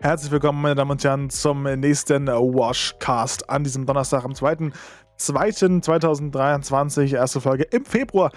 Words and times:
Herzlich 0.00 0.30
willkommen, 0.30 0.60
meine 0.60 0.74
Damen 0.74 0.90
und 0.90 1.02
Herren, 1.02 1.30
zum 1.30 1.62
nächsten 1.62 2.26
Washcast 2.26 3.48
an 3.48 3.64
diesem 3.64 3.86
Donnerstag 3.86 4.24
am 4.24 4.32
2.2.2023, 4.32 7.14
erste 7.14 7.40
Folge 7.40 7.62
im 7.64 7.86
Februar. 7.86 8.30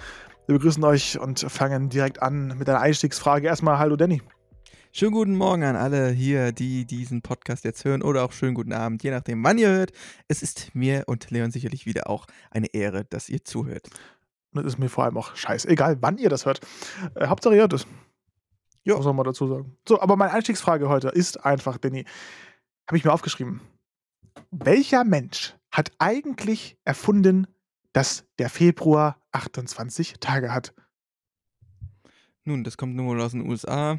Wir 0.46 0.54
begrüßen 0.56 0.82
euch 0.84 1.20
und 1.20 1.40
fangen 1.40 1.90
direkt 1.90 2.22
an 2.22 2.56
mit 2.58 2.66
einer 2.68 2.80
Einstiegsfrage. 2.80 3.46
Erstmal 3.46 3.78
Hallo 3.78 3.94
Danny. 3.96 4.22
Schönen 4.90 5.12
guten 5.12 5.36
Morgen 5.36 5.62
an 5.62 5.76
alle 5.76 6.08
hier, 6.08 6.50
die 6.50 6.86
diesen 6.86 7.22
Podcast 7.22 7.64
jetzt 7.64 7.84
hören 7.84 8.02
oder 8.02 8.24
auch 8.24 8.32
schönen 8.32 8.54
guten 8.54 8.72
Abend, 8.72 9.04
je 9.04 9.10
nachdem, 9.10 9.44
wann 9.44 9.58
ihr 9.58 9.68
hört. 9.68 9.92
Es 10.28 10.42
ist 10.42 10.74
mir 10.74 11.04
und 11.06 11.30
Leon 11.30 11.50
sicherlich 11.50 11.84
wieder 11.84 12.08
auch 12.08 12.24
eine 12.50 12.68
Ehre, 12.72 13.04
dass 13.04 13.28
ihr 13.28 13.44
zuhört. 13.44 13.90
Und 14.52 14.66
es 14.66 14.72
ist 14.72 14.78
mir 14.78 14.88
vor 14.88 15.04
allem 15.04 15.18
auch 15.18 15.36
scheißegal, 15.36 15.98
wann 16.00 16.16
ihr 16.18 16.30
das 16.30 16.46
hört. 16.46 16.60
Äh, 17.14 17.26
Hauptsache 17.26 17.54
ihr 17.54 17.60
hört 17.60 17.74
es. 17.74 17.86
Ja. 18.84 18.96
Muss 18.96 19.04
man 19.04 19.16
mal 19.16 19.24
dazu 19.24 19.46
sagen. 19.46 19.76
So, 19.86 20.00
aber 20.00 20.16
meine 20.16 20.32
Einstiegsfrage 20.32 20.88
heute 20.88 21.08
ist 21.08 21.44
einfach, 21.44 21.78
Danny, 21.78 22.04
habe 22.86 22.96
ich 22.96 23.04
mir 23.04 23.12
aufgeschrieben. 23.12 23.60
Welcher 24.50 25.04
Mensch 25.04 25.54
hat 25.70 25.92
eigentlich 25.98 26.76
erfunden, 26.84 27.46
dass 27.92 28.24
der 28.38 28.48
Februar 28.48 29.20
28 29.32 30.14
Tage 30.20 30.52
hat? 30.52 30.74
Nun, 32.44 32.64
das 32.64 32.76
kommt 32.76 32.96
nur 32.96 33.06
wohl 33.06 33.20
aus 33.20 33.32
den 33.32 33.48
USA. 33.48 33.98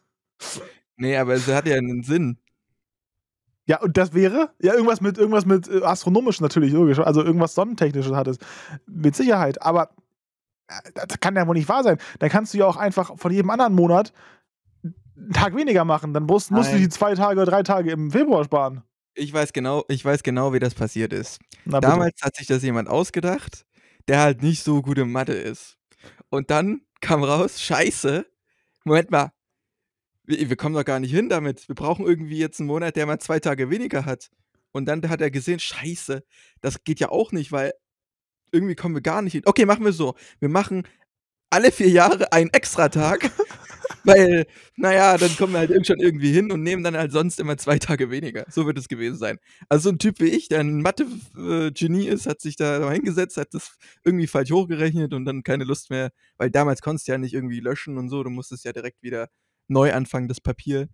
nee, 0.96 1.16
aber 1.16 1.34
es 1.34 1.46
hat 1.46 1.66
ja 1.66 1.76
einen 1.76 2.02
Sinn. 2.02 2.38
Ja, 3.66 3.80
und 3.80 3.96
das 3.96 4.14
wäre? 4.14 4.52
Ja, 4.60 4.74
irgendwas 4.74 5.00
mit 5.00 5.18
irgendwas 5.18 5.44
mit 5.44 5.68
äh, 5.68 5.82
astronomisch 5.82 6.40
natürlich, 6.40 6.72
logisch. 6.72 7.00
Also 7.00 7.22
irgendwas 7.22 7.54
Sonnentechnisches 7.54 8.12
hat 8.12 8.28
es. 8.28 8.38
Mit 8.86 9.16
Sicherheit. 9.16 9.60
Aber 9.62 9.90
das 10.94 11.20
kann 11.20 11.36
ja 11.36 11.46
wohl 11.46 11.54
nicht 11.54 11.68
wahr 11.68 11.82
sein. 11.82 11.98
Dann 12.18 12.30
kannst 12.30 12.54
du 12.54 12.58
ja 12.58 12.66
auch 12.66 12.76
einfach 12.76 13.16
von 13.18 13.32
jedem 13.32 13.50
anderen 13.50 13.74
Monat 13.74 14.12
einen 14.82 15.32
Tag 15.32 15.56
weniger 15.56 15.84
machen. 15.84 16.12
Dann 16.12 16.24
musst, 16.24 16.50
musst 16.50 16.72
du 16.72 16.78
die 16.78 16.88
zwei 16.88 17.14
Tage 17.14 17.40
oder 17.40 17.50
drei 17.50 17.62
Tage 17.62 17.90
im 17.90 18.10
Februar 18.10 18.44
sparen. 18.44 18.82
Ich 19.14 19.32
weiß 19.32 19.52
genau, 19.52 19.84
ich 19.88 20.04
weiß 20.04 20.22
genau, 20.22 20.52
wie 20.52 20.58
das 20.58 20.74
passiert 20.74 21.12
ist. 21.12 21.38
Na, 21.64 21.80
Damals 21.80 22.20
hat 22.22 22.36
sich 22.36 22.46
das 22.46 22.62
jemand 22.62 22.88
ausgedacht, 22.88 23.64
der 24.08 24.20
halt 24.20 24.42
nicht 24.42 24.62
so 24.62 24.82
gut 24.82 24.98
im 24.98 25.10
Mathe 25.10 25.32
ist. 25.32 25.78
Und 26.28 26.50
dann 26.50 26.82
kam 27.00 27.24
raus, 27.24 27.60
scheiße, 27.60 28.26
Moment 28.84 29.10
mal, 29.10 29.32
wir, 30.24 30.50
wir 30.50 30.56
kommen 30.56 30.74
doch 30.74 30.84
gar 30.84 31.00
nicht 31.00 31.12
hin 31.12 31.28
damit. 31.28 31.68
Wir 31.68 31.74
brauchen 31.74 32.04
irgendwie 32.04 32.38
jetzt 32.38 32.60
einen 32.60 32.66
Monat, 32.66 32.96
der 32.96 33.06
mal 33.06 33.18
zwei 33.18 33.40
Tage 33.40 33.70
weniger 33.70 34.04
hat. 34.04 34.28
Und 34.72 34.86
dann 34.86 35.08
hat 35.08 35.20
er 35.20 35.30
gesehen, 35.30 35.58
scheiße, 35.58 36.22
das 36.60 36.84
geht 36.84 37.00
ja 37.00 37.08
auch 37.08 37.32
nicht, 37.32 37.52
weil 37.52 37.72
irgendwie 38.52 38.74
kommen 38.74 38.94
wir 38.94 39.02
gar 39.02 39.22
nicht 39.22 39.32
hin. 39.32 39.42
Okay, 39.44 39.66
machen 39.66 39.84
wir 39.84 39.92
so. 39.92 40.14
Wir 40.40 40.48
machen 40.48 40.84
alle 41.50 41.70
vier 41.72 41.88
Jahre 41.88 42.32
einen 42.32 42.50
Extra-Tag, 42.50 43.30
weil, 44.04 44.46
naja, 44.76 45.16
dann 45.16 45.36
kommen 45.36 45.52
wir 45.52 45.60
halt 45.60 45.86
schon 45.86 46.00
irgendwie 46.00 46.32
hin 46.32 46.50
und 46.50 46.62
nehmen 46.62 46.82
dann 46.82 46.96
halt 46.96 47.12
sonst 47.12 47.40
immer 47.40 47.56
zwei 47.56 47.78
Tage 47.78 48.10
weniger. 48.10 48.44
So 48.48 48.66
wird 48.66 48.78
es 48.78 48.88
gewesen 48.88 49.16
sein. 49.16 49.38
Also 49.68 49.84
so 49.84 49.94
ein 49.94 49.98
Typ 49.98 50.20
wie 50.20 50.28
ich, 50.28 50.48
der 50.48 50.60
ein 50.60 50.82
Mathe-Genie 50.82 52.06
ist, 52.08 52.26
hat 52.26 52.40
sich 52.40 52.56
da 52.56 52.90
hingesetzt, 52.90 53.36
hat 53.36 53.54
das 53.54 53.76
irgendwie 54.04 54.26
falsch 54.26 54.50
hochgerechnet 54.50 55.14
und 55.14 55.24
dann 55.24 55.42
keine 55.42 55.64
Lust 55.64 55.90
mehr, 55.90 56.10
weil 56.36 56.50
damals 56.50 56.82
konntest 56.82 57.08
du 57.08 57.12
ja 57.12 57.18
nicht 57.18 57.34
irgendwie 57.34 57.60
löschen 57.60 57.98
und 57.98 58.08
so, 58.08 58.22
du 58.22 58.30
musstest 58.30 58.64
ja 58.64 58.72
direkt 58.72 59.02
wieder 59.02 59.28
neu 59.68 59.92
anfangen, 59.92 60.28
das 60.28 60.40
Papier. 60.40 60.88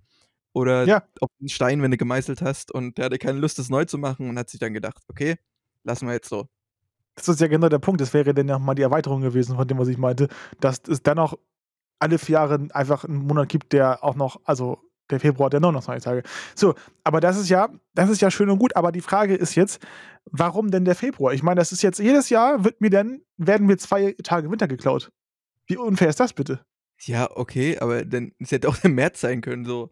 Oder 0.55 0.85
ja. 0.85 1.03
auf 1.21 1.31
den 1.41 1.49
Stein, 1.49 1.81
wenn 1.83 1.91
du 1.91 1.97
gemeißelt 1.97 2.43
hast. 2.43 2.73
Und 2.73 2.99
der 2.99 3.07
hatte 3.07 3.19
keine 3.19 3.39
Lust, 3.39 3.59
das 3.59 3.71
neu 3.71 3.85
zu 3.87 3.97
machen 3.99 4.29
und 4.29 4.39
hat 4.39 4.51
sich 4.51 4.61
dann 4.61 4.75
gedacht, 4.75 5.03
okay, 5.09 5.37
lassen 5.83 6.07
wir 6.07 6.15
jetzt 6.15 6.29
so. 6.29 6.49
Das 7.15 7.29
ist 7.29 7.41
ja 7.41 7.47
genau 7.47 7.69
der 7.69 7.79
Punkt. 7.79 8.01
Das 8.01 8.15
wäre 8.15 8.33
dann 8.35 8.49
ja 8.49 8.59
mal 8.59 8.75
die 8.75 8.83
Erweiterung 8.83 9.21
gewesen 9.21 9.57
von 9.57 9.69
dem, 9.69 9.79
was 9.79 9.89
ich 9.89 9.99
meinte, 9.99 10.29
dass 10.61 10.81
es 10.89 11.03
dann 11.03 11.19
auch 11.19 11.35
alle 11.99 12.19
vier 12.19 12.35
Jahre 12.35 12.69
einfach 12.73 13.05
einen 13.05 13.27
Monat 13.27 13.49
gibt, 13.49 13.73
der 13.73 14.03
auch 14.03 14.15
noch, 14.15 14.41
also 14.45 14.79
der 15.11 15.21
Februar, 15.21 15.51
der 15.51 15.61
29 15.61 16.03
Tage. 16.03 16.23
So, 16.55 16.75
aber 17.05 17.21
das 17.21 17.37
ist 17.37 17.49
ja, 17.49 17.69
das 17.95 18.11
ist 18.11 18.21
ja 18.21 18.31
schön 18.31 18.51
und 18.51 18.59
gut. 18.59 18.75
Aber 18.77 18.93
die 18.93 19.01
Frage 19.01 19.35
ist 19.35 19.55
jetzt, 19.55 19.81
warum 20.25 20.71
denn 20.71 20.85
der 20.85 20.95
Februar? 20.95 21.33
Ich 21.33 21.43
meine, 21.43 21.61
das 21.61 21.71
ist 21.71 21.83
jetzt 21.83 21.99
jedes 21.99 22.31
Jahr 22.31 22.65
wird 22.65 22.81
mir 22.81 22.91
dann 22.91 23.23
werden 23.37 23.67
mir 23.67 23.77
zwei 23.77 24.13
Tage 24.23 24.51
Winter 24.51 24.69
geklaut. 24.69 25.13
Wie 25.67 25.77
unfair 25.77 26.09
ist 26.09 26.21
das 26.21 26.33
bitte? 26.33 26.65
Ja, 26.99 27.31
okay, 27.37 27.79
aber 27.79 28.05
dann 28.05 28.33
es 28.39 28.53
hätte 28.53 28.69
auch 28.69 28.77
der 28.77 28.91
März 28.91 29.21
sein 29.21 29.41
können, 29.41 29.65
so. 29.65 29.91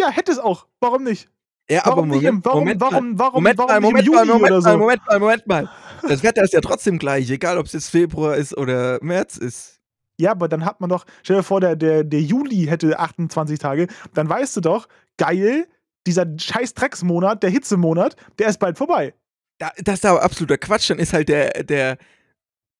Ja, 0.00 0.10
hätte 0.10 0.32
es 0.32 0.38
auch. 0.38 0.66
Warum 0.80 1.04
nicht? 1.04 1.28
Ja, 1.68 1.84
aber 1.84 1.96
warum 1.96 2.08
Moment, 2.08 2.22
nicht 2.22 2.32
im, 2.32 2.44
warum, 2.44 2.58
Moment 2.60 2.80
warum, 2.80 3.18
warum, 3.18 3.34
Moment 3.42 3.58
warum 3.58 3.70
mal, 3.70 3.80
nicht 3.80 4.08
Moment 4.08 4.14
mal, 4.14 4.26
Moment 4.26 4.52
oder 4.52 4.62
so? 4.62 4.68
mal, 4.68 4.76
Moment 4.76 5.06
mal, 5.06 5.18
Moment 5.18 5.46
mal. 5.46 5.70
Das 6.08 6.22
Wetter 6.22 6.42
ist 6.42 6.52
ja 6.52 6.60
trotzdem 6.60 6.98
gleich, 6.98 7.28
egal 7.30 7.58
ob 7.58 7.66
es 7.66 7.72
jetzt 7.72 7.90
Februar 7.90 8.36
ist 8.36 8.56
oder 8.56 8.98
März 9.02 9.36
ist. 9.36 9.80
Ja, 10.18 10.30
aber 10.30 10.48
dann 10.48 10.64
hat 10.64 10.80
man 10.80 10.88
doch, 10.88 11.04
stell 11.22 11.36
dir 11.36 11.42
vor, 11.42 11.60
der, 11.60 11.76
der, 11.76 12.04
der 12.04 12.20
Juli 12.20 12.66
hätte 12.66 12.98
28 12.98 13.58
Tage, 13.58 13.88
dann 14.14 14.28
weißt 14.28 14.56
du 14.56 14.60
doch, 14.60 14.88
geil, 15.18 15.66
dieser 16.06 16.26
scheiß 16.38 16.74
Drecksmonat, 16.74 17.42
der 17.42 17.50
Hitzemonat, 17.50 18.16
der 18.38 18.48
ist 18.48 18.58
bald 18.58 18.78
vorbei. 18.78 19.12
Da, 19.58 19.70
das 19.78 19.96
ist 19.96 20.06
aber 20.06 20.22
absoluter 20.22 20.58
Quatsch. 20.58 20.90
Dann 20.90 20.98
ist 20.98 21.12
halt 21.12 21.28
der, 21.28 21.64
der, 21.64 21.98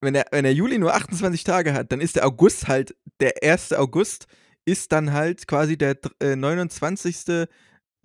wenn 0.01 0.15
der, 0.15 0.27
wenn 0.31 0.45
der 0.45 0.55
Juli 0.55 0.79
nur 0.79 0.95
28 0.95 1.43
Tage 1.45 1.75
hat, 1.75 1.91
dann 1.93 2.01
ist 2.01 2.17
der 2.17 2.27
August 2.27 2.69
halt, 2.69 2.95
der 3.21 3.43
1. 3.43 3.73
August 3.73 4.27
ist 4.65 4.93
dann 4.93 5.13
halt 5.13 5.47
quasi 5.47 5.77
der 5.77 5.97
äh, 6.21 6.37
29. 6.37 7.47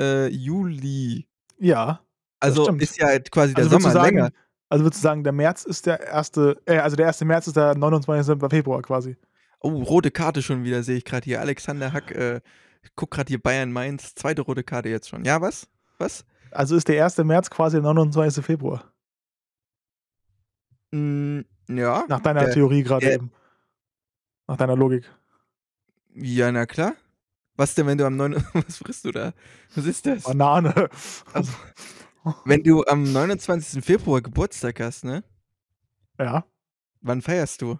Äh, 0.02 0.28
Juli. 0.30 1.28
Ja. 1.60 2.02
Also 2.40 2.68
ist 2.72 2.98
ja 2.98 3.08
halt 3.08 3.32
quasi 3.32 3.54
der 3.54 3.66
also 3.66 3.78
Sommer 3.78 3.92
sagen, 3.92 4.16
länger. 4.18 4.32
Also 4.68 4.84
würdest 4.84 5.04
du 5.04 5.08
sagen, 5.08 5.24
der 5.24 5.34
März 5.34 5.64
ist 5.64 5.86
der 5.86 6.00
erste, 6.00 6.60
äh, 6.66 6.78
also 6.78 6.96
der 6.96 7.08
1. 7.08 7.22
März 7.22 7.48
ist 7.48 7.56
der 7.56 7.76
29. 7.76 8.38
Februar 8.50 8.82
quasi. 8.82 9.16
Oh, 9.60 9.84
rote 9.84 10.10
Karte 10.10 10.42
schon 10.42 10.64
wieder, 10.64 10.82
sehe 10.82 10.98
ich 10.98 11.06
gerade 11.06 11.26
hier. 11.26 11.40
Alexander 11.40 11.94
Hack, 11.94 12.10
äh, 12.12 12.42
guck 12.96 13.12
gerade 13.12 13.28
hier 13.28 13.40
Bayern 13.40 13.72
Mainz, 13.72 14.16
zweite 14.16 14.42
rote 14.42 14.64
Karte 14.64 14.90
jetzt 14.90 15.10
schon. 15.10 15.24
Ja, 15.24 15.40
was? 15.40 15.68
Was? 16.00 16.26
Also 16.50 16.76
ist 16.76 16.88
der 16.88 17.04
1. 17.04 17.18
März 17.20 17.50
quasi 17.52 17.78
der 17.78 17.84
29. 17.84 18.44
Februar. 18.44 18.92
Mm, 20.92 21.42
ja. 21.70 22.06
Nach 22.08 22.22
deiner 22.22 22.46
der, 22.46 22.54
Theorie 22.54 22.84
gerade 22.84 23.14
eben. 23.14 23.32
Nach 24.48 24.58
deiner 24.58 24.76
Logik. 24.76 25.10
Ja, 26.16 26.52
na 26.52 26.66
klar. 26.66 26.94
Was 27.56 27.76
denn, 27.76 27.88
wenn 27.88 27.98
du 27.98 28.06
am 28.06 28.16
9. 28.16 28.36
Was 28.54 28.78
frisst 28.78 29.06
du 29.06 29.12
da? 29.12 29.34
Was 29.76 29.86
ist 29.86 30.06
das? 30.06 30.24
Banane. 30.24 30.90
Also, 31.34 31.52
wenn 32.46 32.64
du 32.64 32.84
am 32.86 33.12
29. 33.12 33.84
Februar 33.84 34.22
Geburtstag 34.22 34.80
hast, 34.80 35.04
ne? 35.04 35.24
Ja. 36.20 36.46
Wann 37.02 37.22
feierst 37.22 37.62
du? 37.62 37.80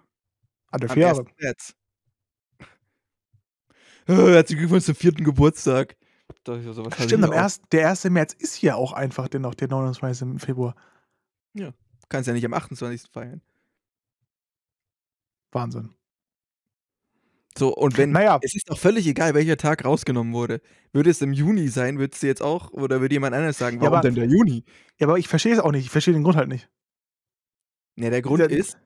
An 0.70 0.80
der. 0.80 0.90
1. 0.90 1.20
März. 1.38 1.74
Herzlichen 4.06 4.60
Glückwunsch 4.60 4.84
zum 4.84 4.94
vierten 4.94 5.24
Geburtstag. 5.24 5.96
Hatte 6.28 7.02
Stimmt, 7.04 7.24
am. 7.24 7.30
1., 7.30 7.62
der 7.70 7.88
1. 7.90 8.04
März 8.04 8.32
ist 8.34 8.60
ja 8.62 8.74
auch 8.74 8.92
einfach 8.92 9.28
dennoch 9.28 9.54
der 9.54 9.68
29. 9.68 10.42
Februar. 10.42 10.74
Ja. 11.54 11.70
Du 11.70 12.06
kannst 12.08 12.26
ja 12.26 12.32
nicht 12.32 12.44
am 12.44 12.54
28. 12.54 13.10
feiern. 13.12 13.40
Wahnsinn. 15.52 15.94
So, 17.56 17.74
und 17.74 17.98
wenn, 17.98 18.12
Naja. 18.12 18.38
es 18.42 18.54
ist 18.54 18.70
doch 18.70 18.78
völlig 18.78 19.06
egal, 19.06 19.34
welcher 19.34 19.56
Tag 19.58 19.84
rausgenommen 19.84 20.32
wurde. 20.32 20.60
Würde 20.92 21.10
es 21.10 21.20
im 21.20 21.32
Juni 21.32 21.68
sein, 21.68 21.98
würdest 21.98 22.22
du 22.22 22.26
jetzt 22.26 22.42
auch, 22.42 22.70
oder 22.72 23.00
würde 23.00 23.14
jemand 23.14 23.34
anderes 23.34 23.58
sagen, 23.58 23.76
Ja, 23.76 23.82
warum 23.82 23.94
aber- 23.98 24.02
denn 24.08 24.14
der 24.14 24.26
Juni? 24.26 24.64
Ja, 24.98 25.06
aber 25.06 25.18
ich 25.18 25.28
verstehe 25.28 25.52
es 25.52 25.58
auch 25.58 25.70
nicht. 25.72 25.84
Ich 25.84 25.90
verstehe 25.90 26.14
den 26.14 26.22
Grund 26.22 26.36
halt 26.36 26.48
nicht. 26.48 26.68
Ne, 27.96 28.10
der 28.10 28.22
Grund 28.22 28.40
Dieser- 28.40 28.50
ist, 28.58 28.78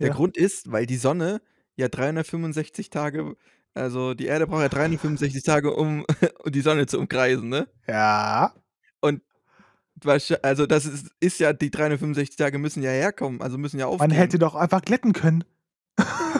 der 0.00 0.08
ja. 0.08 0.14
Grund 0.14 0.36
ist, 0.38 0.72
weil 0.72 0.86
die 0.86 0.96
Sonne 0.96 1.42
ja 1.76 1.88
365 1.88 2.88
Tage, 2.88 3.36
also 3.74 4.14
die 4.14 4.26
Erde 4.26 4.46
braucht 4.46 4.62
ja 4.62 4.68
365 4.70 5.42
Tage, 5.42 5.74
um 5.74 6.06
die 6.46 6.60
Sonne 6.62 6.86
zu 6.86 6.98
umkreisen, 6.98 7.48
ne? 7.50 7.68
Ja. 7.86 8.54
Wahrsch- 10.02 10.38
Also 10.42 10.66
das 10.66 10.86
ist, 10.86 11.06
ist 11.20 11.38
ja, 11.40 11.52
die 11.52 11.70
365 11.70 12.36
Tage 12.36 12.58
müssen 12.58 12.82
ja 12.82 12.90
herkommen, 12.90 13.40
also 13.40 13.58
müssen 13.58 13.78
ja 13.78 13.86
Man 13.86 13.94
aufgehen. 13.94 14.10
hätte 14.10 14.38
doch 14.40 14.54
einfach 14.56 14.82
glätten 14.82 15.12
können. 15.12 15.44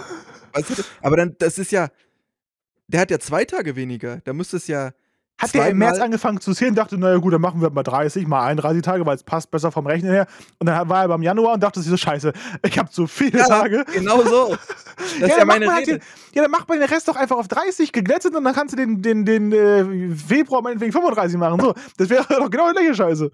Weißt 0.55 0.71
du, 0.79 0.83
aber 1.03 1.17
dann, 1.17 1.37
das 1.39 1.59
ist 1.59 1.73
ja, 1.73 1.89
der 2.89 3.01
hat 3.01 3.11
ja 3.11 3.19
zwei 3.19 3.45
Tage 3.45 3.77
weniger, 3.77 4.21
da 4.25 4.33
müsste 4.33 4.57
es 4.57 4.67
ja 4.67 4.93
Hat 5.39 5.53
der 5.55 5.69
im 5.71 5.79
März 5.79 5.99
angefangen 5.99 6.41
zu 6.41 6.53
zählen, 6.55 6.75
dachte, 6.75 6.97
naja 6.97 7.17
gut, 7.17 7.33
dann 7.33 7.41
machen 7.41 7.61
wir 7.61 7.71
mal 7.71 7.83
30, 7.83 8.27
mal 8.27 8.45
31 8.47 8.83
Tage, 8.83 9.05
weil 9.07 9.17
es 9.17 9.25
passt 9.25 9.51
besser 9.51 9.73
vom 9.73 9.87
Rechnen 9.87 10.13
her. 10.13 10.27
Und 10.59 10.67
dann 10.69 10.89
war 10.89 11.03
er 11.03 11.09
beim 11.09 11.23
Januar 11.23 11.55
und 11.55 11.61
dachte 11.63 11.81
sich 11.81 11.91
so, 11.91 11.97
scheiße, 11.97 12.33
ich 12.65 12.79
habe 12.79 12.89
so 12.93 13.07
viele 13.07 13.39
Ja, 13.41 13.47
Tage. 13.47 13.85
Genau 13.93 14.23
so. 14.23 14.57
Das 14.97 15.29
ist 15.29 15.29
ja, 15.29 15.39
dann 15.39 15.47
macht 15.49 15.59
meine 15.59 15.67
man 15.67 15.75
halt 15.75 15.89
Rede. 15.89 15.99
den, 15.99 16.07
ja, 16.35 16.43
dann 16.43 16.51
macht 16.53 16.69
man 16.69 16.79
den 16.79 16.89
Rest 16.89 17.09
doch 17.09 17.17
einfach 17.17 17.37
auf 17.37 17.49
30 17.49 17.91
geglättet 17.93 18.35
und 18.37 18.45
dann 18.45 18.55
kannst 18.55 18.75
du 18.75 18.77
den, 18.77 19.03
den, 19.03 19.25
den 19.25 19.53
äh, 19.53 20.15
Februar 20.15 20.63
meinetwegen 20.63 20.93
35 20.93 21.37
machen. 21.37 21.61
So, 21.61 21.75
das 21.97 22.09
wäre 22.11 22.25
doch 22.29 22.49
genau 22.49 22.69
die 22.69 22.75
gleiche 22.79 22.95
Scheiße. 22.95 23.31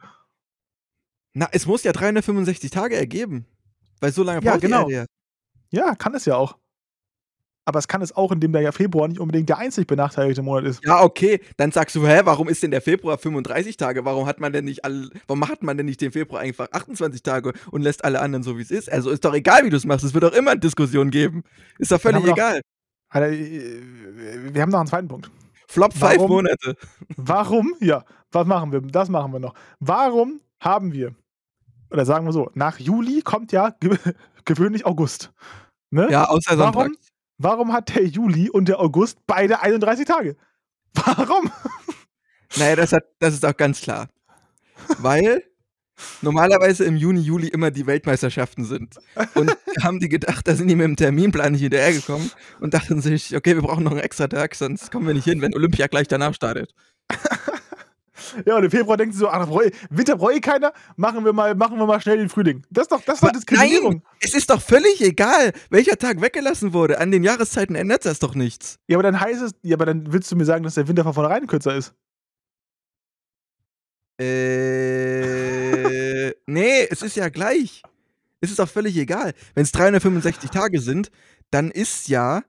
Na, 1.34 1.48
es 1.52 1.66
muss 1.66 1.82
ja 1.84 1.92
365 1.92 2.70
Tage 2.70 2.96
ergeben. 2.96 3.46
Weil 4.00 4.12
so 4.12 4.22
lange 4.22 4.40
Ja, 4.42 4.52
braucht 4.52 4.62
genau. 4.62 4.86
die 4.86 4.94
Erde 4.94 5.06
Ja, 5.70 5.94
kann 5.94 6.14
es 6.14 6.24
ja 6.24 6.36
auch. 6.36 6.56
Aber 7.70 7.78
es 7.78 7.86
kann 7.86 8.02
es 8.02 8.16
auch, 8.16 8.32
indem 8.32 8.50
der 8.50 8.62
ja 8.62 8.72
Februar 8.72 9.06
nicht 9.06 9.20
unbedingt 9.20 9.48
der 9.48 9.58
einzig 9.58 9.86
benachteiligte 9.86 10.42
Monat 10.42 10.64
ist. 10.64 10.84
ja. 10.84 11.00
Okay. 11.04 11.40
Dann 11.56 11.70
sagst 11.70 11.94
du, 11.94 12.04
hä, 12.04 12.22
warum 12.24 12.48
ist 12.48 12.64
denn 12.64 12.72
der 12.72 12.80
Februar 12.82 13.16
35 13.16 13.76
Tage? 13.76 14.04
Warum 14.04 14.26
hat 14.26 14.40
man 14.40 14.52
denn 14.52 14.64
nicht 14.64 14.84
alle, 14.84 15.08
warum 15.28 15.46
hat 15.48 15.62
man 15.62 15.76
denn 15.76 15.86
nicht 15.86 16.00
den 16.00 16.10
Februar 16.10 16.40
einfach 16.40 16.66
28 16.72 17.22
Tage 17.22 17.52
und 17.70 17.82
lässt 17.82 18.04
alle 18.04 18.20
anderen 18.20 18.42
so 18.42 18.58
wie 18.58 18.62
es 18.62 18.72
ist? 18.72 18.90
Also 18.90 19.10
ist 19.10 19.24
doch 19.24 19.34
egal, 19.34 19.64
wie 19.64 19.70
du 19.70 19.76
es 19.76 19.84
machst. 19.84 20.04
Es 20.04 20.14
wird 20.14 20.24
doch 20.24 20.32
immer 20.32 20.50
eine 20.50 20.58
Diskussion 20.60 21.10
geben. 21.10 21.44
Ist 21.78 21.92
doch 21.92 22.00
völlig 22.00 22.22
wir 22.24 22.30
doch- 22.30 22.36
egal. 22.36 22.60
Alter, 23.08 23.30
äh, 23.30 23.80
wir 24.52 24.62
haben 24.62 24.70
noch 24.70 24.80
einen 24.80 24.88
zweiten 24.88 25.06
Punkt. 25.06 25.30
Flop 25.68 25.92
5 25.94 26.18
Monate. 26.26 26.74
Warum? 27.16 27.72
Ja, 27.80 28.04
was 28.32 28.46
machen 28.48 28.72
wir? 28.72 28.80
Das 28.80 29.08
machen 29.08 29.32
wir 29.32 29.38
noch. 29.38 29.54
Warum 29.78 30.40
haben 30.58 30.92
wir, 30.92 31.14
oder 31.92 32.04
sagen 32.04 32.26
wir 32.26 32.32
so, 32.32 32.50
nach 32.54 32.80
Juli 32.80 33.22
kommt 33.22 33.52
ja 33.52 33.70
ge 33.78 33.96
gewöhnlich 34.44 34.84
August. 34.86 35.32
Ne? 35.92 36.08
Ja, 36.10 36.24
außer 36.24 36.56
Sonntag. 36.56 36.74
Warum, 36.74 36.96
warum 37.40 37.72
hat 37.72 37.94
der 37.94 38.04
Juli 38.04 38.50
und 38.50 38.68
der 38.68 38.78
August 38.80 39.18
beide 39.26 39.60
31 39.60 40.06
Tage? 40.06 40.36
Warum? 40.94 41.50
Naja, 42.56 42.76
das, 42.76 42.92
hat, 42.92 43.04
das 43.18 43.34
ist 43.34 43.44
auch 43.44 43.56
ganz 43.56 43.80
klar. 43.80 44.08
Weil 44.98 45.44
normalerweise 46.20 46.84
im 46.84 46.96
Juni, 46.96 47.20
Juli 47.20 47.48
immer 47.48 47.70
die 47.70 47.86
Weltmeisterschaften 47.86 48.64
sind. 48.64 48.96
Und 49.34 49.56
haben 49.82 50.00
die 50.00 50.08
gedacht, 50.08 50.48
da 50.48 50.54
sind 50.54 50.68
die 50.68 50.74
mit 50.74 50.84
dem 50.84 50.96
Terminplan 50.96 51.52
nicht 51.52 51.62
hinterhergekommen 51.62 52.30
und 52.60 52.74
dachten 52.74 53.00
sich, 53.00 53.36
okay, 53.36 53.54
wir 53.54 53.62
brauchen 53.62 53.84
noch 53.84 53.92
einen 53.92 54.00
extra 54.00 54.26
Tag, 54.26 54.54
sonst 54.54 54.90
kommen 54.90 55.06
wir 55.06 55.14
nicht 55.14 55.24
hin, 55.24 55.40
wenn 55.40 55.54
Olympia 55.54 55.86
gleich 55.86 56.08
danach 56.08 56.34
startet. 56.34 56.74
Ja, 58.46 58.56
und 58.56 58.64
im 58.64 58.70
Februar 58.70 58.96
denken 58.96 59.12
sie 59.12 59.20
so, 59.20 59.28
ach, 59.28 59.48
Winter 59.90 60.16
brauche 60.16 60.34
ich 60.34 60.42
keiner, 60.42 60.72
machen 60.96 61.24
wir, 61.24 61.32
mal, 61.32 61.54
machen 61.54 61.78
wir 61.78 61.86
mal 61.86 62.00
schnell 62.00 62.18
den 62.18 62.28
Frühling. 62.28 62.62
Das 62.70 62.82
ist 62.82 62.92
doch, 62.92 63.02
das 63.02 63.16
ist 63.16 63.24
doch 63.24 63.32
Diskriminierung. 63.32 63.94
Nein, 63.94 64.02
es 64.20 64.34
ist 64.34 64.50
doch 64.50 64.60
völlig 64.60 65.00
egal, 65.00 65.52
welcher 65.70 65.96
Tag 65.96 66.20
weggelassen 66.20 66.72
wurde. 66.72 66.98
An 66.98 67.10
den 67.10 67.24
Jahreszeiten 67.24 67.74
ändert 67.74 68.04
das 68.04 68.18
doch 68.18 68.34
nichts. 68.34 68.78
Ja, 68.86 68.96
aber 68.96 69.02
dann 69.02 69.20
heißt 69.20 69.42
es, 69.42 69.52
ja, 69.62 69.76
aber 69.76 69.86
dann 69.86 70.12
willst 70.12 70.30
du 70.30 70.36
mir 70.36 70.44
sagen, 70.44 70.64
dass 70.64 70.74
der 70.74 70.88
Winter 70.88 71.04
von 71.04 71.14
vornherein 71.14 71.46
kürzer 71.46 71.74
ist. 71.74 71.94
Äh, 74.20 74.70
nee, 76.46 76.86
es 76.90 77.00
ist 77.02 77.16
ja 77.16 77.30
gleich. 77.30 77.82
Es 78.42 78.50
ist 78.50 78.58
doch 78.58 78.68
völlig 78.68 78.96
egal. 78.96 79.32
Wenn 79.54 79.62
es 79.64 79.72
365 79.72 80.50
Tage 80.50 80.80
sind, 80.80 81.10
dann 81.50 81.70
ist 81.70 82.08
ja 82.08 82.42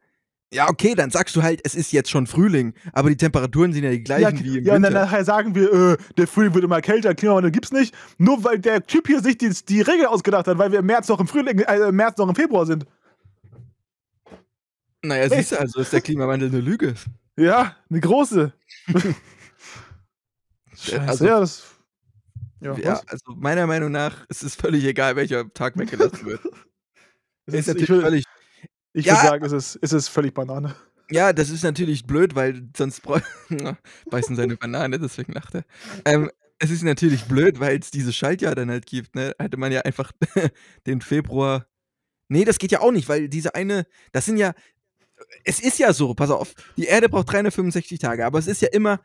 ja, 0.53 0.69
okay, 0.69 0.95
dann 0.95 1.11
sagst 1.11 1.35
du 1.35 1.43
halt, 1.43 1.61
es 1.63 1.75
ist 1.75 1.91
jetzt 1.91 2.09
schon 2.09 2.27
Frühling, 2.27 2.73
aber 2.91 3.09
die 3.09 3.17
Temperaturen 3.17 3.71
sind 3.71 3.83
ja 3.83 3.91
die 3.91 4.03
gleichen 4.03 4.37
ja, 4.37 4.43
wie 4.43 4.57
im 4.57 4.65
ja, 4.65 4.73
Winter. 4.73 4.73
Ja, 4.73 4.75
und 4.75 4.83
dann 4.83 4.93
nachher 4.93 5.23
sagen 5.23 5.55
wir, 5.55 5.71
äh, 5.71 5.97
der 6.17 6.27
Frühling 6.27 6.53
wird 6.53 6.65
immer 6.65 6.81
kälter, 6.81 7.15
Klimawandel 7.15 7.51
gibt's 7.51 7.71
nicht, 7.71 7.95
nur 8.17 8.43
weil 8.43 8.59
der 8.59 8.85
Typ 8.85 9.07
hier 9.07 9.21
sich 9.21 9.37
die, 9.37 9.49
die 9.49 9.81
Regel 9.81 10.07
ausgedacht 10.07 10.47
hat, 10.47 10.57
weil 10.57 10.71
wir 10.71 10.79
im 10.79 10.85
März 10.85 11.07
noch 11.07 11.19
im 11.19 11.27
Frühling, 11.27 11.59
äh, 11.59 11.87
im 11.87 11.95
März 11.95 12.17
noch 12.17 12.27
im 12.27 12.35
Februar 12.35 12.65
sind. 12.65 12.85
Naja, 15.03 15.29
hey. 15.29 15.37
siehst 15.37 15.53
du, 15.53 15.59
also 15.59 15.79
ist 15.79 15.93
der 15.93 16.01
Klimawandel 16.01 16.49
eine 16.49 16.59
Lüge. 16.59 16.95
Ja, 17.37 17.75
eine 17.89 17.99
große. 18.01 18.53
Scheiße, 20.77 21.01
also, 21.01 21.25
ja, 21.25 21.39
das 21.39 21.63
ja, 22.61 22.75
ja 22.77 23.01
also 23.07 23.33
meiner 23.35 23.67
Meinung 23.67 23.91
nach 23.91 24.25
ist 24.29 24.43
es 24.43 24.55
völlig 24.55 24.85
egal, 24.85 25.15
welcher 25.15 25.51
Tag 25.53 25.77
weggelassen 25.77 26.25
wird. 26.25 26.41
ist, 27.47 27.55
ist 27.55 27.67
natürlich 27.67 27.89
ich 27.89 28.01
völlig. 28.01 28.25
Ich 28.93 29.05
ja, 29.05 29.13
würde 29.13 29.27
sagen, 29.27 29.45
es 29.45 29.51
ist, 29.51 29.79
es 29.81 29.93
ist 29.93 30.07
völlig 30.09 30.33
Banane. 30.33 30.75
Ja, 31.09 31.33
das 31.33 31.49
ist 31.49 31.63
natürlich 31.63 32.05
blöd, 32.05 32.35
weil 32.35 32.69
sonst 32.75 33.01
beißen 34.09 34.35
seine 34.35 34.55
Banane, 34.55 34.97
deswegen 34.99 35.33
lacht 35.33 35.55
er. 35.55 35.63
Ähm, 36.05 36.31
es 36.59 36.69
ist 36.69 36.83
natürlich 36.83 37.25
blöd, 37.25 37.59
weil 37.59 37.79
es 37.79 37.91
dieses 37.91 38.15
Schaltjahr 38.15 38.55
dann 38.55 38.69
halt 38.69 38.85
gibt. 38.85 39.15
Ne? 39.15 39.33
Hätte 39.39 39.57
man 39.57 39.71
ja 39.71 39.81
einfach 39.81 40.11
den 40.85 41.01
Februar. 41.01 41.65
Nee, 42.29 42.45
das 42.45 42.59
geht 42.59 42.71
ja 42.71 42.79
auch 42.79 42.91
nicht, 42.91 43.09
weil 43.09 43.27
diese 43.27 43.55
eine, 43.55 43.85
das 44.11 44.25
sind 44.25 44.37
ja, 44.37 44.53
es 45.43 45.59
ist 45.59 45.79
ja 45.79 45.91
so, 45.91 46.13
pass 46.13 46.29
auf, 46.29 46.53
die 46.77 46.85
Erde 46.85 47.09
braucht 47.09 47.31
365 47.31 47.99
Tage, 47.99 48.25
aber 48.25 48.39
es 48.39 48.47
ist 48.47 48.61
ja 48.61 48.69
immer 48.69 49.01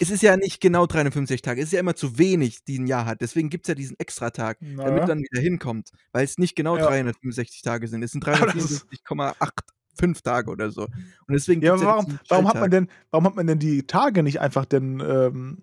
es 0.00 0.10
ist 0.10 0.22
ja 0.22 0.36
nicht 0.36 0.60
genau 0.60 0.86
365 0.86 1.42
Tage, 1.42 1.60
es 1.60 1.66
ist 1.68 1.72
ja 1.72 1.80
immer 1.80 1.94
zu 1.94 2.18
wenig, 2.18 2.64
die 2.64 2.78
ein 2.78 2.86
Jahr 2.86 3.06
hat. 3.06 3.20
Deswegen 3.20 3.50
gibt 3.50 3.66
es 3.66 3.68
ja 3.68 3.74
diesen 3.74 3.98
Extratag, 3.98 4.60
naja. 4.60 4.88
damit 4.88 5.08
dann 5.08 5.18
wieder 5.20 5.40
hinkommt. 5.40 5.90
Weil 6.12 6.24
es 6.24 6.38
nicht 6.38 6.56
genau 6.56 6.76
ja. 6.76 6.86
365 6.86 7.62
Tage 7.62 7.88
sind. 7.88 8.02
Es 8.02 8.12
sind 8.12 8.24
365,85 8.26 10.22
Tage 10.22 10.50
oder 10.50 10.70
so. 10.70 10.82
Und 10.84 10.94
deswegen 11.28 11.62
ja, 11.62 11.74
aber 11.74 11.84
warum, 11.84 12.18
warum, 12.28 12.48
hat 12.48 12.54
man 12.54 12.70
denn, 12.70 12.88
warum 13.10 13.26
hat 13.26 13.36
man 13.36 13.46
denn 13.46 13.58
die 13.58 13.86
Tage 13.86 14.22
nicht 14.22 14.40
einfach 14.40 14.64
denn 14.64 15.00
ähm, 15.00 15.62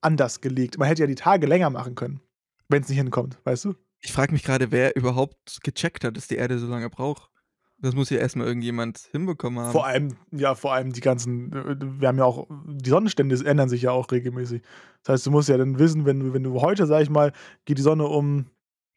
anders 0.00 0.40
gelegt? 0.40 0.78
Man 0.78 0.88
hätte 0.88 1.02
ja 1.02 1.06
die 1.06 1.14
Tage 1.14 1.46
länger 1.46 1.70
machen 1.70 1.94
können, 1.94 2.20
wenn 2.68 2.82
es 2.82 2.88
nicht 2.88 2.98
hinkommt, 2.98 3.38
weißt 3.44 3.66
du? 3.66 3.74
Ich 4.00 4.12
frage 4.12 4.32
mich 4.32 4.44
gerade, 4.44 4.70
wer 4.70 4.94
überhaupt 4.96 5.60
gecheckt 5.62 6.04
hat, 6.04 6.16
dass 6.16 6.28
die 6.28 6.36
Erde 6.36 6.58
so 6.58 6.68
lange 6.68 6.88
braucht. 6.88 7.30
Das 7.80 7.94
muss 7.94 8.10
ja 8.10 8.18
erstmal 8.18 8.48
irgendjemand 8.48 9.08
hinbekommen 9.12 9.60
haben. 9.60 9.72
Vor 9.72 9.86
allem, 9.86 10.16
ja, 10.32 10.56
vor 10.56 10.72
allem 10.72 10.92
die 10.92 11.00
ganzen, 11.00 11.52
wir 12.00 12.08
haben 12.08 12.18
ja 12.18 12.24
auch, 12.24 12.48
die 12.66 12.90
Sonnenstände 12.90 13.36
ändern 13.46 13.68
sich 13.68 13.82
ja 13.82 13.92
auch 13.92 14.10
regelmäßig. 14.10 14.62
Das 15.04 15.14
heißt, 15.14 15.26
du 15.26 15.30
musst 15.30 15.48
ja 15.48 15.56
dann 15.56 15.78
wissen, 15.78 16.04
wenn 16.04 16.18
du, 16.18 16.34
wenn 16.34 16.42
du 16.42 16.60
heute, 16.60 16.86
sag 16.86 17.02
ich 17.02 17.10
mal, 17.10 17.32
geht 17.66 17.78
die 17.78 17.82
Sonne 17.82 18.06
um, 18.06 18.46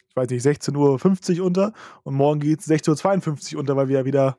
ich 0.09 0.15
weiß 0.15 0.29
nicht, 0.29 0.43
16.50 0.43 1.39
Uhr 1.39 1.45
unter 1.45 1.73
und 2.03 2.15
morgen 2.15 2.39
geht 2.39 2.59
es 2.61 2.67
16.52 2.67 3.53
Uhr 3.53 3.59
unter, 3.59 3.75
weil 3.75 3.87
wir 3.87 3.99
ja 3.99 4.05
wieder 4.05 4.37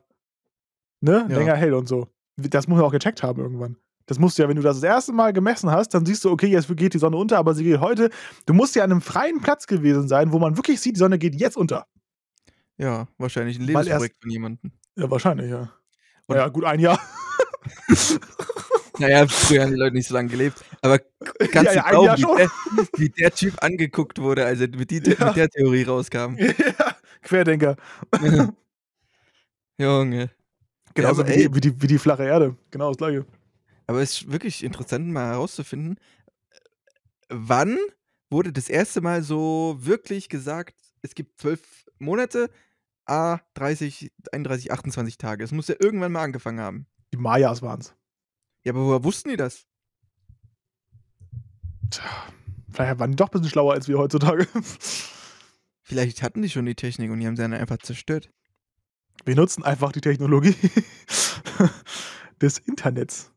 ne, 0.99 1.25
ja. 1.29 1.37
länger 1.37 1.55
hell 1.55 1.73
und 1.73 1.87
so. 1.87 2.07
Das 2.35 2.67
muss 2.67 2.77
man 2.77 2.85
auch 2.85 2.91
gecheckt 2.91 3.23
haben 3.23 3.41
irgendwann. 3.41 3.77
Das 4.07 4.19
musst 4.19 4.37
du 4.37 4.43
ja, 4.43 4.49
wenn 4.49 4.57
du 4.57 4.61
das 4.61 4.81
das 4.81 4.83
erste 4.83 5.13
Mal 5.13 5.31
gemessen 5.31 5.71
hast, 5.71 5.93
dann 5.93 6.05
siehst 6.05 6.25
du, 6.25 6.31
okay, 6.31 6.47
jetzt 6.47 6.67
geht 6.75 6.93
die 6.93 6.97
Sonne 6.97 7.15
unter, 7.15 7.37
aber 7.37 7.53
sie 7.53 7.63
geht 7.63 7.79
heute. 7.79 8.09
Du 8.45 8.53
musst 8.53 8.75
ja 8.75 8.83
an 8.83 8.91
einem 8.91 9.01
freien 9.01 9.39
Platz 9.39 9.67
gewesen 9.67 10.09
sein, 10.09 10.33
wo 10.33 10.39
man 10.39 10.57
wirklich 10.57 10.81
sieht, 10.81 10.95
die 10.97 10.99
Sonne 10.99 11.17
geht 11.17 11.35
jetzt 11.35 11.55
unter. 11.55 11.87
Ja, 12.77 13.07
wahrscheinlich 13.17 13.59
ein 13.59 13.65
Lebensprojekt 13.65 14.21
von 14.21 14.31
jemandem. 14.31 14.71
Ja, 14.95 15.09
wahrscheinlich, 15.09 15.49
ja. 15.49 15.71
Und 16.27 16.35
ja, 16.35 16.47
gut 16.47 16.63
ein 16.65 16.79
Jahr. 16.79 16.99
naja, 18.99 19.27
früher 19.27 19.63
haben 19.63 19.71
die 19.71 19.77
Leute 19.77 19.95
nicht 19.95 20.07
so 20.07 20.13
lange 20.13 20.29
gelebt. 20.29 20.63
Aber 20.81 20.99
kannst 21.51 21.75
ja, 21.75 21.89
du 21.91 22.03
ja, 22.05 22.15
glauben, 22.15 22.17
wie 22.17 22.37
der, 22.37 22.49
wie 22.97 23.09
der, 23.09 23.31
Typ 23.31 23.61
angeguckt 23.61 24.19
wurde, 24.19 24.45
als 24.45 24.61
er 24.61 24.69
mit, 24.69 24.91
die, 24.91 24.97
ja. 25.19 25.27
mit 25.27 25.35
der 25.35 25.49
Theorie 25.49 25.83
rauskam? 25.83 26.37
Ja, 26.37 26.95
Querdenker. 27.21 27.75
Junge. 29.77 30.29
Genauso 30.93 31.23
ja, 31.23 31.29
wie, 31.29 31.33
die, 31.33 31.55
wie, 31.55 31.61
die, 31.61 31.81
wie 31.81 31.87
die 31.87 31.99
flache 31.99 32.23
Erde. 32.23 32.55
Genau 32.69 32.89
das 32.89 32.97
gleiche. 32.97 33.25
Aber 33.87 34.01
es 34.01 34.21
ist 34.21 34.31
wirklich 34.31 34.63
interessant, 34.63 35.07
mal 35.07 35.31
herauszufinden, 35.31 35.99
wann 37.29 37.77
wurde 38.33 38.51
das 38.51 38.67
erste 38.67 38.99
Mal 38.99 39.23
so 39.23 39.77
wirklich 39.79 40.27
gesagt, 40.27 40.75
es 41.01 41.15
gibt 41.15 41.39
zwölf 41.39 41.85
Monate, 41.99 42.49
A, 43.05 43.39
30, 43.53 44.11
31, 44.31 44.71
28 44.71 45.17
Tage. 45.17 45.43
Es 45.43 45.51
muss 45.51 45.67
ja 45.67 45.75
irgendwann 45.79 46.11
mal 46.11 46.23
angefangen 46.23 46.59
haben. 46.59 46.87
Die 47.13 47.17
Mayas 47.17 47.61
waren 47.61 47.79
es. 47.79 47.95
Ja, 48.63 48.73
aber 48.73 48.85
woher 48.85 49.03
wussten 49.03 49.29
die 49.29 49.37
das? 49.37 49.65
Tja, 51.89 52.03
vielleicht 52.71 52.99
waren 52.99 53.11
die 53.11 53.15
doch 53.15 53.27
ein 53.27 53.31
bisschen 53.31 53.49
schlauer 53.49 53.73
als 53.73 53.87
wir 53.87 53.97
heutzutage. 53.97 54.47
Vielleicht 55.85 56.23
hatten 56.23 56.41
die 56.41 56.49
schon 56.49 56.65
die 56.65 56.75
Technik 56.75 57.11
und 57.11 57.19
die 57.19 57.27
haben 57.27 57.35
sie 57.35 57.41
dann 57.41 57.53
einfach 57.53 57.77
zerstört. 57.77 58.31
Wir 59.25 59.35
nutzen 59.35 59.63
einfach 59.63 59.91
die 59.91 59.99
Technologie 59.99 60.55
des 62.41 62.57
Internets. 62.59 63.32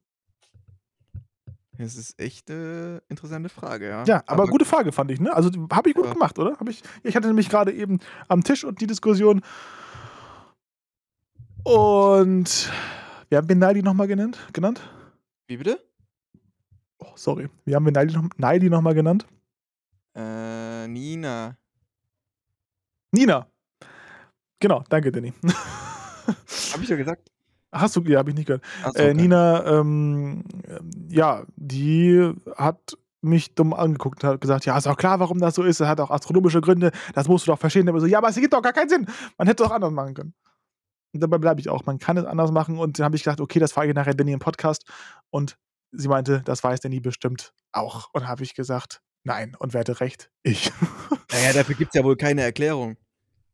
Das 1.79 1.97
ist 1.97 2.19
echt 2.19 2.51
eine 2.51 3.03
interessante 3.09 3.49
Frage, 3.49 3.89
ja. 3.89 4.05
Ja, 4.05 4.23
aber, 4.27 4.43
aber 4.43 4.47
gute 4.47 4.65
Frage 4.65 4.93
fand 4.93 5.11
ich, 5.11 5.21
ne? 5.21 5.35
Also 5.35 5.51
habe 5.73 5.89
ich 5.91 5.95
gut 5.95 6.07
ja. 6.07 6.13
gemacht, 6.13 6.39
oder? 6.39 6.57
Hab 6.59 6.69
ich, 6.69 6.83
ich 7.03 7.17
hatte 7.17 7.27
nämlich 7.27 7.49
gerade 7.49 7.73
eben 7.73 8.01
am 8.29 8.43
Tisch 8.43 8.65
und 8.65 8.81
die 8.81 8.87
Diskussion. 8.87 9.43
Und 11.65 12.71
wir 13.29 13.39
haben 13.39 13.47
Benaldi 13.47 13.83
nochmal 13.83 14.07
genannt, 14.07 14.39
genannt. 14.53 14.81
Wie 15.49 15.57
bitte? 15.57 15.85
Oh, 16.99 17.13
sorry. 17.15 17.49
Wir 17.65 17.77
haben 17.77 17.85
Benaldi 17.85 18.15
noch, 18.15 18.77
nochmal 18.77 18.95
genannt. 18.95 19.27
Äh, 20.15 20.89
Nina. 20.89 21.57
Nina. 23.13 23.47
Genau, 24.61 24.83
danke, 24.89 25.13
Danny. 25.13 25.33
Hab 26.73 26.81
ich 26.81 26.89
ja 26.89 26.97
gesagt. 26.97 27.31
Hast 27.81 27.97
du, 27.97 28.03
ja, 28.03 28.19
habe 28.19 28.31
ich 28.31 28.37
nicht 28.37 28.47
gehört. 28.47 28.65
So, 28.83 28.91
okay. 28.91 29.11
äh, 29.11 29.15
Nina, 29.15 29.65
ähm, 29.67 30.45
ja, 31.09 31.45
die 31.57 32.33
hat 32.57 32.97
mich 33.23 33.55
dumm 33.55 33.75
angeguckt 33.75 34.23
und 34.23 34.31
hat 34.31 34.41
gesagt, 34.41 34.67
ja, 34.67 34.77
ist 34.79 34.87
auch 34.87 34.97
klar, 34.97 35.21
warum 35.21 35.39
das 35.39 35.55
so 35.55 35.63
ist. 35.63 35.81
Es 35.81 35.87
hat 35.87 36.01
auch 36.01 36.11
astronomische 36.11 36.61
Gründe. 36.61 36.93
Das 37.15 37.29
musst 37.29 37.47
du 37.47 37.53
doch 37.53 37.59
verstehen. 37.59 37.89
Aber 37.89 38.01
so, 38.01 38.07
ja, 38.07 38.19
aber 38.19 38.29
es 38.29 38.37
gibt 38.37 38.53
doch 38.53 38.63
gar 38.63 38.73
keinen 38.73 38.89
Sinn. 38.89 39.07
Man 39.37 39.49
hätte 39.49 39.63
doch 39.63 39.71
anders 39.71 39.93
machen 39.93 40.15
können. 40.15 40.35
Und 41.13 41.21
dabei 41.21 41.39
bleibe 41.39 41.61
ich 41.61 41.69
auch. 41.69 41.85
Man 41.87 41.99
kann 41.99 42.17
es 42.17 42.25
anders 42.25 42.51
machen. 42.51 42.79
Und 42.79 42.99
dann 42.99 43.05
habe 43.05 43.17
ich 43.17 43.25
gedacht, 43.25 43.41
okay, 43.41 43.59
das 43.59 43.73
frage 43.73 43.89
ich 43.89 43.95
nachher 43.95 44.15
Danny 44.15 44.33
im 44.33 44.39
Podcast. 44.39 44.85
Und 45.31 45.59
sie 45.93 46.09
meinte, 46.09 46.43
das 46.45 46.63
weiß 46.63 46.81
Danny 46.81 47.01
bestimmt 47.01 47.53
auch. 47.73 48.09
Und 48.13 48.29
habe 48.29 48.43
ich 48.43 48.55
gesagt, 48.55 49.03
nein. 49.25 49.55
Und 49.59 49.75
wer 49.75 49.81
hatte 49.81 50.01
recht? 50.01 50.31
Ich. 50.43 50.73
Naja, 51.33 51.53
dafür 51.53 51.75
gibt 51.75 51.95
es 51.95 51.99
ja 51.99 52.05
wohl 52.05 52.17
keine 52.17 52.43
Erklärung. 52.43 52.97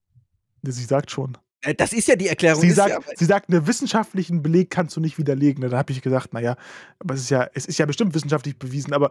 Sie 0.63 0.85
sagt 0.85 1.11
schon. 1.11 1.39
Äh, 1.63 1.75
das 1.75 1.93
ist 1.93 2.09
ja 2.09 2.17
die 2.17 2.29
Erklärung. 2.29 2.61
Sie 2.61 2.71
sagt, 2.71 2.91
ja, 2.91 3.01
sie 3.17 3.25
sagt, 3.25 3.49
einen 3.49 3.67
wissenschaftlichen 3.67 4.43
Beleg 4.43 4.71
kannst 4.71 4.97
du 4.97 5.01
nicht 5.01 5.19
widerlegen. 5.19 5.63
Dann 5.63 5.73
habe 5.73 5.93
ich 5.93 6.03
gesagt, 6.03 6.35
naja, 6.35 6.57
aber 6.99 7.15
es 7.15 7.23
ist 7.23 7.31
ja, 7.31 7.49
es 7.55 7.67
ist 7.67 7.79
ja 7.79 7.87
bestimmt 7.87 8.15
wissenschaftlich 8.15 8.59
bewiesen, 8.59 8.93
aber 8.93 9.11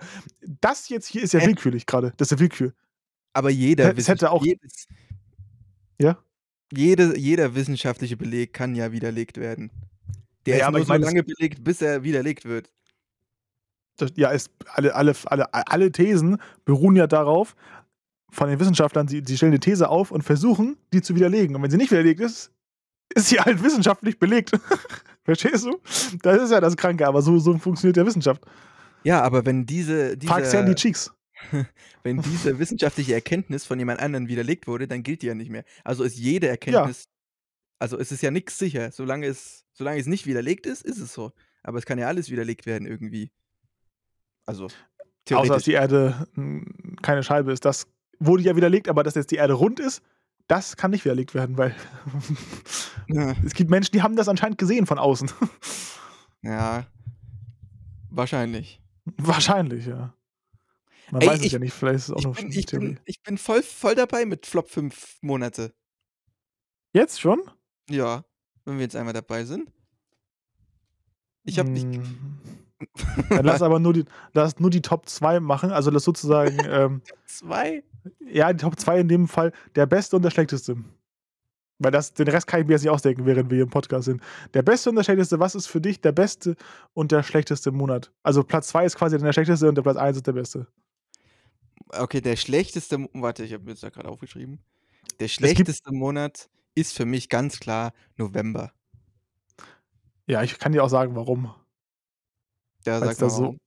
das 0.62 0.90
jetzt 0.90 1.08
hier 1.08 1.24
ist 1.24 1.34
ja 1.34 1.40
äh, 1.40 1.48
willkürlich 1.48 1.86
gerade. 1.86 2.14
Das 2.18 2.28
ist 2.28 2.32
ja 2.32 2.40
Willkür. 2.40 2.74
Aber 3.34 3.50
jeder 3.50 3.98
es 3.98 4.08
hätte 4.08 4.32
auch. 4.32 4.44
Jedes, 4.44 4.88
ja? 5.98 6.18
Jede, 6.74 7.18
jeder 7.18 7.56
wissenschaftliche 7.56 8.18
Beleg 8.18 8.54
kann 8.54 8.76
ja 8.76 8.92
widerlegt 8.92 9.38
werden. 9.38 9.72
Der 10.46 10.58
ja, 10.58 10.68
ist 10.68 10.72
nur 10.72 10.82
so 10.82 10.88
meine, 10.88 11.06
lange 11.06 11.24
belegt, 11.24 11.64
bis 11.64 11.82
er 11.82 12.04
widerlegt 12.04 12.46
wird. 12.46 12.72
Das, 13.98 14.12
ja, 14.16 14.32
es, 14.32 14.50
alle, 14.74 14.96
alle, 14.96 15.14
alle, 15.26 15.54
alle 15.54 15.92
Thesen 15.92 16.38
beruhen 16.66 16.96
ja 16.96 17.08
darauf, 17.08 17.56
von 18.32 18.50
den 18.50 18.60
Wissenschaftlern, 18.60 19.08
sie, 19.08 19.22
sie 19.26 19.38
stellen 19.38 19.52
eine 19.52 19.60
These 19.60 19.90
auf 19.90 20.12
und 20.12 20.24
versuchen, 20.24 20.78
die 20.94 21.02
zu 21.02 21.16
widerlegen. 21.16 21.56
Und 21.56 21.62
wenn 21.62 21.72
sie 21.72 21.78
nicht 21.78 21.92
widerlegt 21.92 22.22
ist, 22.22 22.52
ist 23.14 23.28
sie 23.28 23.40
halt 23.40 23.62
wissenschaftlich 23.62 24.18
belegt. 24.18 24.52
Verstehst 25.24 25.66
du? 25.66 25.80
Das 26.22 26.42
ist 26.42 26.52
ja 26.52 26.62
das 26.62 26.78
Kranke, 26.78 27.06
aber 27.06 27.22
so, 27.22 27.38
so 27.40 27.58
funktioniert 27.58 27.98
ja 27.98 28.06
Wissenschaft. 28.06 28.44
Ja, 29.04 29.22
aber 29.22 29.46
wenn 29.46 29.66
diese, 29.66 30.18
diese 30.18 30.60
an 30.60 30.66
die 30.66 30.76
Cheeks. 30.76 31.12
wenn 32.04 32.22
diese 32.22 32.60
wissenschaftliche 32.60 33.14
Erkenntnis 33.14 33.66
von 33.66 33.78
jemand 33.80 34.00
anderem 34.00 34.28
widerlegt 34.28 34.68
wurde, 34.68 34.88
dann 34.88 35.04
gilt 35.04 35.24
die 35.24 35.28
ja 35.28 35.36
nicht 35.36 35.50
mehr. 35.50 35.66
Also 35.84 36.04
ist 36.04 36.18
jede 36.18 36.48
Erkenntnis, 36.48 37.04
ja. 37.06 37.12
also 37.80 37.98
es 37.98 38.12
ist 38.12 38.22
ja 38.22 38.32
nichts 38.32 38.58
sicher. 38.58 38.92
Solange 38.92 39.26
es, 39.26 39.66
solange 39.74 40.00
es 40.00 40.06
nicht 40.06 40.26
widerlegt 40.26 40.66
ist, 40.66 40.84
ist 40.84 41.00
es 41.00 41.14
so. 41.14 41.32
Aber 41.64 41.80
es 41.80 41.86
kann 41.86 42.00
ja 42.00 42.08
alles 42.08 42.30
widerlegt 42.30 42.66
werden 42.66 42.88
irgendwie. 42.88 43.32
Also 44.46 44.68
theoretisch. 45.26 45.52
Außer 45.52 45.54
dass 45.56 45.64
die 45.64 45.74
Erde 45.74 46.28
hm, 46.36 46.98
keine 47.02 47.24
Scheibe 47.24 47.52
ist. 47.52 47.66
Das 47.66 47.88
wurde 48.22 48.44
ja 48.44 48.56
widerlegt, 48.56 48.88
aber 48.88 49.04
dass 49.04 49.16
jetzt 49.16 49.32
die 49.32 49.36
Erde 49.36 49.54
rund 49.54 49.80
ist, 49.80 50.02
das 50.48 50.78
kann 50.78 50.92
nicht 50.92 51.06
widerlegt 51.06 51.34
werden, 51.34 51.58
weil 51.58 51.76
ja. 53.08 53.34
es 53.46 53.54
gibt 53.54 53.70
Menschen, 53.70 53.92
die 53.94 54.02
haben 54.02 54.16
das 54.16 54.28
anscheinend 54.28 54.58
gesehen 54.58 54.86
von 54.86 55.00
außen. 55.00 55.30
ja, 56.42 56.86
wahrscheinlich. 58.10 58.82
Wahrscheinlich, 59.18 59.86
ja. 59.86 60.14
Man 61.12 61.22
Ey, 61.22 61.28
weiß 61.28 61.46
es 61.46 61.52
ja 61.52 61.60
nicht, 61.60 61.74
vielleicht 61.74 61.98
ist 61.98 62.10
es 62.10 62.14
auch 62.14 62.24
noch 62.24 62.36
bin, 62.38 62.52
ich, 62.52 62.66
bin, 62.68 63.00
ich 63.06 63.22
bin 63.22 63.38
voll, 63.38 63.64
voll 63.64 63.96
dabei 63.96 64.26
mit 64.26 64.46
Flop 64.46 64.70
5 64.70 65.18
Monate. 65.22 65.74
Jetzt 66.94 67.20
schon? 67.20 67.42
Ja, 67.90 68.24
wenn 68.66 68.76
wir 68.76 68.84
jetzt 68.84 68.96
einmal 68.96 69.14
dabei 69.14 69.44
sind. 69.44 69.72
Ich 71.44 71.60
hab 71.60 71.68
nicht. 71.68 71.86
Hm. 71.86 72.40
Dann 73.30 73.46
lass 73.46 73.62
aber 73.62 73.80
nur 73.80 73.94
die, 73.94 74.06
lass 74.34 74.60
nur 74.60 74.70
die 74.70 74.82
Top 74.82 75.08
2 75.08 75.40
machen, 75.40 75.72
also 75.72 75.92
das 75.92 76.04
sozusagen. 76.04 76.58
Ähm, 76.66 77.02
Top 77.08 77.20
2? 77.26 77.84
Ja, 78.20 78.52
die 78.52 78.62
Top 78.62 78.80
2 78.80 79.00
in 79.00 79.08
dem 79.08 79.28
Fall 79.28 79.52
der 79.76 79.86
beste 79.86 80.16
und 80.16 80.24
der 80.24 80.32
schlechteste. 80.32 80.78
Weil 81.80 81.92
das, 81.92 82.14
den 82.14 82.28
Rest 82.28 82.46
kann 82.46 82.62
ich 82.62 82.68
mir 82.68 82.74
jetzt 82.74 82.84
nicht 82.84 82.92
ausdenken, 82.92 83.26
während 83.26 83.50
wir 83.50 83.56
hier 83.56 83.64
im 83.64 83.70
Podcast 83.70 84.06
sind. 84.06 84.22
Der 84.54 84.62
beste 84.62 84.90
und 84.90 84.96
der 84.96 85.04
schlechteste, 85.04 85.40
was 85.40 85.56
ist 85.56 85.68
für 85.68 85.82
dich 85.82 86.00
der 86.00 86.12
beste 86.12 86.56
und 86.94 87.12
der 87.12 87.24
schlechteste 87.24 87.72
Monat? 87.72 88.12
Also 88.22 88.44
Platz 88.44 88.68
2 88.68 88.86
ist 88.86 88.96
quasi 88.98 89.18
der 89.18 89.34
schlechteste 89.34 89.68
und 89.68 89.76
der 89.76 89.82
Platz 89.82 89.98
1 89.98 90.18
ist 90.18 90.28
der 90.28 90.34
beste. 90.34 90.68
Okay, 91.90 92.22
der 92.22 92.36
schlechteste, 92.36 93.10
warte, 93.14 93.44
ich 93.44 93.54
habe 93.54 93.64
mir 93.64 93.72
das 93.72 93.82
da 93.82 93.90
gerade 93.90 94.10
aufgeschrieben. 94.10 94.60
Der 95.20 95.28
schlechteste 95.28 95.92
Monat 95.92 96.50
ist 96.76 96.96
für 96.96 97.06
mich 97.06 97.30
ganz 97.30 97.60
klar 97.60 97.94
November. 98.16 98.72
Ja, 100.28 100.44
ich 100.44 100.60
kann 100.60 100.72
dir 100.72 100.84
auch 100.84 100.90
sagen, 100.90 101.16
warum. 101.16 101.54
Ja, 102.86 103.02
Weil 103.02 103.10
es 103.10 103.18
da 103.18 103.30
so 103.30 103.58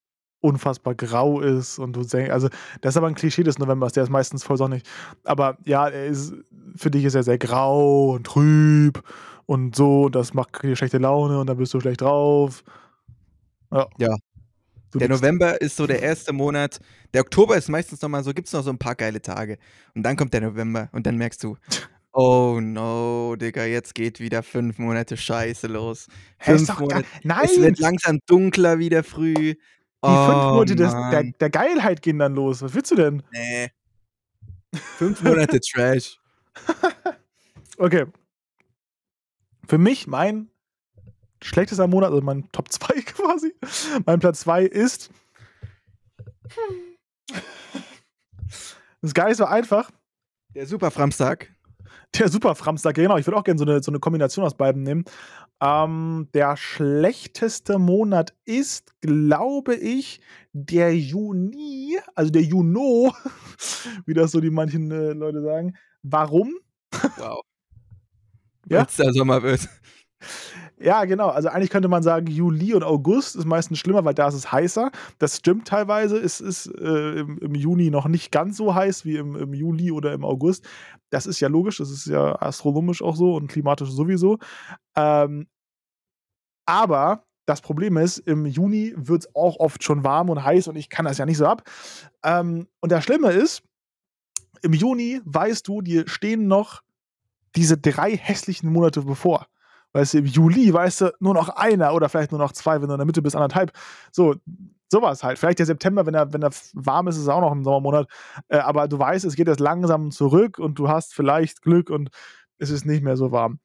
unfassbar 0.45 0.95
grau 0.95 1.41
ist 1.41 1.79
und 1.79 1.95
du 1.97 2.05
denkst, 2.05 2.31
also 2.31 2.49
das 2.83 2.93
ist 2.93 2.97
aber 2.99 3.07
ein 3.07 3.15
Klischee 3.15 3.43
des 3.43 3.59
Novembers, 3.59 3.95
der 3.95 4.03
ist 4.03 4.11
meistens 4.11 4.45
voll 4.45 4.59
sonnig. 4.59 4.83
Aber 5.25 5.57
ja, 5.65 5.89
er 5.89 6.05
ist, 6.05 6.35
für 6.77 6.91
dich 6.91 7.05
ist 7.05 7.15
er 7.15 7.23
sehr 7.23 7.39
grau 7.39 8.11
und 8.13 8.27
trüb 8.27 9.03
und 9.47 9.75
so, 9.75 10.11
das 10.11 10.35
macht 10.35 10.63
dir 10.63 10.77
schlechte 10.77 10.99
Laune 10.99 11.41
und 11.41 11.47
dann 11.47 11.57
bist 11.57 11.73
du 11.73 11.81
schlecht 11.81 12.03
drauf. 12.03 12.63
Ja. 13.73 13.87
ja. 13.97 14.17
der 14.95 15.09
November 15.09 15.61
ist 15.63 15.77
so 15.77 15.87
der 15.87 16.03
erste 16.03 16.35
Monat. 16.35 16.79
Der 17.15 17.23
Oktober 17.23 17.57
ist 17.57 17.71
meistens 17.71 18.03
nochmal 18.03 18.23
so, 18.23 18.35
gibt 18.35 18.49
es 18.49 18.53
noch 18.53 18.63
so 18.63 18.71
ein 18.71 18.79
paar 18.79 18.95
geile 18.95 19.23
Tage. 19.23 19.57
Und 19.95 20.03
dann 20.03 20.17
kommt 20.17 20.35
der 20.35 20.43
November 20.43 20.91
und 20.93 21.07
dann 21.07 21.17
merkst 21.17 21.43
du, 21.43 21.57
Oh 22.17 22.61
no, 22.61 23.35
Digga, 23.35 23.65
jetzt 23.65 23.95
geht 23.95 24.21
wieder 24.21 24.45
fünf 24.45 24.79
Monate 24.79 25.17
Scheiße 25.17 25.67
los. 25.67 26.07
Fünf 26.39 26.79
Monate. 26.79 27.05
Nein! 27.25 27.41
Es 27.45 27.61
wird 27.61 27.81
langsam 27.81 28.21
dunkler 28.27 28.79
wieder 28.79 29.03
früh. 29.03 29.55
Die 30.05 30.11
oh, 30.11 30.27
fünf 30.27 30.45
Monate 30.53 30.77
des, 30.77 30.93
der, 30.93 31.23
der 31.23 31.51
Geilheit 31.51 32.03
gehen 32.03 32.19
dann 32.19 32.35
los. 32.35 32.61
Was 32.61 32.75
willst 32.75 32.91
du 32.91 32.97
denn? 32.97 33.23
Nee. 33.33 33.71
Fünf 34.99 35.23
Monate 35.23 35.59
Trash. 35.73 36.19
okay. 37.79 38.05
Für 39.67 39.79
mich 39.79 40.07
mein 40.07 40.51
schlechtester 41.43 41.87
Monat, 41.87 42.11
also 42.11 42.21
mein 42.21 42.51
Top 42.53 42.71
2 42.71 43.01
quasi, 43.07 43.55
mein 44.05 44.21
Platz 44.21 44.41
2 44.41 44.65
ist. 44.65 45.11
Das 49.01 49.11
ist 49.11 49.15
gar 49.15 49.29
nicht 49.29 49.39
so 49.39 49.47
einfach. 49.47 49.91
Der 50.55 50.67
Superframstag. 50.67 51.54
Der 52.19 52.29
Super 52.29 52.55
Framstag, 52.55 52.95
genau. 52.95 53.17
Ich 53.17 53.27
würde 53.27 53.37
auch 53.37 53.45
gerne 53.45 53.59
so 53.59 53.65
eine, 53.65 53.83
so 53.83 53.91
eine 53.91 53.99
Kombination 53.99 54.45
aus 54.45 54.57
beiden 54.57 54.83
nehmen. 54.83 55.05
Ähm, 55.61 56.29
der 56.35 56.57
schlechteste 56.57 57.79
Monat 57.79 58.35
ist, 58.45 59.01
glaube 59.01 59.75
ich, 59.75 60.21
der 60.53 60.97
Juni, 60.97 61.99
also 62.15 62.31
der 62.31 62.43
Juno, 62.43 63.13
wie 64.07 64.15
das 64.15 64.33
so 64.33 64.41
die 64.41 64.51
manchen 64.51 64.91
äh, 64.91 65.13
Leute 65.13 65.43
sagen. 65.43 65.77
Warum? 66.03 66.55
Wow. 67.17 67.41
ja? 68.69 68.85
Es 68.89 68.97
der 68.97 69.13
Sommer 69.13 69.43
wird. 69.43 69.69
Ja, 70.85 71.07
genau. 71.07 71.29
Also 71.29 71.49
eigentlich 71.49 71.71
könnte 71.71 71.89
man 71.89 72.03
sagen, 72.03 72.27
Juli 72.27 72.75
und 72.75 72.85
August 72.85 73.37
ist 73.37 73.47
meistens 73.47 73.79
schlimmer, 73.79 74.05
weil 74.05 74.13
da 74.13 74.29
ist 74.29 74.35
es 74.35 74.53
heißer. 74.53 74.91
Das 75.19 75.39
stimmt 75.39 75.67
teilweise. 75.67 76.19
Es 76.19 76.43
ist 76.43 76.67
äh, 76.67 77.21
im, 77.21 77.39
im, 77.39 77.55
Juni 77.55 77.89
noch 77.89 78.07
nicht 78.07 78.31
ganz 78.31 78.59
so 78.59 78.75
heiß 78.75 79.07
wie 79.07 79.17
im, 79.17 79.35
im, 79.35 79.55
Juli 79.55 79.91
oder 79.93 80.13
im 80.13 80.27
August. 80.27 80.69
Das 81.09 81.25
ist 81.25 81.41
ja 81.41 81.49
logisch, 81.49 81.79
das 81.79 81.91
ist 81.91 82.05
ja 82.05 82.39
astronomisch 82.39 83.01
auch 83.01 83.17
so 83.17 83.35
und 83.35 83.47
klimatisch 83.47 83.89
sowieso. 83.93 84.39
Ähm, 84.95 85.47
aber 86.67 87.25
das 87.47 87.63
Problem 87.63 87.97
ist, 87.97 88.19
im 88.19 88.45
Juni 88.45 88.93
wird 88.95 89.23
es 89.23 89.35
auch 89.35 89.57
oft 89.61 89.83
schon 89.83 90.05
warm 90.05 90.29
und 90.29 90.45
heiß 90.45 90.69
und 90.69 90.77
ich 90.77 90.91
kann 90.91 91.07
das 91.07 91.17
ja 91.17 91.25
nicht 91.25 91.39
so 91.39 91.47
ab. 91.47 91.63
Ähm, 92.23 92.69
und 92.81 92.93
das 92.93 93.05
Schlimme 93.05 93.33
ist, 93.33 93.63
im 94.61 94.75
Juni 94.75 95.23
weißt 95.25 95.67
du, 95.67 95.81
dir 95.81 96.07
stehen 96.09 96.47
noch 96.47 96.83
diese 97.57 97.79
drei 97.79 98.15
hässlichen 98.19 98.71
Monate 98.71 99.01
bevor. 99.01 99.47
Weißt 99.95 100.15
du, 100.15 100.19
im 100.19 100.27
Juli, 100.27 100.73
weißt 100.73 101.01
du, 101.03 101.15
nur 101.21 101.35
noch 101.35 101.49
einer 101.51 101.95
oder 101.95 102.09
vielleicht 102.09 102.33
nur 102.33 102.41
noch 102.41 102.53
zwei, 102.53 102.81
wenn 102.81 102.89
du 102.89 102.95
in 102.95 102.99
der 102.99 103.07
Mitte 103.07 103.23
bist, 103.23 103.37
anderthalb. 103.37 103.73
So, 104.11 104.35
sowas 104.91 105.23
halt. 105.23 105.39
Vielleicht 105.39 105.61
der 105.61 105.67
September, 105.67 106.05
wenn 106.05 106.15
er, 106.15 106.33
wenn 106.33 106.43
er 106.43 106.51
warm 106.73 107.07
ist, 107.07 107.15
ist 107.15 107.23
es 107.23 107.29
auch 107.29 107.41
noch 107.41 107.53
ein 107.53 107.63
Sommermonat. 107.63 108.09
Äh, 108.49 108.59
aber 108.59 108.89
du 108.89 108.99
weißt, 108.99 109.25
es 109.25 109.37
geht 109.37 109.47
jetzt 109.47 109.61
langsam 109.61 110.11
zurück 110.11 110.59
und 110.59 110.81
du 110.81 110.89
hast 110.89 111.15
vielleicht 111.15 111.63
Glück 111.63 111.91
und 111.91 112.11
es 112.59 112.71
ist 112.71 112.85
nicht 112.85 113.05
mehr 113.05 113.17
so 113.17 113.31
warm. 113.31 113.61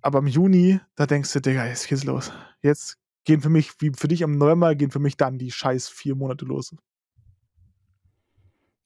Aber 0.00 0.20
im 0.20 0.28
Juni, 0.28 0.78
da 0.94 1.06
denkst 1.06 1.32
du, 1.32 1.40
Digga, 1.40 1.66
jetzt 1.66 1.88
geht's 1.88 2.04
los. 2.04 2.32
Jetzt 2.62 2.96
gehen 3.24 3.40
für 3.40 3.50
mich, 3.50 3.72
wie 3.80 3.90
für 3.96 4.06
dich 4.06 4.20
im 4.20 4.38
November, 4.38 4.76
gehen 4.76 4.92
für 4.92 5.00
mich 5.00 5.16
dann 5.16 5.38
die 5.38 5.50
scheiß 5.50 5.88
vier 5.88 6.14
Monate 6.14 6.44
los. 6.44 6.72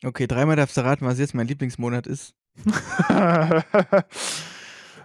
Okay, 0.02 0.26
dreimal 0.26 0.56
darfst 0.56 0.78
du 0.78 0.80
raten, 0.80 1.04
was 1.04 1.18
jetzt 1.18 1.34
mein 1.34 1.46
Lieblingsmonat 1.46 2.06
ist. 2.06 2.34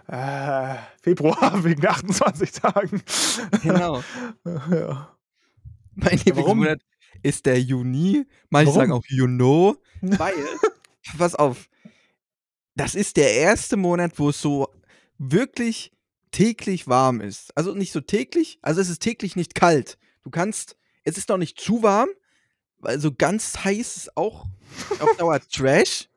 Äh, 0.08 0.76
Februar 1.02 1.52
wegen 1.64 1.86
28 1.86 2.52
Tagen. 2.52 3.02
Genau. 3.62 4.02
ja. 4.44 5.16
Mein 5.94 6.18
Lieblingsmonat 6.18 6.80
ist 7.22 7.46
der 7.46 7.60
Juni. 7.60 8.24
Manche 8.50 8.68
Warum? 8.68 8.80
sagen 8.80 8.92
auch 8.92 9.04
Juno, 9.08 9.76
weil, 10.02 10.34
pass 11.18 11.34
auf, 11.34 11.68
das 12.76 12.94
ist 12.94 13.16
der 13.16 13.32
erste 13.32 13.76
Monat, 13.76 14.18
wo 14.18 14.28
es 14.28 14.40
so 14.40 14.68
wirklich 15.18 15.92
täglich 16.30 16.86
warm 16.86 17.20
ist. 17.20 17.56
Also 17.56 17.74
nicht 17.74 17.92
so 17.92 18.00
täglich, 18.00 18.58
also 18.62 18.80
es 18.80 18.90
ist 18.90 19.00
täglich 19.00 19.34
nicht 19.34 19.54
kalt. 19.54 19.98
Du 20.22 20.30
kannst, 20.30 20.76
es 21.04 21.16
ist 21.16 21.30
noch 21.30 21.38
nicht 21.38 21.58
zu 21.58 21.82
warm, 21.82 22.10
weil 22.78 23.00
so 23.00 23.12
ganz 23.12 23.64
heiß 23.64 23.96
ist 23.96 24.16
auch 24.16 24.46
auf 25.00 25.16
Dauer 25.16 25.40
Trash. 25.40 26.08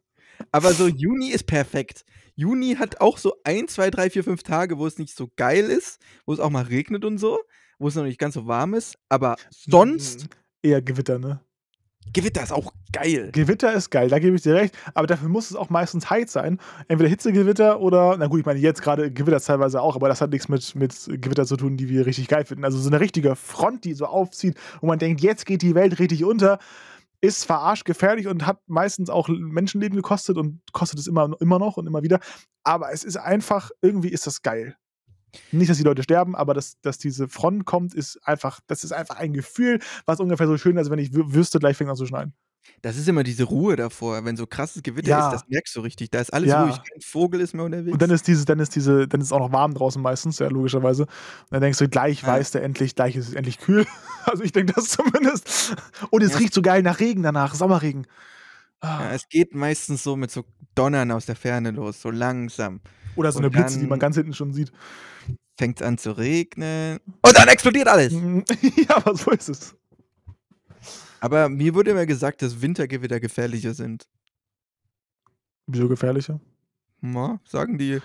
Aber 0.52 0.74
so 0.74 0.88
Juni 0.88 1.30
ist 1.30 1.46
perfekt. 1.46 2.06
Juni 2.40 2.78
hat 2.80 3.02
auch 3.02 3.18
so 3.18 3.36
ein, 3.44 3.68
zwei, 3.68 3.90
drei, 3.90 4.10
vier, 4.10 4.24
fünf 4.24 4.44
Tage, 4.44 4.78
wo 4.78 4.88
es 4.88 4.98
nicht 4.98 5.14
so 5.14 5.30
geil 5.36 5.66
ist, 5.66 6.00
wo 6.26 6.32
es 6.32 6.40
auch 6.40 6.50
mal 6.50 6.64
regnet 6.64 7.04
und 7.04 7.18
so, 7.18 7.42
wo 7.80 7.90
es 7.90 7.96
noch 7.96 8.06
nicht 8.06 8.18
ganz 8.18 8.36
so 8.36 8.48
warm 8.48 8.76
ist, 8.76 8.98
aber 9.10 9.36
sonst. 9.50 10.24
Mhm. 10.24 10.30
Eher 10.62 10.82
Gewitter, 10.82 11.20
ne? 11.20 11.42
Gewitter 12.14 12.42
ist 12.42 12.54
auch 12.54 12.72
geil. 12.94 13.30
Gewitter 13.34 13.74
ist 13.74 13.90
geil, 13.90 14.08
da 14.08 14.20
gebe 14.20 14.38
ich 14.38 14.42
dir 14.42 14.56
recht. 14.56 14.74
Aber 14.94 15.06
dafür 15.06 15.28
muss 15.28 15.52
es 15.52 15.58
auch 15.58 15.70
meistens 15.70 16.10
heiß 16.10 16.32
sein. 16.32 16.60
Entweder 16.88 17.10
Hitzegewitter 17.10 17.82
oder, 17.82 18.16
na 18.18 18.28
gut, 18.28 18.40
ich 18.40 18.46
meine, 18.46 18.60
jetzt 18.60 18.82
gerade 18.82 19.12
Gewitter 19.12 19.42
teilweise 19.42 19.82
auch, 19.82 19.98
aber 19.98 20.08
das 20.08 20.22
hat 20.22 20.32
nichts 20.32 20.48
mit, 20.48 20.76
mit 20.76 20.94
Gewitter 21.22 21.46
zu 21.46 21.58
tun, 21.58 21.76
die 21.76 21.90
wir 21.90 22.06
richtig 22.06 22.30
geil 22.30 22.46
finden. 22.46 22.64
Also 22.64 22.78
so 22.80 22.90
eine 22.90 23.02
richtige 23.02 23.36
Front, 23.36 23.84
die 23.84 23.94
so 23.94 24.06
aufzieht, 24.06 24.58
wo 24.80 24.88
man 24.88 24.98
denkt, 24.98 25.20
jetzt 25.20 25.46
geht 25.46 25.62
die 25.62 25.76
Welt 25.76 26.00
richtig 26.00 26.24
unter 26.24 26.60
ist 27.22 27.46
verarscht 27.46 27.86
gefährlich 27.86 28.28
und 28.28 28.46
hat 28.46 28.62
meistens 28.68 29.10
auch 29.10 29.28
Menschenleben 29.28 29.96
gekostet 29.96 30.38
und 30.38 30.62
kostet 30.72 31.00
es 31.00 31.08
immer, 31.08 31.36
immer 31.40 31.60
noch 31.60 31.78
und 31.78 31.88
immer 31.88 32.04
wieder. 32.04 32.20
Aber 32.64 32.92
es 32.92 33.04
ist 33.04 33.18
einfach, 33.18 33.72
irgendwie 33.82 34.10
ist 34.10 34.28
das 34.28 34.42
geil. 34.42 34.76
Nicht, 35.52 35.70
dass 35.70 35.78
die 35.78 35.84
Leute 35.84 36.04
sterben, 36.04 36.36
aber 36.36 36.54
dass, 36.54 36.80
dass 36.82 36.98
diese 36.98 37.28
Front 37.28 37.66
kommt, 37.66 37.94
ist 37.94 38.20
einfach, 38.24 38.60
das 38.68 38.84
ist 38.84 38.94
einfach 38.94 39.18
ein 39.18 39.34
Gefühl, 39.34 39.80
was 40.06 40.20
ungefähr 40.20 40.48
so 40.48 40.58
schön 40.58 40.76
ist, 40.76 40.80
als 40.80 40.90
wenn 40.90 41.00
ich 41.00 41.14
wüsste, 41.14 41.60
gleich 41.60 41.78
fängt 41.78 41.90
an 41.90 41.96
zu 41.96 42.06
schneien. 42.06 42.34
Das 42.82 42.98
ist 42.98 43.08
immer 43.08 43.24
diese 43.24 43.44
Ruhe 43.44 43.76
davor, 43.76 44.24
wenn 44.26 44.38
so 44.38 44.48
krasses 44.48 44.84
Gewitter 44.84 45.10
ja. 45.10 45.28
ist, 45.28 45.34
das 45.34 45.50
merkst 45.50 45.76
du 45.76 45.82
richtig. 45.82 46.12
Da 46.12 46.22
ist 46.22 46.34
alles 46.34 46.50
ja. 46.50 46.64
ruhig, 46.64 46.78
kein 46.78 47.02
Vogel 47.02 47.42
ist 47.42 47.54
mehr 47.54 47.66
unterwegs. 47.66 47.94
Und 47.94 48.02
dann 48.02 48.10
ist 48.12 48.28
diese, 48.28 48.46
dann 48.46 48.60
ist 48.60 48.76
diese, 48.76 49.08
dann 49.08 49.22
ist 49.22 49.28
es 49.28 49.34
auch 49.34 49.40
noch 49.40 49.52
warm 49.52 49.74
draußen 49.74 50.02
meistens, 50.02 50.40
ja, 50.40 50.48
logischerweise. 50.48 51.04
Und 51.04 51.52
dann 51.52 51.62
denkst 51.62 51.80
du, 51.80 51.90
gleich 51.90 52.22
ja. 52.22 52.30
weißt 52.30 52.56
du 52.56 52.62
endlich, 52.62 52.96
gleich 52.96 53.16
ist 53.16 53.28
es 53.28 53.34
endlich 53.34 53.60
kühl. 53.60 53.86
Also 54.26 54.44
ich 54.44 54.52
denke 54.52 54.74
das 54.74 54.90
zumindest. 54.90 55.76
Und 56.12 56.22
es 56.22 56.40
riecht 56.40 56.54
so 56.54 56.62
geil 56.62 56.84
nach 56.84 57.00
Regen 57.00 57.24
danach, 57.24 57.56
Sommerregen. 57.56 58.06
Ah. 58.82 59.12
Es 59.12 59.28
geht 59.28 59.56
meistens 59.56 60.04
so 60.04 60.16
mit 60.16 60.30
so 60.30 60.46
Donnern 60.76 61.12
aus 61.12 61.26
der 61.26 61.36
Ferne 61.36 61.72
los, 61.72 62.02
so 62.02 62.12
langsam. 62.12 62.82
Oder 63.16 63.32
so 63.32 63.40
eine 63.40 63.50
Blitze, 63.50 63.80
die 63.80 63.88
man 63.88 64.00
ganz 64.00 64.16
hinten 64.16 64.34
schon 64.34 64.54
sieht. 64.54 64.72
Fängt 65.58 65.82
an 65.82 65.98
zu 65.98 66.12
regnen. 66.12 67.00
Und 67.22 67.38
dann 67.38 67.48
explodiert 67.48 67.88
alles! 67.88 68.14
ja, 68.78 68.96
aber 68.96 69.16
so 69.16 69.32
ist 69.32 69.50
es. 69.50 69.76
Aber 71.20 71.50
mir 71.50 71.76
wurde 71.76 71.92
immer 71.92 72.06
gesagt, 72.06 72.42
dass 72.42 72.62
Wintergewitter 72.62 73.20
gefährlicher 73.20 73.74
sind. 73.74 74.08
Wieso 75.68 75.88
gefährlicher? 75.88 76.40
Na, 77.02 77.40
sagen 77.46 77.78
die. 77.78 78.00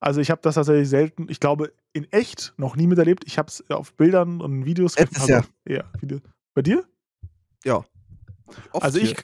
Also 0.00 0.20
ich 0.20 0.30
habe 0.30 0.40
das 0.42 0.54
tatsächlich 0.54 0.88
selten, 0.88 1.26
ich 1.28 1.40
glaube, 1.40 1.72
in 1.92 2.10
echt 2.10 2.54
noch 2.56 2.76
nie 2.76 2.86
miterlebt. 2.86 3.24
Ich 3.26 3.38
habe 3.38 3.48
es 3.48 3.68
auf 3.70 3.92
Bildern 3.94 4.40
und 4.40 4.64
Videos 4.64 4.98
Letztes 4.98 5.26
Jahr. 5.26 5.44
Ja, 5.68 5.84
Video. 6.00 6.20
Bei 6.54 6.62
dir? 6.62 6.84
Ja. 7.64 7.84
Oft 8.72 8.82
also 8.82 8.98
ich, 8.98 9.16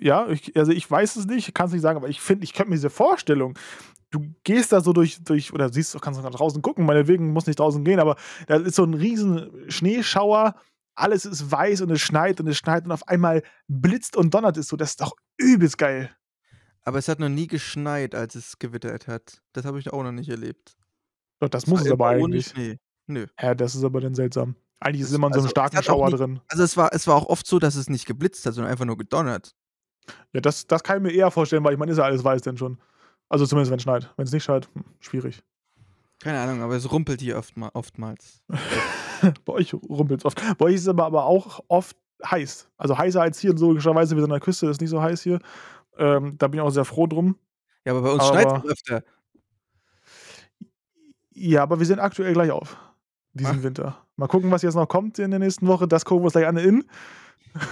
ja, 0.00 0.28
ich, 0.28 0.56
also 0.56 0.72
ich 0.72 0.90
weiß 0.90 1.16
es 1.16 1.26
nicht, 1.26 1.54
kann 1.54 1.66
es 1.66 1.72
nicht 1.72 1.82
sagen, 1.82 1.96
aber 1.96 2.08
ich 2.08 2.20
finde, 2.20 2.44
ich 2.44 2.52
könnte 2.52 2.70
mir 2.70 2.76
diese 2.76 2.90
Vorstellung, 2.90 3.56
du 4.10 4.34
gehst 4.44 4.72
da 4.72 4.80
so 4.80 4.92
durch, 4.92 5.22
durch 5.24 5.52
oder 5.52 5.72
siehst, 5.72 5.98
kannst 6.00 6.22
du 6.22 6.28
draußen 6.28 6.62
gucken, 6.62 6.84
meinetwegen 6.84 7.32
muss 7.32 7.46
nicht 7.46 7.58
draußen 7.58 7.84
gehen, 7.84 8.00
aber 8.00 8.16
da 8.46 8.56
ist 8.56 8.76
so 8.76 8.84
ein 8.84 8.94
riesen 8.94 9.50
Schneeschauer, 9.68 10.56
alles 10.94 11.24
ist 11.24 11.50
weiß 11.50 11.80
und 11.80 11.90
es 11.90 12.00
schneit 12.00 12.40
und 12.40 12.46
es 12.46 12.56
schneit 12.56 12.84
und 12.84 12.92
auf 12.92 13.06
einmal 13.08 13.42
blitzt 13.68 14.16
und 14.16 14.32
donnert 14.32 14.56
es 14.56 14.68
so, 14.68 14.76
das 14.76 14.90
ist 14.90 15.00
doch 15.00 15.14
übelst 15.36 15.78
geil. 15.78 16.14
Aber 16.82 16.98
es 16.98 17.08
hat 17.08 17.18
noch 17.18 17.28
nie 17.28 17.46
geschneit, 17.46 18.14
als 18.14 18.34
es 18.34 18.58
gewittert 18.58 19.08
hat. 19.08 19.42
Das 19.52 19.64
habe 19.64 19.78
ich 19.78 19.92
auch 19.92 20.02
noch 20.02 20.12
nicht 20.12 20.28
erlebt. 20.28 20.76
Doch, 21.40 21.48
das, 21.48 21.62
das 21.62 21.70
muss 21.70 21.80
es 21.82 21.90
aber 21.90 22.08
eigentlich. 22.08 22.48
Schnee. 22.48 22.78
Nö. 23.06 23.26
Ja, 23.40 23.54
das 23.54 23.74
ist 23.74 23.84
aber 23.84 24.00
dann 24.00 24.14
seltsam. 24.14 24.56
Eigentlich 24.80 25.02
ist 25.02 25.08
es 25.08 25.14
immer 25.14 25.28
in 25.28 25.32
so 25.32 25.38
einem 25.38 25.44
also, 25.44 25.50
starken 25.50 25.82
Schauer 25.82 26.08
nicht, 26.08 26.18
drin. 26.18 26.40
Also 26.48 26.62
es 26.62 26.76
war, 26.76 26.92
es 26.92 27.06
war 27.06 27.16
auch 27.16 27.26
oft 27.26 27.46
so, 27.46 27.58
dass 27.58 27.74
es 27.74 27.88
nicht 27.88 28.06
geblitzt 28.06 28.44
hat, 28.44 28.54
sondern 28.54 28.70
einfach 28.70 28.84
nur 28.84 28.98
gedonnert. 28.98 29.54
Ja, 30.34 30.40
das, 30.40 30.66
das 30.66 30.82
kann 30.82 30.98
ich 30.98 31.02
mir 31.02 31.18
eher 31.18 31.30
vorstellen, 31.30 31.64
weil 31.64 31.72
ich 31.72 31.78
meine, 31.78 31.92
ist 31.92 31.98
ja 31.98 32.04
alles 32.04 32.22
weiß 32.22 32.42
denn 32.42 32.58
schon. 32.58 32.78
Also 33.30 33.46
zumindest 33.46 33.70
wenn 33.70 33.78
es 33.78 33.82
schneit. 33.82 34.12
Wenn 34.16 34.26
es 34.26 34.32
nicht 34.32 34.44
schneit, 34.44 34.68
hm, 34.74 34.84
schwierig. 35.00 35.42
Keine 36.20 36.40
Ahnung, 36.40 36.62
aber 36.62 36.76
es 36.76 36.90
rumpelt 36.90 37.20
hier 37.20 37.36
oft, 37.36 37.54
oftmals. 37.74 38.42
Bei 39.44 39.52
euch 39.52 39.74
rumpelt 39.74 40.20
es 40.20 40.24
oft. 40.24 40.40
Bei 40.58 40.66
euch 40.66 40.76
ist 40.76 40.82
es 40.82 40.88
aber, 40.88 41.06
aber 41.06 41.24
auch 41.24 41.60
oft 41.68 41.96
heiß. 42.24 42.70
Also 42.76 42.96
heißer 42.96 43.20
als 43.20 43.38
hier, 43.40 43.56
so 43.56 43.68
logischerweise, 43.68 44.16
wie 44.16 44.20
so 44.20 44.24
an 44.24 44.30
der 44.30 44.40
Küste 44.40 44.66
ist 44.68 44.80
nicht 44.80 44.90
so 44.90 45.02
heiß 45.02 45.22
hier. 45.22 45.38
Ähm, 45.98 46.36
da 46.38 46.48
bin 46.48 46.58
ich 46.58 46.62
auch 46.62 46.70
sehr 46.70 46.84
froh 46.84 47.06
drum. 47.06 47.36
Ja, 47.84 47.92
aber 47.92 48.02
bei 48.02 48.12
uns 48.12 48.26
schneit 48.26 48.46
es 48.46 48.70
öfter. 48.70 49.04
Ja, 51.32 51.62
aber 51.62 51.78
wir 51.78 51.86
sind 51.86 51.98
aktuell 51.98 52.32
gleich 52.32 52.50
auf. 52.50 52.76
Diesen 53.32 53.58
Ach. 53.58 53.62
Winter. 53.62 53.98
Mal 54.16 54.28
gucken, 54.28 54.50
was 54.50 54.62
jetzt 54.62 54.76
noch 54.76 54.88
kommt 54.88 55.18
in 55.18 55.30
der 55.30 55.40
nächsten 55.40 55.66
Woche. 55.66 55.88
Das 55.88 56.04
gucken 56.04 56.22
wir 56.22 56.26
uns 56.26 56.34
gleich 56.34 56.46
an 56.46 56.56
in. 56.56 56.84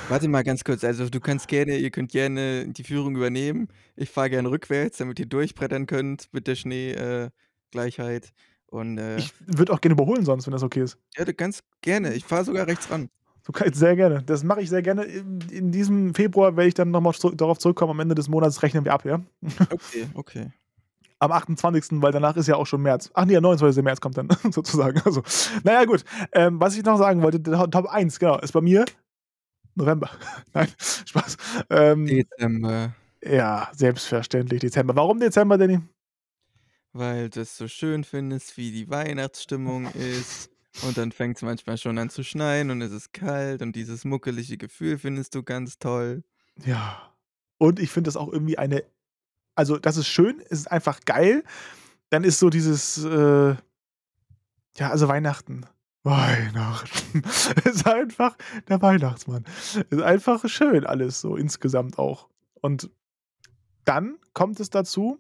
Warte 0.09 0.29
mal 0.29 0.43
ganz 0.43 0.65
kurz. 0.65 0.85
Also, 0.85 1.09
du 1.09 1.21
kannst 1.21 1.49
gerne, 1.49 1.77
ihr 1.77 1.91
könnt 1.91 2.11
gerne 2.11 2.69
die 2.69 2.85
Führung 2.85 3.17
übernehmen. 3.17 3.69
Ich 3.97 4.11
fahre 4.11 4.31
gerne 4.31 4.51
rückwärts, 4.51 4.99
damit 4.99 5.19
ihr 5.21 5.27
durchbrettern 5.27 5.87
könnt 5.87 6.29
mit 6.33 6.47
der 6.47 6.57
Schneegleichheit. 6.57 7.29
Äh, 7.29 7.31
Und, 8.67 8.99
äh, 8.99 9.17
ich 9.19 9.35
würde 9.47 9.73
auch 9.73 9.81
gerne 9.81 9.93
überholen, 9.93 10.25
sonst, 10.25 10.47
wenn 10.47 10.53
das 10.53 10.63
okay 10.63 10.83
ist. 10.83 10.99
Ja, 11.17 11.31
kannst 11.33 11.63
gerne. 11.83 12.15
Ich 12.15 12.25
fahre 12.25 12.45
sogar 12.45 12.67
rechts 12.67 12.91
ran. 12.91 13.11
Sehr 13.73 13.97
gerne. 13.97 14.23
Das 14.23 14.45
mache 14.45 14.63
ich 14.63 14.71
sehr 14.71 14.83
gerne. 14.83 15.05
In, 15.05 15.73
diesem 15.73 16.15
Februar 16.15 16.57
werde 16.57 16.69
ich 16.69 16.75
dann 16.75 16.91
nochmal 16.91 17.13
zurück, 17.13 17.37
darauf 17.37 17.59
zurückkommen. 17.59 17.91
Am 17.91 18.01
Ende 18.01 18.15
des 18.15 18.29
Monats 18.29 18.63
rechnen 18.63 18.85
wir 18.85 18.93
ab, 18.93 19.05
ja? 19.05 19.21
Okay, 19.71 20.07
okay. 20.15 20.53
Am 21.19 21.33
28., 21.33 22.03
weil 22.03 22.13
danach 22.13 22.37
ist 22.37 22.49
ja 22.49 22.57
auch 22.57 22.67
schon 22.67 22.83
März. 22.83 23.11
Ach 23.15 23.25
nee, 23.25 23.33
der 23.33 23.41
29. 23.41 23.83
März 23.83 24.01
kommt 24.01 24.17
dann 24.17 24.29
sozusagen. 24.51 25.01
Also, 25.05 25.23
naja, 25.65 25.85
gut. 25.85 26.05
Ähm, 26.33 26.61
was 26.61 26.77
ich 26.77 26.85
noch 26.85 26.99
sagen 26.99 27.23
wollte, 27.23 27.43
Top 27.43 27.87
1, 27.87 28.19
genau, 28.19 28.39
ist 28.39 28.53
bei 28.53 28.61
mir 28.61 28.85
November. 29.75 30.11
Nein, 30.55 30.69
Spaß. 30.79 31.37
Ähm, 31.71 32.07
Dezember. 32.07 32.95
Ja, 33.25 33.69
selbstverständlich 33.73 34.61
Dezember. 34.61 34.97
Warum 34.97 35.21
Dezember, 35.21 35.59
Danny? 35.59 35.81
Weil 36.93 37.31
du 37.31 37.41
es 37.41 37.57
so 37.57 37.69
schön 37.69 38.05
findest, 38.05 38.57
wie 38.57 38.71
die 38.71 38.91
Weihnachtsstimmung 38.91 39.87
ist. 39.93 40.51
Und 40.83 40.97
dann 40.97 41.13
fängt 41.13 41.37
es 41.37 41.43
manchmal 41.43 41.77
schon 41.77 41.99
an 41.99 42.11
zu 42.11 42.23
schneien 42.23 42.71
und 42.71 42.81
es 42.81 42.93
ist 42.93 43.13
kalt 43.13 43.61
und 43.61 43.77
dieses 43.77 44.05
muckelige 44.05 44.57
Gefühl 44.57 44.99
findest 44.99 45.35
du 45.35 45.43
ganz 45.43 45.79
toll. 45.79 46.25
Ja. 46.65 47.13
Und 47.59 47.79
ich 47.79 47.91
finde 47.91 48.09
das 48.09 48.17
auch 48.17 48.33
irgendwie 48.33 48.59
eine. 48.59 48.83
Also, 49.55 49.79
das 49.79 49.99
ist 49.99 50.09
schön, 50.09 50.41
es 50.49 50.61
ist 50.61 50.71
einfach 50.71 51.01
geil. 51.05 51.45
Dann 52.11 52.25
ist 52.25 52.39
so 52.39 52.49
dieses. 52.51 53.05
Äh, 53.05 53.55
ja, 54.79 54.91
also 54.91 55.09
Weihnachten. 55.09 55.67
Weihnachten. 56.03 57.23
ist 57.65 57.87
einfach 57.87 58.37
der 58.69 58.81
Weihnachtsmann. 58.83 59.45
Ist 59.91 60.03
einfach 60.03 60.49
schön 60.49 60.87
alles 60.87 61.21
so 61.21 61.37
insgesamt 61.37 61.99
auch. 61.99 62.29
Und 62.61 62.91
dann 63.85 64.17
kommt 64.33 64.59
es 64.61 64.71
dazu, 64.71 65.19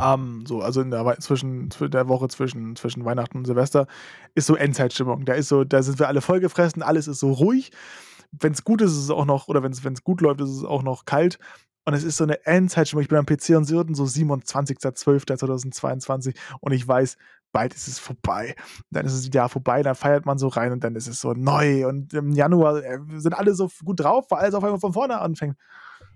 ähm, 0.00 0.44
so, 0.46 0.62
also 0.62 0.80
in 0.80 0.90
der, 0.90 1.18
zwischen, 1.20 1.68
der 1.80 2.08
Woche 2.08 2.28
zwischen, 2.28 2.74
zwischen 2.76 3.04
Weihnachten 3.04 3.38
und 3.38 3.44
Silvester 3.44 3.86
ist 4.34 4.46
so 4.46 4.56
Endzeitstimmung. 4.56 5.24
Da 5.24 5.34
ist 5.34 5.48
so, 5.48 5.64
da 5.64 5.82
sind 5.82 5.98
wir 5.98 6.06
alle 6.08 6.20
vollgefressen, 6.20 6.82
alles 6.82 7.08
ist 7.08 7.20
so 7.20 7.32
ruhig. 7.32 7.72
Wenn 8.32 8.52
es 8.52 8.64
gut 8.64 8.82
ist, 8.82 8.90
ist 8.92 9.04
es 9.04 9.10
auch 9.10 9.24
noch, 9.24 9.48
oder 9.48 9.62
wenn 9.62 9.72
es 9.72 10.04
gut 10.04 10.20
läuft, 10.20 10.40
ist 10.40 10.50
es 10.50 10.64
auch 10.64 10.82
noch 10.82 11.04
kalt. 11.04 11.38
Und 11.84 11.94
es 11.94 12.02
ist 12.02 12.16
so 12.16 12.24
eine 12.24 12.44
Endzeitstimmung. 12.44 13.02
Ich 13.02 13.08
bin 13.08 13.18
am 13.18 13.26
PC 13.26 13.50
und 13.50 13.64
sie 13.64 13.74
so 13.74 13.82
27.12.2022 13.82 16.34
und 16.60 16.72
ich 16.72 16.86
weiß, 16.86 17.16
bald 17.52 17.74
ist 17.74 17.86
es 17.86 18.00
vorbei. 18.00 18.56
Dann 18.90 19.06
ist 19.06 19.14
es 19.14 19.32
Jahr 19.32 19.48
vorbei, 19.48 19.84
dann 19.84 19.94
feiert 19.94 20.26
man 20.26 20.36
so 20.36 20.48
rein 20.48 20.72
und 20.72 20.82
dann 20.82 20.96
ist 20.96 21.06
es 21.06 21.20
so 21.20 21.32
neu. 21.32 21.86
Und 21.86 22.12
im 22.12 22.32
Januar 22.32 22.82
äh, 22.82 22.98
sind 23.18 23.34
alle 23.34 23.54
so 23.54 23.70
gut 23.84 24.00
drauf, 24.00 24.26
weil 24.30 24.40
alles 24.40 24.54
auf 24.54 24.64
einmal 24.64 24.80
von 24.80 24.92
vorne 24.92 25.20
anfängt. 25.20 25.56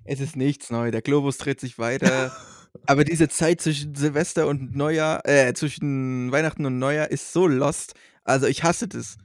Es 0.05 0.19
ist 0.19 0.35
nichts 0.35 0.71
neu. 0.71 0.91
Der 0.91 1.03
Globus 1.03 1.39
dreht 1.39 1.61
sich 1.61 1.79
weiter. 1.79 2.33
Aber 2.87 3.05
diese 3.05 3.29
Zeit 3.29 3.61
zwischen 3.61 3.95
Silvester 3.95 4.47
und 4.47 4.75
Neujahr, 4.77 5.27
äh, 5.27 5.53
zwischen 5.55 6.31
Weihnachten 6.33 6.65
und 6.67 6.79
Neujahr 6.79 7.11
ist 7.11 7.33
so 7.33 7.47
lost. 7.47 7.95
Also 8.25 8.47
ich 8.47 8.63
hasse 8.63 8.89
das. 8.89 9.17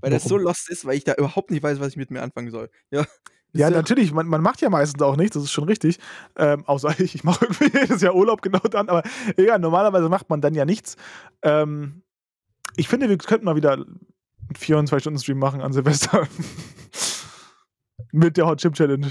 Weil 0.00 0.10
Warum? 0.10 0.12
das 0.12 0.24
so 0.24 0.36
lost 0.36 0.68
ist, 0.68 0.84
weil 0.84 0.96
ich 0.96 1.04
da 1.04 1.14
überhaupt 1.14 1.50
nicht 1.50 1.62
weiß, 1.62 1.80
was 1.80 1.88
ich 1.88 1.96
mit 1.96 2.10
mir 2.10 2.22
anfangen 2.22 2.50
soll. 2.50 2.70
Ja. 2.90 3.06
Ja, 3.56 3.70
natürlich, 3.70 4.12
man, 4.12 4.26
man 4.26 4.42
macht 4.42 4.60
ja 4.62 4.68
meistens 4.68 5.00
auch 5.00 5.16
nichts, 5.16 5.34
das 5.34 5.44
ist 5.44 5.52
schon 5.52 5.62
richtig. 5.62 6.00
Ähm, 6.36 6.64
außer 6.66 6.98
ich, 6.98 7.14
ich 7.14 7.22
mache 7.22 7.44
irgendwie 7.44 7.70
jedes 7.72 8.02
Jahr 8.02 8.16
Urlaub 8.16 8.42
genau 8.42 8.58
dann, 8.58 8.88
aber 8.88 9.04
ja, 9.36 9.58
normalerweise 9.58 10.08
macht 10.08 10.28
man 10.28 10.40
dann 10.40 10.54
ja 10.54 10.64
nichts. 10.64 10.96
Ähm, 11.42 12.02
ich 12.74 12.88
finde, 12.88 13.08
wir 13.08 13.16
könnten 13.16 13.44
mal 13.44 13.54
wieder 13.54 13.74
einen 13.74 14.00
24-Stunden-Stream 14.56 15.38
machen 15.38 15.60
an 15.60 15.72
Silvester. 15.72 16.26
Mit 18.12 18.36
der 18.36 18.46
Hot 18.46 18.60
Chip 18.60 18.74
Challenge. 18.74 19.06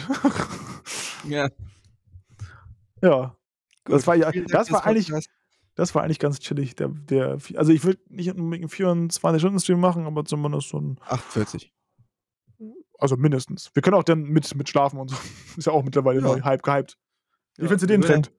ja. 1.23 1.47
Ja. 3.01 3.37
Gut, 3.85 3.95
das 3.95 4.07
war 4.07 4.15
ja, 4.15 4.31
das 4.31 4.71
war 4.71 4.85
eigentlich, 4.85 5.11
das 5.75 5.95
war 5.95 6.03
eigentlich 6.03 6.19
ganz 6.19 6.39
chillig. 6.39 6.75
Der, 6.75 6.89
der, 6.89 7.37
also 7.55 7.71
ich 7.71 7.83
würde 7.83 7.99
nicht 8.09 8.29
unbedingt 8.29 8.71
einen 8.79 9.09
24-Stunden-Stream 9.09 9.79
machen, 9.79 10.05
aber 10.05 10.23
zumindest 10.25 10.69
so 10.69 10.79
ein. 10.79 10.99
48. 11.01 11.73
Also 12.99 13.17
mindestens. 13.17 13.71
Wir 13.73 13.81
können 13.81 13.95
auch 13.95 14.03
dann 14.03 14.23
mit, 14.23 14.55
mit 14.55 14.69
schlafen 14.69 14.99
und 14.99 15.09
so. 15.09 15.17
Ist 15.57 15.65
ja 15.65 15.73
auch 15.73 15.83
mittlerweile 15.83 16.21
ja. 16.21 16.27
neu 16.27 16.41
hype, 16.41 16.63
gehypt. 16.63 16.97
Wie 17.57 17.63
ja, 17.63 17.67
findest 17.67 17.83
du 17.83 17.87
den 17.87 18.01
Trend? 18.01 18.31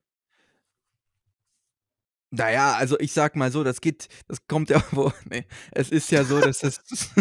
Naja, 2.31 2.73
also 2.73 2.99
ich 2.99 3.13
sag 3.13 3.35
mal 3.35 3.51
so, 3.51 3.63
das 3.63 3.79
geht, 3.79 4.09
das 4.27 4.45
kommt 4.47 4.69
ja 4.69 4.83
wo, 4.91 5.11
nee, 5.29 5.45
es 5.71 5.89
ist 5.89 6.11
ja 6.11 6.23
so, 6.23 6.39
dass 6.39 6.59
das, 6.59 6.81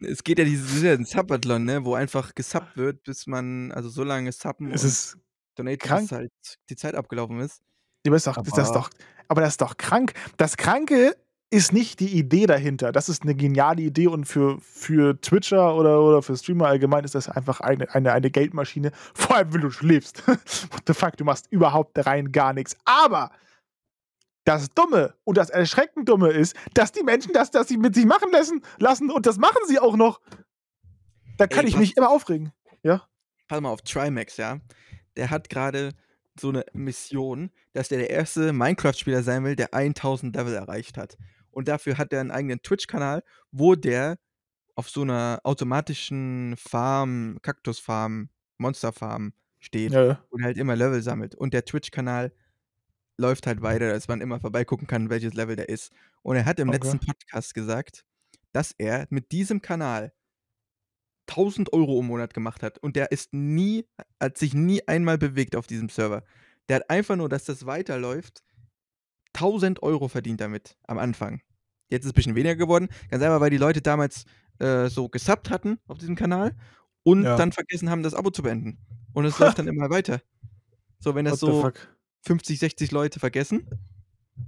es 0.00 0.24
geht 0.24 0.38
ja 0.38 0.44
dieses 0.44 0.82
ja 0.82 0.92
ein 0.92 1.04
Subathon, 1.04 1.64
ne, 1.64 1.84
wo 1.84 1.94
einfach 1.94 2.34
gesubbt 2.34 2.76
wird, 2.76 3.02
bis 3.04 3.26
man, 3.26 3.72
also 3.72 3.88
so 3.88 4.04
lange 4.04 4.32
subben 4.32 4.72
es 4.72 4.84
ist 4.84 5.18
Donate, 5.56 5.78
krank. 5.78 6.10
halt 6.12 6.32
die 6.70 6.76
Zeit 6.76 6.94
abgelaufen 6.94 7.40
ist. 7.40 7.62
Aber, 8.06 8.16
ist 8.16 8.26
doch, 8.26 8.36
aber, 8.36 8.46
ist 8.46 8.56
das 8.56 8.72
doch, 8.72 8.90
aber 9.28 9.40
das 9.40 9.54
ist 9.54 9.60
doch 9.60 9.76
krank. 9.76 10.12
Das 10.36 10.56
Kranke 10.56 11.16
ist 11.50 11.72
nicht 11.72 12.00
die 12.00 12.16
Idee 12.18 12.46
dahinter. 12.46 12.92
Das 12.92 13.08
ist 13.08 13.22
eine 13.22 13.34
geniale 13.34 13.82
Idee 13.82 14.08
und 14.08 14.24
für, 14.24 14.60
für 14.60 15.20
Twitcher 15.20 15.74
oder, 15.74 16.02
oder 16.02 16.22
für 16.22 16.36
Streamer 16.36 16.66
allgemein 16.66 17.04
ist 17.04 17.14
das 17.14 17.28
einfach 17.28 17.60
eine, 17.60 17.92
eine, 17.94 18.12
eine 18.12 18.30
Geldmaschine. 18.30 18.90
Vor 19.14 19.36
allem, 19.36 19.54
wenn 19.54 19.60
du 19.60 19.70
schläfst. 19.70 20.26
What 20.28 20.82
the 20.86 20.94
fuck, 20.94 21.16
du 21.16 21.24
machst 21.24 21.46
überhaupt 21.50 22.04
rein 22.04 22.32
gar 22.32 22.52
nichts. 22.52 22.76
Aber 22.84 23.30
das 24.44 24.72
Dumme 24.74 25.14
und 25.24 25.36
das 25.36 25.50
erschreckend 25.50 26.08
Dumme 26.08 26.30
ist, 26.30 26.56
dass 26.74 26.92
die 26.92 27.02
Menschen 27.02 27.32
das, 27.32 27.50
das 27.50 27.68
sie 27.68 27.76
mit 27.76 27.94
sich 27.94 28.06
machen 28.06 28.30
lassen, 28.30 28.62
lassen 28.78 29.10
und 29.10 29.26
das 29.26 29.38
machen 29.38 29.62
sie 29.66 29.78
auch 29.78 29.96
noch. 29.96 30.20
Da 31.38 31.46
kann 31.46 31.64
Ey, 31.64 31.70
ich 31.70 31.76
mich 31.76 31.96
immer 31.96 32.10
aufregen. 32.10 32.52
Ja. 32.82 33.06
Pass 33.48 33.60
mal 33.60 33.70
auf 33.70 33.82
Trimax, 33.82 34.36
ja 34.36 34.58
der 35.16 35.30
hat 35.30 35.48
gerade 35.48 35.92
so 36.38 36.50
eine 36.50 36.64
Mission, 36.72 37.50
dass 37.72 37.88
der 37.88 37.98
der 37.98 38.10
erste 38.10 38.52
Minecraft-Spieler 38.52 39.22
sein 39.22 39.44
will, 39.44 39.56
der 39.56 39.74
1000 39.74 40.36
Level 40.36 40.54
erreicht 40.54 40.98
hat. 40.98 41.16
Und 41.50 41.68
dafür 41.68 41.96
hat 41.96 42.12
er 42.12 42.20
einen 42.20 42.30
eigenen 42.30 42.62
Twitch-Kanal, 42.62 43.22
wo 43.50 43.74
der 43.74 44.18
auf 44.74 44.90
so 44.90 45.02
einer 45.02 45.40
automatischen 45.42 46.54
Farm, 46.58 47.38
Kaktusfarm, 47.40 48.28
Monsterfarm 48.58 49.32
steht 49.58 49.92
ja. 49.92 50.22
und 50.30 50.44
halt 50.44 50.58
immer 50.58 50.76
Level 50.76 51.02
sammelt. 51.02 51.34
Und 51.34 51.54
der 51.54 51.64
Twitch-Kanal 51.64 52.32
läuft 53.16 53.46
halt 53.46 53.62
weiter, 53.62 53.90
dass 53.90 54.08
man 54.08 54.20
immer 54.20 54.38
vorbeigucken 54.38 54.86
kann, 54.86 55.08
welches 55.08 55.32
Level 55.32 55.56
der 55.56 55.70
ist. 55.70 55.92
Und 56.22 56.36
er 56.36 56.44
hat 56.44 56.60
im 56.60 56.68
okay. 56.68 56.76
letzten 56.78 57.00
Podcast 57.00 57.54
gesagt, 57.54 58.04
dass 58.52 58.72
er 58.76 59.06
mit 59.10 59.32
diesem 59.32 59.62
Kanal 59.62 60.12
1000 61.28 61.72
Euro 61.72 62.00
im 62.00 62.06
Monat 62.06 62.34
gemacht 62.34 62.62
hat 62.62 62.78
und 62.78 62.96
der 62.96 63.12
ist 63.12 63.32
nie, 63.32 63.84
hat 64.20 64.38
sich 64.38 64.54
nie 64.54 64.86
einmal 64.86 65.18
bewegt 65.18 65.56
auf 65.56 65.66
diesem 65.66 65.88
Server. 65.88 66.22
Der 66.68 66.76
hat 66.76 66.90
einfach 66.90 67.16
nur, 67.16 67.28
dass 67.28 67.44
das 67.44 67.66
weiterläuft, 67.66 68.42
1000 69.34 69.82
Euro 69.82 70.08
verdient 70.08 70.40
damit 70.40 70.76
am 70.86 70.98
Anfang. 70.98 71.40
Jetzt 71.88 72.04
ist 72.04 72.06
es 72.06 72.12
ein 72.12 72.16
bisschen 72.16 72.34
weniger 72.34 72.56
geworden. 72.56 72.88
Ganz 73.10 73.22
einfach, 73.22 73.40
weil 73.40 73.50
die 73.50 73.58
Leute 73.58 73.82
damals 73.82 74.24
äh, 74.58 74.88
so 74.88 75.08
gesubbt 75.08 75.50
hatten 75.50 75.78
auf 75.86 75.98
diesem 75.98 76.16
Kanal 76.16 76.56
und 77.02 77.22
ja. 77.22 77.36
dann 77.36 77.52
vergessen 77.52 77.90
haben, 77.90 78.02
das 78.02 78.14
Abo 78.14 78.30
zu 78.30 78.42
beenden. 78.42 78.78
Und 79.12 79.24
es 79.24 79.38
läuft 79.38 79.58
dann 79.58 79.68
immer 79.68 79.90
weiter. 79.90 80.20
So, 80.98 81.14
wenn 81.14 81.26
das 81.26 81.38
so 81.40 81.70
50, 82.22 82.58
60 82.58 82.90
Leute 82.90 83.20
vergessen. 83.20 83.68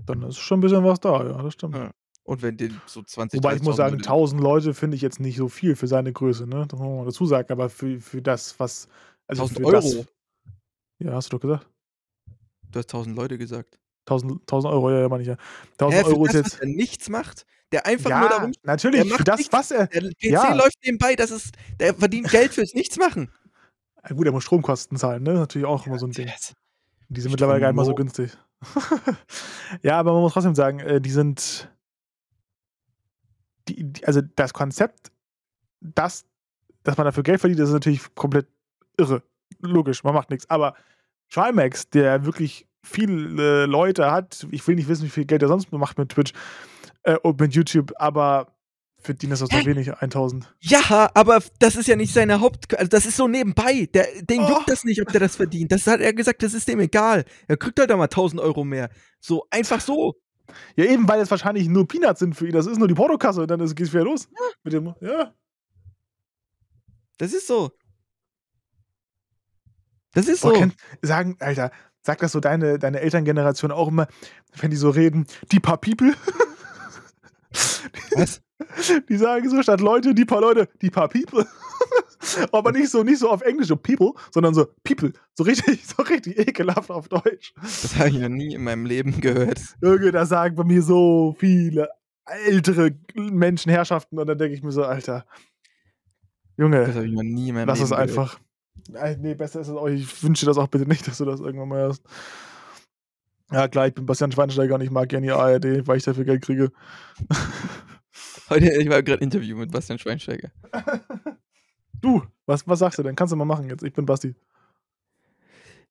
Dann 0.07 0.23
ist 0.23 0.39
schon 0.39 0.59
ein 0.59 0.63
bisschen 0.63 0.85
was 0.85 1.01
da, 1.01 1.25
ja, 1.25 1.43
das 1.43 1.55
stimmt. 1.55 1.77
Ja. 1.77 1.93
Und 2.29 2.43
wenn 2.43 2.59
den 2.59 2.79
so 2.85 3.03
20 3.03 3.39
Wobei 3.39 3.57
ich 3.57 3.63
muss 3.63 3.77
sagen, 3.77 3.97
1000 3.97 4.39
Leute 4.43 4.75
finde 4.75 4.97
ich 4.97 5.01
jetzt 5.01 5.19
nicht 5.19 5.39
so 5.39 5.49
viel 5.49 5.77
für 5.77 5.87
seine 5.87 6.13
Größe, 6.13 6.47
ne? 6.47 6.67
Das 6.69 6.79
muss 6.79 6.87
man 6.87 7.07
dazu 7.07 7.25
sagen, 7.25 7.51
aber 7.51 7.71
für, 7.71 7.99
für 8.03 8.21
das, 8.21 8.61
was. 8.61 8.87
Also 9.27 9.45
1000 9.45 9.65
Euro. 9.65 9.73
Das, 9.73 10.07
ja, 10.99 11.13
hast 11.15 11.33
du 11.33 11.37
doch 11.37 11.41
gesagt. 11.41 11.67
Du 12.71 12.79
hast 12.81 12.91
1000 12.91 13.17
Leute 13.17 13.39
gesagt. 13.39 13.79
1000, 14.05 14.43
1000 14.43 14.75
Euro, 14.75 14.91
ja, 14.91 15.01
ja, 15.01 15.09
meine 15.09 15.23
ich 15.23 15.29
ja. 15.29 15.37
1000 15.79 15.95
Hä, 15.95 16.07
Euro 16.07 16.27
ist 16.27 16.35
das, 16.35 16.53
jetzt. 16.53 16.61
er 16.61 16.67
nichts 16.67 17.09
macht, 17.09 17.47
der 17.73 17.87
einfach 17.87 18.11
ja, 18.11 18.21
nur 18.21 18.29
darum. 18.29 18.53
Natürlich, 18.63 19.11
für 19.11 19.25
das, 19.25 19.39
nichts. 19.39 19.53
was 19.55 19.71
er. 19.71 19.87
Der 19.87 20.03
PC 20.03 20.25
ja. 20.25 20.53
läuft 20.53 20.77
nebenbei, 20.85 21.17
das 21.17 21.31
ist, 21.31 21.55
der 21.81 21.95
verdient 21.95 22.29
Geld 22.29 22.53
fürs 22.53 22.75
Nichtsmachen. 22.75 23.31
Ja, 24.07 24.15
gut, 24.15 24.27
er 24.27 24.33
muss 24.33 24.45
Stromkosten 24.45 24.99
zahlen, 24.99 25.23
ne? 25.23 25.33
Natürlich 25.33 25.67
auch 25.67 25.87
immer 25.87 25.99
so 25.99 26.07
ein 26.07 26.13
Ding. 26.13 26.31
Die 27.09 27.23
sind 27.23 27.31
mittlerweile 27.31 27.61
gar 27.61 27.69
nicht 27.69 27.77
mal 27.77 27.87
so 27.87 27.95
günstig. 27.95 28.37
ja, 29.83 29.99
aber 29.99 30.13
man 30.13 30.21
muss 30.21 30.35
trotzdem 30.35 30.55
sagen, 30.55 30.81
äh, 30.81 31.01
die 31.01 31.11
sind. 31.11 31.71
Die, 33.69 34.05
also 34.05 34.21
das 34.37 34.53
Konzept, 34.53 35.11
das, 35.81 36.27
dass 36.83 36.97
man 36.97 37.05
dafür 37.05 37.23
Geld 37.23 37.41
verdient, 37.41 37.61
das 37.61 37.69
ist 37.69 37.75
natürlich 37.75 38.15
komplett 38.15 38.47
irre. 38.97 39.23
Logisch, 39.61 40.05
man 40.05 40.15
macht 40.15 40.31
nichts. 40.31 40.49
Aber 40.51 40.75
Trimax, 41.31 41.91
der 41.91 42.25
wirklich 42.25 42.67
viele 42.83 43.67
Leute 43.67 44.11
hat, 44.11 44.47
ich 44.51 44.67
will 44.67 44.77
nicht 44.77 44.89
wissen, 44.89 45.05
wie 45.05 45.11
viel 45.11 45.25
Geld 45.25 45.43
er 45.43 45.49
sonst 45.49 45.71
macht 45.73 45.99
mit 45.99 46.11
Twitch 46.11 46.33
äh, 47.03 47.17
und 47.17 47.41
mit 47.41 47.55
YouTube, 47.55 47.93
aber 47.97 48.55
ist 49.07 49.23
das 49.23 49.49
doch 49.49 49.65
wenig, 49.65 49.93
1000. 49.93 50.53
Ja, 50.61 51.11
aber 51.15 51.43
das 51.61 51.77
ist 51.77 51.87
ja 51.87 51.97
nicht 51.97 52.13
seine 52.13 52.41
Haupt... 52.41 52.77
Also 52.77 52.89
das 52.89 53.07
ist 53.07 53.17
so 53.17 53.29
nebenbei. 53.29 53.89
Der, 53.95 54.07
den 54.23 54.41
oh. 54.41 54.49
juckt 54.49 54.69
das 54.69 54.85
nicht, 54.85 55.01
ob 55.01 55.09
der 55.13 55.21
das 55.21 55.37
verdient. 55.37 55.73
Das 55.73 55.87
hat 55.87 56.01
er 56.01 56.13
gesagt, 56.13 56.43
das 56.43 56.53
ist 56.53 56.69
dem 56.69 56.81
egal. 56.81 57.25
Er 57.47 57.57
kriegt 57.57 57.79
halt 57.79 57.91
da 57.91 57.97
mal 57.97 58.05
1000 58.05 58.41
Euro 58.43 58.65
mehr. 58.65 58.91
So, 59.21 59.47
einfach 59.51 59.81
so. 59.81 60.15
Ja, 60.77 60.85
eben, 60.85 61.09
weil 61.09 61.21
es 61.21 61.31
wahrscheinlich 61.31 61.69
nur 61.69 61.87
Peanuts 61.87 62.21
sind 62.21 62.35
für 62.35 62.47
ihn. 62.47 62.53
Das 62.53 62.67
ist 62.67 62.79
nur 62.79 62.89
die 62.89 62.95
Portokasse 62.95 63.43
und 63.43 63.51
dann 63.51 63.61
geht 63.61 63.81
es 63.81 63.93
wieder 63.93 64.05
los. 64.05 64.29
Ja. 64.31 64.47
Mit 64.63 64.73
dem, 64.73 64.95
ja. 65.01 65.33
Das 67.19 67.33
ist 67.33 67.47
so. 67.47 67.73
Das 70.15 70.29
ist 70.29 70.41
so. 70.41 70.51
Kenn, 70.53 70.73
sagen, 71.03 71.37
Alter, 71.41 71.71
sag 72.03 72.19
das 72.19 72.33
so 72.33 72.41
deine, 72.41 72.79
deine 72.79 73.01
Elterngeneration 73.01 73.71
auch 73.71 73.89
immer, 73.89 74.09
wenn 74.57 74.71
die 74.71 74.77
so 74.77 74.91
reden, 74.91 75.27
die 75.53 75.61
paar 75.61 75.79
People. 75.79 76.15
Was? 78.13 78.41
Die 79.09 79.17
sagen 79.17 79.49
so 79.49 79.63
statt 79.63 79.81
Leute, 79.81 80.15
die 80.15 80.25
paar 80.25 80.41
Leute, 80.41 80.69
die 80.83 80.91
paar 80.91 81.09
People. 81.09 81.47
Aber 82.53 82.73
nicht 82.73 82.91
so, 82.91 83.03
nicht 83.03 83.19
so 83.19 83.31
auf 83.31 83.43
Englisch, 83.43 83.69
so 83.69 83.77
People, 83.77 84.13
sondern 84.33 84.55
so 84.55 84.67
People. 84.85 85.13
So 85.35 85.45
richtig, 85.45 85.85
so 85.97 86.03
richtig 86.03 86.39
ekelhaft 86.39 86.91
auf 86.91 87.09
Deutsch. 87.09 87.53
Das 87.61 87.97
habe 87.97 88.11
ich 88.11 88.19
noch 88.19 88.29
nie 88.29 88.55
in 88.55 88.65
meinem 88.65 88.87
Leben 88.87 89.21
gehört. 89.21 89.61
Irgendwie, 89.81 90.11
da 90.11 90.27
sagen 90.27 90.57
bei 90.57 90.65
mir 90.65 90.83
so 90.83 91.37
viele 91.39 91.89
ältere 92.47 92.91
Menschen, 93.15 93.71
Herrschaften 93.71 94.19
und 94.19 94.27
dann 94.27 94.39
denke 94.39 94.55
ich 94.55 94.63
mir 94.63 94.73
so, 94.73 94.85
Alter. 94.85 95.25
Junge, 96.57 96.85
das 96.85 96.97
habe 96.97 97.07
ich 97.07 97.13
noch 97.13 97.23
nie 97.23 97.49
in 97.49 97.55
meinem 97.55 97.69
lass 97.69 97.79
Leben 97.79 97.93
es 97.93 97.93
einfach. 97.93 98.39
Nee, 99.19 99.35
besser 99.35 99.61
ist 99.61 99.69
es 99.69 99.75
auch. 99.75 99.87
Ich 99.87 100.23
wünsche 100.23 100.47
das 100.47 100.59
auch 100.59 100.69
bitte 100.69 100.87
nicht, 100.87 101.07
dass 101.09 101.19
du 101.19 101.25
das 101.25 101.41
irgendwann 101.41 101.69
mal 101.69 101.89
hast. 101.89 102.03
Ja, 103.51 103.67
klar, 103.67 103.87
ich 103.87 103.95
bin 103.95 104.05
Bastian 104.05 104.31
Schweinsteiger 104.31 104.75
und 104.75 104.83
ich 104.83 104.91
mag 104.91 105.09
gerne 105.09 105.27
die 105.27 105.33
ARD, 105.33 105.87
weil 105.87 105.97
ich 105.97 106.05
dafür 106.05 106.25
Geld 106.25 106.43
kriege. 106.43 106.71
Heute, 108.51 108.67
ich 108.73 108.89
war 108.91 109.03
gerade 109.03 109.23
Interview 109.23 109.57
mit 109.57 109.71
Bastian 109.71 109.99
Schweinsteiger. 109.99 110.51
Du, 112.01 112.23
was, 112.47 112.67
was 112.67 112.79
sagst 112.79 112.99
du 112.99 113.03
denn? 113.03 113.17
Kannst 113.17 113.33
du 113.33 113.37
mal 113.37 113.45
machen 113.45 113.69
jetzt. 113.69 113.83
Ich 113.83 113.93
bin 113.93 114.07
Basti. 114.07 114.35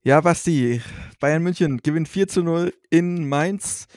Ja, 0.03 0.21
Basti, 0.21 0.81
Bayern 1.19 1.43
München 1.43 1.77
gewinnt 1.77 2.07
4 2.07 2.27
zu 2.27 2.41
0 2.43 2.73
in 2.89 3.27
Mainz. 3.27 3.87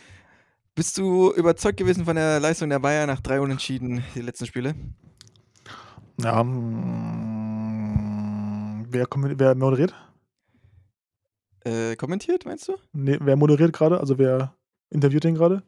Bist 0.74 0.98
du 0.98 1.32
überzeugt 1.32 1.76
gewesen 1.76 2.04
von 2.04 2.16
der 2.16 2.40
Leistung 2.40 2.68
der 2.70 2.80
Bayern 2.80 3.06
nach 3.06 3.20
drei 3.20 3.40
Unentschieden, 3.40 4.02
die 4.14 4.22
letzten 4.22 4.46
Spiele? 4.46 4.74
Ja, 6.20 6.42
mm, 6.42 7.70
wer, 8.88 9.06
wer 9.10 9.54
moderiert? 9.54 9.94
Äh, 11.64 11.96
kommentiert, 11.96 12.44
meinst 12.46 12.68
du? 12.68 12.76
Nee, 12.92 13.18
wer 13.20 13.36
moderiert 13.36 13.72
gerade? 13.72 14.00
Also 14.00 14.18
wer 14.18 14.54
interviewt 14.88 15.24
den 15.24 15.34
gerade? 15.34 15.62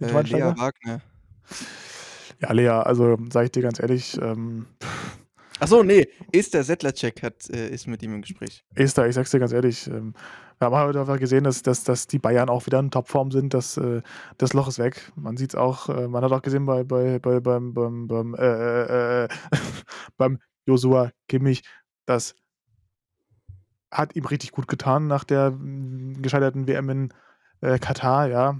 Äh, 0.00 0.06
Lea 0.22 0.54
Wagner. 0.56 1.00
Ja, 2.40 2.52
Lea, 2.52 2.68
also 2.68 3.18
sag 3.30 3.44
ich 3.44 3.52
dir 3.52 3.62
ganz 3.62 3.80
ehrlich, 3.80 4.18
ähm, 4.20 4.66
Achso, 5.60 5.82
nee, 5.82 6.08
Esther 6.32 6.64
Settlercheck 6.64 7.22
hat, 7.22 7.50
äh, 7.50 7.68
ist 7.68 7.86
mit 7.86 8.02
ihm 8.02 8.14
im 8.14 8.22
Gespräch. 8.22 8.64
Esther, 8.74 9.06
ich 9.06 9.14
sag's 9.14 9.30
dir 9.30 9.40
ganz 9.40 9.52
ehrlich, 9.52 9.86
ähm, 9.88 10.14
wir 10.58 10.66
haben 10.66 10.74
heute 10.74 11.00
einfach 11.00 11.18
gesehen, 11.18 11.44
dass, 11.44 11.62
dass, 11.62 11.84
dass 11.84 12.06
die 12.06 12.18
Bayern 12.18 12.48
auch 12.48 12.64
wieder 12.64 12.78
in 12.78 12.90
Topform 12.90 13.30
sind. 13.30 13.52
Dass, 13.52 13.76
äh, 13.76 14.00
das 14.38 14.54
Loch 14.54 14.68
ist 14.68 14.78
weg. 14.78 15.12
Man 15.16 15.36
sieht's 15.36 15.54
auch, 15.54 15.90
äh, 15.90 16.08
man 16.08 16.24
hat 16.24 16.32
auch 16.32 16.40
gesehen 16.40 16.64
bei, 16.64 16.82
bei, 16.82 17.18
bei, 17.18 17.40
beim, 17.40 17.74
beim, 17.74 18.08
beim, 18.08 18.34
äh, 18.34 18.40
äh, 18.40 19.24
äh 19.24 19.28
beim 20.16 20.38
Josua 20.64 21.10
Kimmich, 21.28 21.62
das 22.06 22.34
hat 23.90 24.16
ihm 24.16 24.24
richtig 24.24 24.52
gut 24.52 24.66
getan 24.66 25.06
nach 25.08 25.24
der 25.24 25.50
mm, 25.50 26.22
gescheiterten 26.22 26.66
WM 26.66 26.88
in 26.88 27.14
äh, 27.60 27.78
Katar, 27.78 28.28
ja. 28.28 28.58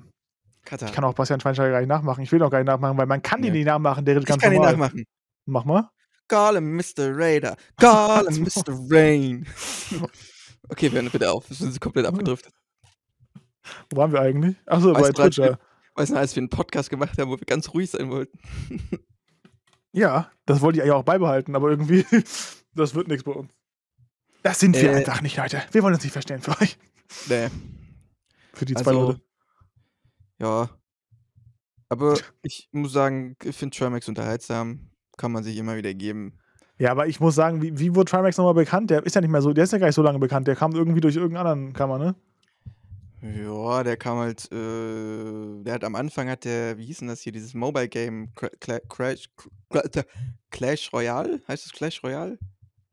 Katar. 0.64 0.88
Ich 0.88 0.94
kann 0.94 1.04
auch 1.04 1.14
Bastian 1.14 1.40
Schweinsteiger 1.40 1.70
gar 1.72 1.80
nicht 1.80 1.88
nachmachen. 1.88 2.22
Ich 2.22 2.32
will 2.32 2.42
auch 2.42 2.50
gar 2.50 2.58
nicht 2.58 2.66
nachmachen, 2.66 2.96
weil 2.98 3.06
man 3.06 3.22
kann 3.22 3.42
ja. 3.42 3.48
ihn 3.48 3.54
nicht 3.54 3.66
nachmachen. 3.66 4.04
Der 4.04 4.16
redet 4.16 4.28
ganz 4.28 4.42
ich 4.42 4.42
kann 4.42 4.54
normal. 4.54 4.74
ihn 4.74 4.78
nachmachen. 4.78 5.04
Mach 5.46 5.64
mal. 5.64 5.90
Call 6.28 6.56
him 6.56 6.76
Mr. 6.76 7.16
Raider. 7.16 7.56
Call 7.76 8.26
him 8.28 8.44
Mr. 8.44 8.72
Rain. 8.88 9.46
okay, 10.68 10.92
wir 10.92 11.00
hören 11.00 11.10
bitte 11.10 11.30
auf. 11.30 11.48
Wir 11.48 11.56
sind 11.56 11.80
komplett 11.80 12.06
abgedriftet. 12.06 12.52
Wo 13.90 13.96
waren 13.96 14.12
wir 14.12 14.20
eigentlich? 14.20 14.56
Achso, 14.66 14.92
bei 14.92 15.10
Twitch, 15.10 15.38
ja. 15.38 15.58
Weißt 15.94 16.12
du, 16.12 16.16
als 16.16 16.36
wir 16.36 16.40
einen 16.40 16.48
Podcast 16.48 16.88
gemacht 16.88 17.18
haben, 17.18 17.30
wo 17.30 17.38
wir 17.38 17.46
ganz 17.46 17.74
ruhig 17.74 17.90
sein 17.90 18.10
wollten. 18.10 18.38
ja, 19.92 20.30
das 20.46 20.60
wollte 20.60 20.78
ich 20.78 20.82
eigentlich 20.82 20.94
auch 20.94 21.02
beibehalten, 21.02 21.56
aber 21.56 21.70
irgendwie, 21.70 22.06
das 22.74 22.94
wird 22.94 23.08
nichts 23.08 23.24
bei 23.24 23.32
uns. 23.32 23.50
Das 24.42 24.60
sind 24.60 24.80
wir 24.80 24.92
äh, 24.92 24.96
einfach 24.96 25.20
nicht, 25.20 25.36
Leute. 25.36 25.62
Wir 25.72 25.82
wollen 25.82 25.94
uns 25.94 26.04
nicht 26.04 26.12
verstehen 26.12 26.40
für 26.40 26.58
euch. 26.60 26.78
Nee. 27.28 27.48
Für 28.54 28.64
die 28.64 28.74
zwei 28.74 28.92
also, 28.92 29.08
Leute. 29.08 29.20
Ja. 30.40 30.70
Aber 31.88 32.18
ich 32.42 32.68
muss 32.72 32.92
sagen, 32.92 33.36
ich 33.42 33.56
finde 33.56 33.76
Trimax 33.76 34.08
unterhaltsam. 34.08 34.90
Kann 35.16 35.32
man 35.32 35.42
sich 35.42 35.56
immer 35.56 35.76
wieder 35.76 35.92
geben. 35.92 36.38
Ja, 36.78 36.92
aber 36.92 37.08
ich 37.08 37.20
muss 37.20 37.34
sagen, 37.34 37.60
wie, 37.60 37.78
wie 37.78 37.94
wurde 37.94 38.10
Trimax 38.10 38.38
nochmal 38.38 38.54
bekannt? 38.54 38.90
Der 38.90 39.04
ist 39.04 39.14
ja 39.14 39.20
nicht 39.20 39.30
mehr 39.30 39.42
so, 39.42 39.52
der 39.52 39.64
ist 39.64 39.72
ja 39.72 39.78
gar 39.78 39.86
nicht 39.88 39.96
so 39.96 40.02
lange 40.02 40.18
bekannt. 40.18 40.48
Der 40.48 40.56
kam 40.56 40.72
irgendwie 40.72 41.00
durch 41.00 41.16
irgendeinen 41.16 41.46
anderen 41.46 41.72
Kammer, 41.74 41.98
ne? 41.98 42.14
Ja, 43.22 43.82
der 43.82 43.98
kam 43.98 44.16
halt, 44.16 44.50
äh, 44.50 45.62
der 45.62 45.74
hat 45.74 45.84
am 45.84 45.94
Anfang 45.94 46.30
hat 46.30 46.46
der, 46.46 46.78
wie 46.78 46.86
hieß 46.86 47.00
denn 47.00 47.08
das 47.08 47.20
hier, 47.20 47.32
dieses 47.32 47.52
Mobile 47.52 47.88
Game 47.88 48.32
Crash, 48.34 48.80
Crash, 48.88 49.28
Clash 50.50 50.92
Royale? 50.92 51.42
Heißt 51.46 51.66
es 51.66 51.72
Clash 51.72 52.02
Royale? 52.02 52.38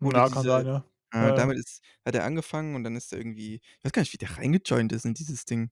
ja, 0.01 0.09
kann 0.11 0.31
diese, 0.33 0.43
sein, 0.43 0.65
ja. 0.65 0.83
Äh, 1.13 1.35
damit 1.35 1.57
ist, 1.57 1.81
hat 2.05 2.13
er 2.13 2.25
angefangen 2.25 2.75
und 2.75 2.83
dann 2.83 2.97
ist 2.97 3.13
er 3.13 3.19
irgendwie, 3.19 3.55
ich 3.55 3.85
weiß 3.85 3.93
gar 3.93 4.01
nicht, 4.01 4.11
wie 4.11 4.17
der 4.17 4.37
reingejoint 4.37 4.91
ist 4.91 5.05
in 5.05 5.13
dieses 5.13 5.45
Ding. 5.45 5.69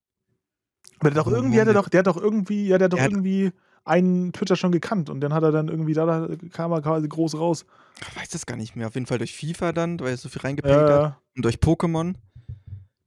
Aber 0.99 1.11
der 1.11 1.23
doch 1.23 1.31
irgendwie, 1.31 1.59
hat 1.59 1.67
er 1.67 1.73
doch, 1.73 1.89
der 1.89 1.99
hat 1.99 2.07
doch 2.07 2.17
irgendwie, 2.17 2.67
ja, 2.67 2.77
der 2.77 2.85
hat 2.85 2.93
doch 2.93 2.99
irgendwie 2.99 3.51
einen 3.83 4.33
Twitter 4.33 4.55
schon 4.55 4.71
gekannt 4.71 5.09
und 5.09 5.21
dann 5.21 5.33
hat 5.33 5.43
er 5.43 5.51
dann 5.51 5.67
irgendwie, 5.67 5.93
da, 5.93 6.05
da 6.05 6.35
kam 6.51 6.71
er 6.71 6.81
quasi 6.81 7.07
groß 7.07 7.35
raus. 7.37 7.65
Ich 8.01 8.15
weiß 8.15 8.29
das 8.29 8.45
gar 8.45 8.57
nicht 8.57 8.75
mehr. 8.75 8.87
Auf 8.87 8.95
jeden 8.95 9.05
Fall 9.05 9.19
durch 9.19 9.35
FIFA 9.35 9.71
dann, 9.71 9.99
weil 9.99 10.09
er 10.09 10.17
so 10.17 10.29
viel 10.29 10.41
reingepayt 10.41 10.71
äh, 10.71 10.93
hat. 10.93 11.21
Und 11.35 11.45
durch 11.45 11.57
Pokémon. 11.57 12.15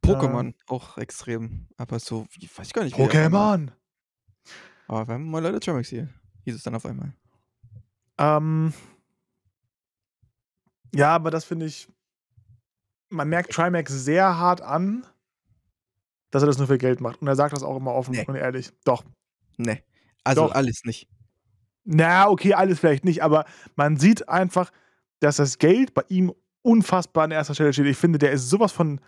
Pokémon, 0.04 0.50
äh, 0.50 0.54
auch 0.68 0.96
extrem. 0.98 1.66
Aber 1.76 1.98
so, 1.98 2.26
ich 2.38 2.56
weiß 2.56 2.72
gar 2.72 2.84
nicht. 2.84 2.96
Pokémon! 2.96 3.68
Aber 4.86 5.06
wir 5.06 5.14
haben 5.14 5.30
mal 5.30 5.42
Leute 5.42 5.60
Trimax 5.60 5.88
hier. 5.88 6.08
Hieß 6.44 6.54
es 6.54 6.62
dann 6.62 6.74
auf 6.74 6.86
einmal. 6.86 7.12
Ähm. 8.16 8.72
Ja, 10.94 11.14
aber 11.14 11.30
das 11.30 11.44
finde 11.44 11.66
ich. 11.66 11.88
Man 13.10 13.28
merkt 13.28 13.52
Trimax 13.52 13.92
sehr 13.92 14.38
hart 14.38 14.60
an, 14.60 15.06
dass 16.30 16.42
er 16.42 16.46
das 16.46 16.58
nur 16.58 16.66
für 16.66 16.78
Geld 16.78 17.00
macht. 17.00 17.22
Und 17.22 17.28
er 17.28 17.36
sagt 17.36 17.52
das 17.52 17.62
auch 17.62 17.76
immer 17.76 17.94
offen 17.94 18.14
nee. 18.14 18.24
und 18.26 18.36
ehrlich. 18.36 18.70
Doch. 18.84 19.04
Nee. 19.56 19.82
Also 20.24 20.46
Doch. 20.46 20.54
alles 20.54 20.82
nicht. 20.84 21.08
Na, 21.84 22.28
okay, 22.28 22.52
alles 22.52 22.80
vielleicht 22.80 23.04
nicht, 23.04 23.22
aber 23.22 23.46
man 23.74 23.96
sieht 23.96 24.28
einfach, 24.28 24.70
dass 25.20 25.36
das 25.36 25.56
Geld 25.58 25.94
bei 25.94 26.02
ihm 26.08 26.32
unfassbar 26.62 27.24
an 27.24 27.30
erster 27.30 27.54
Stelle 27.54 27.72
steht. 27.72 27.86
Ich 27.86 27.96
finde, 27.96 28.18
der 28.18 28.32
ist 28.32 28.50
sowas 28.50 28.72
von 28.72 29.00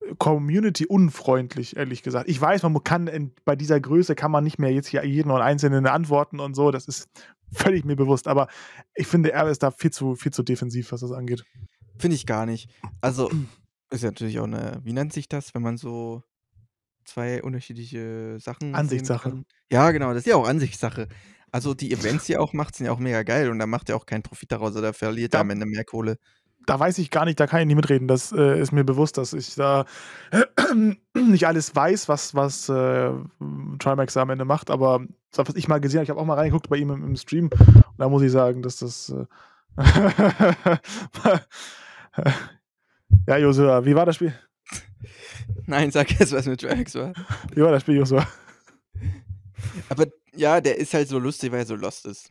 äh, 0.00 0.14
Community 0.18 0.86
unfreundlich, 0.86 1.76
ehrlich 1.78 2.02
gesagt. 2.02 2.28
Ich 2.28 2.38
weiß, 2.38 2.62
man 2.64 2.84
kann 2.84 3.06
in, 3.06 3.32
bei 3.46 3.56
dieser 3.56 3.80
Größe 3.80 4.14
kann 4.14 4.30
man 4.30 4.44
nicht 4.44 4.58
mehr 4.58 4.70
jetzt 4.70 4.88
hier 4.88 5.02
jeden 5.04 5.30
und 5.30 5.40
einzelnen 5.40 5.86
antworten 5.86 6.40
und 6.40 6.54
so. 6.54 6.70
Das 6.70 6.86
ist 6.86 7.08
völlig 7.52 7.86
mir 7.86 7.96
bewusst. 7.96 8.28
Aber 8.28 8.48
ich 8.94 9.06
finde, 9.06 9.32
er 9.32 9.48
ist 9.48 9.62
da 9.62 9.70
viel 9.70 9.90
zu, 9.90 10.14
viel 10.14 10.32
zu 10.32 10.42
defensiv, 10.42 10.92
was 10.92 11.00
das 11.00 11.12
angeht. 11.12 11.44
Finde 11.96 12.16
ich 12.16 12.26
gar 12.26 12.44
nicht. 12.44 12.68
Also 13.00 13.30
ist 13.90 14.02
ja 14.02 14.10
natürlich 14.10 14.38
auch 14.40 14.44
eine, 14.44 14.80
wie 14.84 14.92
nennt 14.92 15.12
sich 15.12 15.28
das, 15.28 15.54
wenn 15.54 15.62
man 15.62 15.78
so 15.78 16.22
2 17.06 17.42
unterschiedliche 17.42 18.38
Sachen 18.38 18.74
Ansichtssache. 18.74 19.44
Ja, 19.70 19.90
genau, 19.90 20.08
das 20.08 20.18
ist 20.18 20.26
ja 20.26 20.36
auch 20.36 20.48
Ansichtssache. 20.48 21.08
Also, 21.52 21.74
die 21.74 21.92
Events, 21.92 22.26
die 22.26 22.34
er 22.34 22.42
auch 22.42 22.52
macht, 22.52 22.76
sind 22.76 22.86
ja 22.86 22.92
auch 22.92 22.98
mega 22.98 23.22
geil 23.22 23.50
und 23.50 23.58
da 23.58 23.66
macht 23.66 23.88
er 23.88 23.96
auch 23.96 24.06
keinen 24.06 24.22
Profit 24.22 24.52
daraus 24.52 24.76
oder 24.76 24.92
verliert 24.92 25.34
Da 25.34 25.38
er 25.38 25.42
am 25.42 25.50
Ende 25.50 25.66
mehr 25.66 25.84
Kohle. 25.84 26.18
Da 26.66 26.80
weiß 26.80 26.98
ich 26.98 27.10
gar 27.10 27.24
nicht, 27.24 27.38
da 27.38 27.46
kann 27.46 27.60
ich 27.60 27.66
nicht 27.66 27.76
mitreden. 27.76 28.08
Das, 28.08 28.32
äh, 28.32 28.60
ist 28.60 28.72
mir 28.72 28.84
bewusst, 28.84 29.18
dass 29.18 29.32
ich 29.32 29.54
da 29.54 29.84
nicht 31.14 31.46
alles 31.46 31.74
weiß, 31.74 32.08
was 32.08 32.34
was, 32.34 32.68
äh, 32.68 33.10
Trimax 33.78 34.14
da 34.14 34.22
am 34.22 34.30
Ende 34.30 34.44
macht, 34.44 34.70
aber 34.70 35.06
das, 35.30 35.48
was 35.48 35.54
ich 35.54 35.68
mal 35.68 35.80
gesehen 35.80 35.98
habe 35.98 36.04
ich 36.04 36.10
habe 36.10 36.20
auch 36.20 36.26
mal 36.26 36.34
reingeguckt 36.34 36.68
bei 36.68 36.76
ihm 36.76 36.90
im 36.90 37.04
im 37.04 37.16
Stream 37.16 37.50
und 37.52 37.84
da 37.98 38.08
muss 38.08 38.22
ich 38.22 38.32
sagen, 38.32 38.62
dass 38.62 38.78
das, 38.78 39.10
äh 39.10 39.26
Ja, 43.26 43.36
Josua, 43.36 43.84
wie 43.84 43.94
war 43.94 44.06
das 44.06 44.16
Spiel? 44.16 44.32
Nein, 45.66 45.90
sag 45.90 46.10
jetzt, 46.18 46.32
was 46.32 46.46
mit 46.46 46.60
Trimax 46.60 46.94
war. 46.94 47.12
War 47.54 47.72
das 47.72 47.82
Spiel, 47.82 47.96
Josua? 47.96 48.26
Aber 49.88 50.06
ja, 50.34 50.60
der 50.60 50.78
ist 50.78 50.94
halt 50.94 51.08
so 51.08 51.18
lustig, 51.18 51.52
weil 51.52 51.60
er 51.60 51.66
so 51.66 51.74
lost 51.76 52.06
ist. 52.06 52.28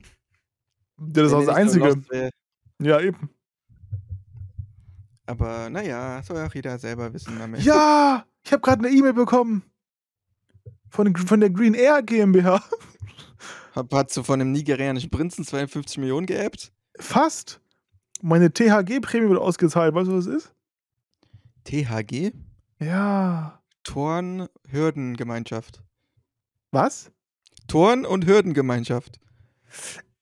Ja, 0.97 1.06
das 1.08 1.28
ist 1.28 1.34
auch 1.34 1.45
das 1.45 1.58
nicht 1.58 1.71
so 1.73 1.84
Einzige. 1.84 1.86
lost 1.86 2.34
Ja, 2.82 2.99
eben. 3.01 3.30
Aber 5.25 5.69
na 5.69 5.82
ja, 5.82 6.21
soll 6.23 6.38
auch 6.38 6.54
jeder 6.54 6.78
selber 6.78 7.12
wissen 7.13 7.38
damit. 7.39 7.62
Ja, 7.63 8.25
ich 8.43 8.51
habe 8.51 8.62
grad 8.62 8.82
'ne 8.82 8.89
E-Mail 8.89 9.13
bekommen. 9.13 9.63
Von 10.89 11.15
von 11.15 11.39
der 11.39 11.49
Green 11.49 11.73
Air 11.73 12.04
GmbH. 12.04 12.63
Hab 13.75 13.91
hast 13.93 14.15
du 14.15 14.23
von 14.23 14.39
'nem 14.39 14.51
nigerianischen 14.51 15.10
Prinzen 15.10 15.43
52 15.43 15.97
Millionen 15.97 16.28
geerbt? 16.28 16.71
Fast. 16.99 17.60
Meine 18.21 18.51
THG-Prämie 18.54 19.30
wird 19.30 19.39
ausgezahlt. 19.39 19.93
Weißt 19.93 20.08
du, 20.10 20.15
was 20.17 20.25
das 20.25 20.36
ist? 20.36 20.54
THG? 21.65 22.32
Ja. 22.80 23.62
Turn-Hürdengemeinschaft. 23.84 25.82
Was? 26.72 27.12
Turn 27.68 28.06
und 28.06 28.26
Hürdengemeinschaft. 28.26 29.20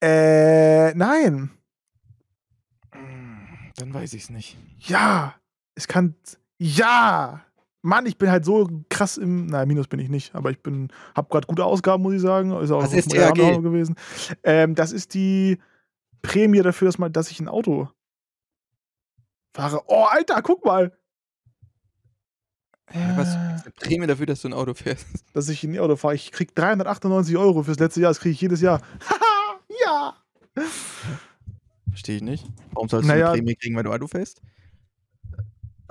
Äh, 0.02 0.94
nein. 0.94 1.52
Hm, 2.92 3.48
dann 3.78 3.94
weiß 3.94 4.14
ich's 4.14 4.30
nicht. 4.30 4.58
Ja, 4.80 5.36
es 5.76 5.88
kann 5.88 6.16
ja! 6.60 7.42
Mann, 7.86 8.06
ich 8.06 8.18
bin 8.18 8.32
halt 8.32 8.46
so 8.46 8.70
krass 8.90 9.18
im 9.18 9.48
na, 9.48 9.66
Minus 9.66 9.88
bin 9.90 10.00
ich 10.00 10.08
nicht, 10.08 10.34
aber 10.36 10.52
ich 10.52 10.62
bin 10.64 10.90
habe 11.16 11.28
grad 11.30 11.48
gute 11.48 11.66
Ausgaben, 11.66 12.02
muss 12.02 12.14
ich 12.14 12.22
sagen. 12.22 12.52
Ist 12.62 12.72
auch 12.72 12.82
Was 12.82 12.94
ist 12.94 13.12
gewesen. 13.12 13.96
Ähm, 14.44 14.74
das 14.76 14.94
ist 14.94 15.14
die 15.14 15.60
Prämie 16.22 16.62
dafür, 16.62 16.88
dass 16.88 16.98
man 16.98 17.12
dass 17.12 17.30
ich 17.32 17.42
'n 17.42 17.50
Auto 17.50 17.90
fahre. 19.56 19.82
Oh, 19.88 20.06
Alter, 20.10 20.42
guck 20.42 20.66
mal! 20.66 20.92
Hä, 22.92 23.12
was? 23.16 23.36
Äh. 23.36 23.56
Ist 23.56 23.66
'ne 23.66 23.72
Prämie 23.72 24.08
dafür, 24.08 24.26
dass 24.26 24.42
du 24.42 24.48
'n 24.50 24.54
Auto 24.54 24.74
fährst? 24.74 25.08
Dass 25.34 25.50
ich 25.50 25.64
'n 25.64 25.74
E-Auto 25.74 25.96
fahre. 25.96 26.14
Ich 26.16 26.32
kriege 26.32 26.52
398 26.54 27.36
€ 27.38 27.64
fürs 27.64 27.80
letzte 27.80 28.02
Jahr. 28.02 28.12
Das 28.12 28.20
kriege 28.20 28.34
ich 28.34 28.42
jedes 28.42 28.62
Jahr. 28.62 28.82
Haha, 29.10 29.60
ja! 29.86 30.16
Verstehe 31.90 32.18
ich 32.18 32.22
nicht. 32.24 32.46
Warum 32.74 32.90
sollst 32.90 33.10
Na 33.10 33.14
du 33.14 33.18
'ne 33.18 33.24
ja 33.24 33.38
Prämie 33.38 33.56
kriegen, 33.56 33.76
weil 33.76 33.84
du 33.84 33.92
Auto 33.94 34.08
fährst? 34.08 34.42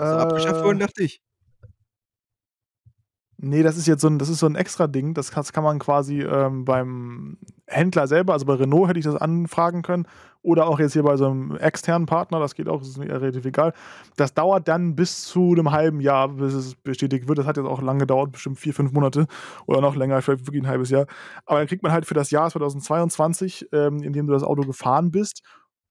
Ist 0.00 0.12
doch 0.12 0.18
abgeschafft 0.18 0.62
worden, 0.62 0.78
Äh 0.78 0.80
dachte 0.80 1.02
ich. 1.04 1.18
Ne, 3.44 3.64
das 3.64 3.76
ist 3.76 3.88
jetzt 3.88 4.02
so 4.02 4.06
'n 4.06 4.20
das 4.20 4.28
ist 4.28 4.38
so 4.38 4.46
'n 4.46 4.54
Extrading. 4.54 5.14
Das 5.14 5.30
das 5.32 5.52
kann 5.52 5.64
man 5.64 5.80
quasi, 5.80 6.20
ähm, 6.22 6.64
beim 6.64 7.38
Händler 7.66 8.06
selber 8.06 8.34
also, 8.34 8.46
bei 8.46 8.54
Renault 8.54 8.88
hätte 8.88 9.00
ich 9.00 9.04
das 9.04 9.16
anfragen 9.16 9.82
können 9.82 10.06
oder 10.42 10.68
auch 10.68 10.78
jetzt 10.78 10.92
hier 10.92 11.02
bei 11.02 11.16
so 11.16 11.28
'nem 11.28 11.56
externen 11.56 12.06
Partner, 12.06 12.38
das 12.38 12.54
geht 12.54 12.68
auch, 12.68 12.78
das 12.78 12.90
ist 12.90 12.98
mir 12.98 13.10
relativ 13.10 13.44
egal. 13.44 13.72
Das 14.16 14.32
dauert 14.32 14.68
dann 14.68 14.94
bis 14.94 15.24
zu 15.24 15.54
'nem 15.56 15.72
halben 15.72 15.98
Jahr, 16.00 16.28
bis 16.28 16.54
es 16.54 16.76
bestätigt 16.76 17.26
wird. 17.26 17.38
Das 17.38 17.46
hat 17.46 17.56
jetzt 17.56 17.66
auch 17.66 17.82
lang 17.82 17.98
gedauert, 17.98 18.30
bestimmt 18.30 18.60
4, 18.60 18.74
5 18.74 18.92
Monate 18.92 19.26
oder 19.66 19.80
noch 19.80 19.96
länger, 19.96 20.22
vielleicht 20.22 20.46
wirklich 20.46 20.62
'n 20.62 20.68
halbes 20.68 20.90
Jahr. 20.90 21.06
Aber 21.44 21.58
dann 21.58 21.66
kriegt 21.66 21.82
man 21.82 21.90
halt 21.90 22.06
für 22.06 22.14
das 22.14 22.30
Jahr 22.30 22.48
2022, 22.48 23.66
ähm, 23.72 24.04
in 24.04 24.12
dem 24.12 24.28
du 24.28 24.34
das 24.34 24.44
Auto 24.44 24.62
gefahren 24.62 25.10
bist, 25.10 25.42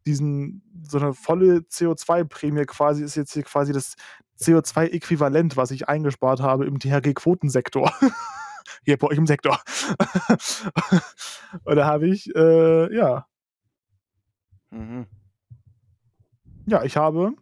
diesen 0.07 0.63
so 0.87 0.99
'ne 0.99 1.13
volle 1.13 1.63
CO2-Prämie 1.69 2.65
quasi 2.65 3.03
ist 3.03 3.15
jetzt 3.15 3.33
hier 3.33 3.43
quasi 3.43 3.73
das 3.73 3.95
CO2-Äquivalent, 4.41 5.57
was 5.57 5.71
ich 5.71 5.87
eingespart 5.89 6.41
habe 6.41 6.65
im 6.65 6.79
THG-Quotensektor. 6.79 7.91
Hier 8.85 8.97
bei 8.97 9.07
euch 9.07 9.17
im 9.17 9.27
Sektor. 9.27 9.59
Und 11.63 11.75
da 11.75 11.85
habe 11.85 12.07
ich, 12.07 12.33
äh, 12.35 12.95
ja 12.95 13.25
Mhm. 14.71 15.05
Ja, 16.65 16.83
ich 16.83 16.97
habe 16.97 17.33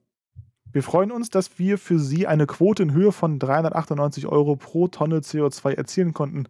wir 0.71 0.83
freuen 0.83 1.11
uns, 1.11 1.31
dass 1.31 1.57
wir 1.57 1.79
für 1.79 1.97
Sie 1.97 2.27
eine 2.27 2.45
Quote 2.45 2.83
in 2.83 2.93
Höhe 2.93 3.11
von 3.11 3.39
398 3.39 4.27
€ 4.27 4.55
pro 4.55 4.87
Tonne 4.87 5.19
CO2 5.19 5.73
erzielen 5.73 6.13
konnten. 6.13 6.45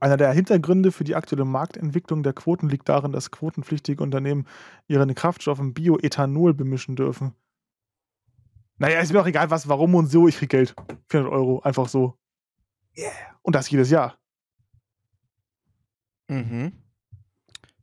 Einer 0.00 0.16
der 0.16 0.32
Hintergründe 0.32 0.92
für 0.92 1.04
die 1.04 1.14
aktuelle 1.14 1.44
Marktentwicklung 1.44 2.22
der 2.22 2.32
Quoten 2.32 2.70
liegt 2.70 2.88
darin, 2.88 3.12
dass 3.12 3.30
quotenpflichtige 3.30 4.02
Unternehmen 4.02 4.46
ihren 4.86 5.14
Kraftstoff 5.14 5.58
in 5.58 5.74
Bioethanol 5.74 6.54
bemischen 6.54 6.96
dürfen. 6.96 7.34
Na 8.78 8.90
ja, 8.90 9.00
ist 9.00 9.12
mir 9.12 9.20
auch 9.20 9.26
egal 9.26 9.50
was, 9.50 9.68
warum 9.68 9.94
und 9.94 10.06
so, 10.06 10.28
ich 10.28 10.36
kriege 10.36 10.56
Geld. 10.56 10.74
400 11.08 11.32
€, 11.32 11.62
einfach 11.64 11.88
so. 11.88 12.16
Yeah. 12.96 13.10
Und 13.42 13.54
das 13.54 13.70
jedes 13.70 13.90
Jahr. 13.90 14.18
Mhm. 16.28 16.72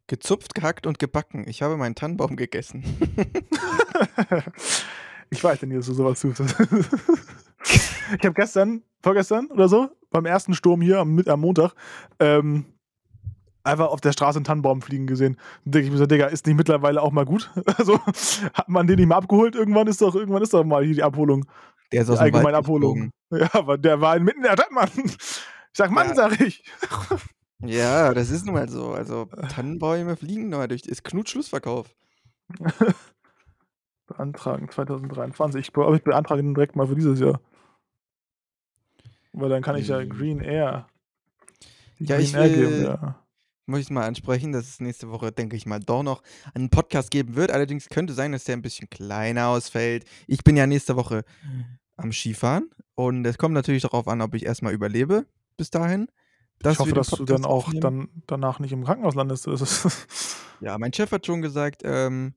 Gezupft, 0.08 0.54
gehackt 0.54 0.86
und 0.86 1.00
gebacken. 1.00 1.46
Ich 1.48 1.62
habe 1.62 1.78
meinen 1.78 1.96
Tannenbaum 1.96 2.36
gegessen. 2.36 2.84
Ich 5.32 5.44
weiß 5.44 5.60
denn, 5.60 5.72
dass 5.72 5.88
du 5.88 5.94
so 5.94 6.06
was 6.06 6.20
tust. 6.22 6.40
Ich 8.20 8.24
habe 8.24 8.36
gestern 8.36 8.84
vorgestern 9.02 9.48
oder 9.48 9.68
so, 9.68 9.90
beim 10.12 10.26
ersten 10.28 10.54
Sturm 10.54 10.82
hier 10.82 11.00
am 11.00 11.18
am 11.26 11.42
Montag, 11.42 11.74
ähm, 12.20 12.66
einfach 13.65 13.88
auf 13.89 14.01
der 14.01 14.12
Straße 14.13 14.39
'n 14.39 14.43
Tannenbaum 14.43 14.82
fliegen 14.82 15.08
gesehen. 15.08 15.38
Dann 15.65 15.71
denke 15.73 15.88
ich 15.88 15.91
mir 15.91 15.97
so: 15.97 16.06
„Digga, 16.06 16.28
ist 16.28 16.45
nicht 16.47 16.56
mittlerweile 16.58 17.01
auch 17.01 17.12
mal 17.12 17.25
gut?“ 17.25 17.51
Also, 17.78 17.99
hat 18.54 18.69
man 18.69 18.88
den 18.88 18.97
nicht 18.97 19.08
mal 19.08 19.15
abgeholt? 19.17 19.56
Irgendwann 19.56 19.88
ist 19.88 20.01
doch 20.01 20.15
irgendwann 20.15 20.43
ist 20.43 20.54
doch 20.54 20.63
mal 20.63 20.84
hier 20.86 20.95
die 20.95 21.04
Abholung. 21.04 21.45
Der 21.91 22.01
ist 22.04 22.10
aus'm 22.10 22.19
Wald 22.19 22.21
allgemeine 22.21 22.58
Abholung. 22.58 22.93
geflogen. 22.93 23.12
Ja, 23.32 23.49
aber 23.54 23.78
der 23.78 24.01
war 24.01 24.15
inmitten 24.17 24.43
der 24.43 24.54
Stadt, 24.54 24.71
Mann. 24.71 24.89
Ich 25.06 25.78
sage: 25.78 25.93
„Mann“, 25.93 26.08
Ja. 26.10 26.15
sage 26.15 26.45
ich. 26.45 26.63
Ja, 27.62 28.13
das 28.13 28.30
ist 28.32 28.45
nun 28.45 28.56
mal 28.56 28.69
so. 28.69 28.91
Also, 28.93 29.25
Tannenbäume 29.49 30.15
fliegen 30.17 30.49
mal 30.49 30.67
durch 30.67 30.84
ist 30.86 31.04
Knut-Schlussverkauf. 31.04 31.95
Beantragen 34.08 34.69
2023. 34.69 35.62
Ich 35.67 35.73
glaube, 35.73 35.97
ich 35.97 36.04
beantrage 36.04 36.43
den 36.43 36.54
direkt 36.54 36.75
mal 36.75 36.88
für 36.88 36.95
dieses 36.95 37.19
Jahr. 37.19 37.39
Weil 39.34 39.49
dann 39.49 39.62
kann 39.63 39.75
ich 39.75 39.88
ja 39.88 39.99
Hm. 39.99 40.10
Green 40.10 40.39
Air 40.39 40.88
Ja, 41.99 42.17
Green 42.17 42.19
ich 42.19 42.36
Air 42.36 42.49
will 42.49 42.49
GmbH. 42.49 43.25
Muss 43.67 43.80
ich 43.82 43.89
mal 43.89 44.06
ansprechen, 44.06 44.51
dass 44.51 44.67
es 44.67 44.80
nächste 44.80 45.10
Woche, 45.10 45.32
denke 45.32 45.56
ich 45.56 45.65
mal, 45.65 45.80
doch 45.80 46.04
noch 46.04 46.21
einen 46.54 46.69
Podcast 46.69 47.12
geben 47.12 47.36
wird. 47.36 47.51
Allerdings 47.51 47.89
könnte 47.89 48.13
sein, 48.13 48.32
dass 48.32 48.43
der 48.43 48.56
'n 48.56 48.62
bisschen 48.62 48.89
kleiner 48.89 49.47
ausfällt. 49.47 50.06
Ich 50.28 50.43
bin 50.43 50.56
ja 50.58 50.67
nächste 50.67 50.95
Woche 50.95 51.23
am 51.97 52.12
Skifahren 52.12 52.69
und 52.95 53.25
es 53.25 53.38
kommt 53.38 53.54
natürlich 53.56 53.84
darauf 53.84 54.08
an, 54.08 54.21
ob 54.21 54.34
ich 54.36 54.45
erst 54.45 54.62
mal 54.62 54.73
überlebe 54.73 55.25
bis 55.58 55.69
dahin, 55.69 56.08
Ich 56.73 56.80
hoffe, 56.80 56.93
dass 56.93 57.10
du 57.10 57.25
dann 57.25 57.45
auch 57.45 57.65
aufnehmen. 57.67 57.82
dann 57.82 58.10
danach 58.28 58.60
nicht 58.60 58.71
im 58.71 58.84
Krankenhaus 58.84 59.15
landest. 59.15 59.47
Ja, 60.62 60.78
mein 60.78 60.93
Chef 60.93 61.12
hat 61.12 61.25
schon 61.25 61.41
gesagt, 61.41 61.82
ähm 61.84 62.34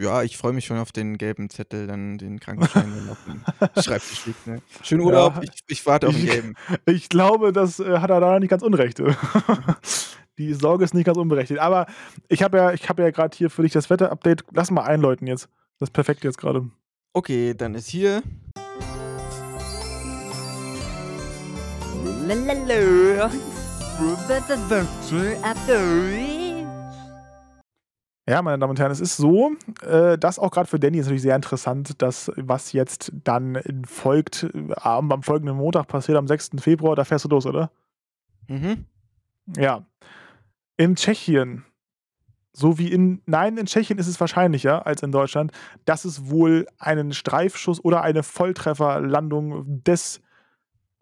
ja, 0.00 0.22
ich 0.22 0.36
freue 0.36 0.52
mich 0.52 0.64
schon 0.64 0.78
auf 0.78 0.92
den 0.92 1.18
gelben 1.18 1.50
Zettel, 1.50 1.86
dann 1.86 2.16
den 2.18 2.40
Krankenschein, 2.40 2.92
wenn 2.96 3.08
auf 3.10 3.18
dem 3.26 3.82
Schreibtisch 3.82 4.26
liegt, 4.26 4.46
ne? 4.46 4.62
Schönen 4.82 5.02
Urlaub, 5.02 5.36
Ja. 5.36 5.42
ich 5.42 5.50
ich 5.68 5.86
warte 5.86 6.08
auf 6.08 6.14
den 6.14 6.24
Ich 6.24 6.30
gelben. 6.30 6.54
ich 6.86 7.08
glaube, 7.08 7.52
das, 7.52 7.78
äh, 7.80 7.98
hat 7.98 8.10
er 8.10 8.20
da 8.20 8.38
nicht 8.40 8.50
ganz 8.50 8.62
unrecht. 8.62 9.00
Die 10.38 10.54
Sorge 10.54 10.84
ist 10.84 10.94
nicht 10.94 11.04
ganz 11.04 11.18
unberechtigt. 11.18 11.60
Aber 11.60 11.86
ich 12.28 12.42
habe 12.42 12.56
ja 12.56 12.72
ich 12.72 12.88
habe 12.88 13.02
ja 13.02 13.10
grad 13.10 13.34
hier 13.34 13.50
für 13.50 13.62
dich 13.62 13.72
das 13.72 13.90
Wetter-Update. 13.90 14.44
Lass 14.54 14.70
mal 14.70 14.82
einläuten 14.84 15.26
jetzt. 15.26 15.48
Das 15.78 15.88
ist 15.88 15.92
perfekt 15.92 16.24
jetzt 16.24 16.38
grade. 16.38 16.70
Okay, 17.12 17.52
dann 17.54 17.74
ist 17.74 17.88
hier 17.88 18.22
Ja, 28.30 28.42
meine 28.42 28.60
Damen 28.60 28.70
und 28.70 28.78
Herren, 28.78 28.92
es 28.92 29.00
ist 29.00 29.16
so, 29.16 29.56
äh, 29.82 30.16
das 30.16 30.38
auch 30.38 30.52
grad 30.52 30.68
für 30.68 30.78
Danny 30.78 30.98
ist 30.98 31.06
natürlich 31.06 31.22
sehr 31.22 31.34
interessant, 31.34 32.00
das, 32.00 32.30
was 32.36 32.72
jetzt 32.72 33.10
dann 33.24 33.60
folgt, 33.84 34.46
am 34.76 35.10
am 35.10 35.24
folgenden 35.24 35.56
Montag 35.56 35.88
passiert, 35.88 36.16
am 36.16 36.28
6. 36.28 36.50
Februar. 36.60 36.94
Da 36.94 37.04
fährst 37.04 37.24
du 37.24 37.28
los, 37.28 37.44
oder? 37.44 37.72
Mhm. 38.46 38.84
Ja. 39.56 39.84
In 40.76 40.94
Tschechien, 40.94 41.64
so 42.52 42.78
wie 42.78 42.92
in 42.92 43.20
nein, 43.26 43.56
in 43.56 43.66
Tschechien 43.66 43.98
ist 43.98 44.06
es 44.06 44.20
wahrscheinlicher 44.20 44.86
als 44.86 45.02
in 45.02 45.10
Deutschland, 45.10 45.50
dass 45.84 46.04
es 46.04 46.30
wohl 46.30 46.68
einen 46.78 47.12
Streifschuss 47.12 47.84
oder 47.84 48.02
eine 48.02 48.22
Volltrefferlandung 48.22 49.82
des 49.82 50.20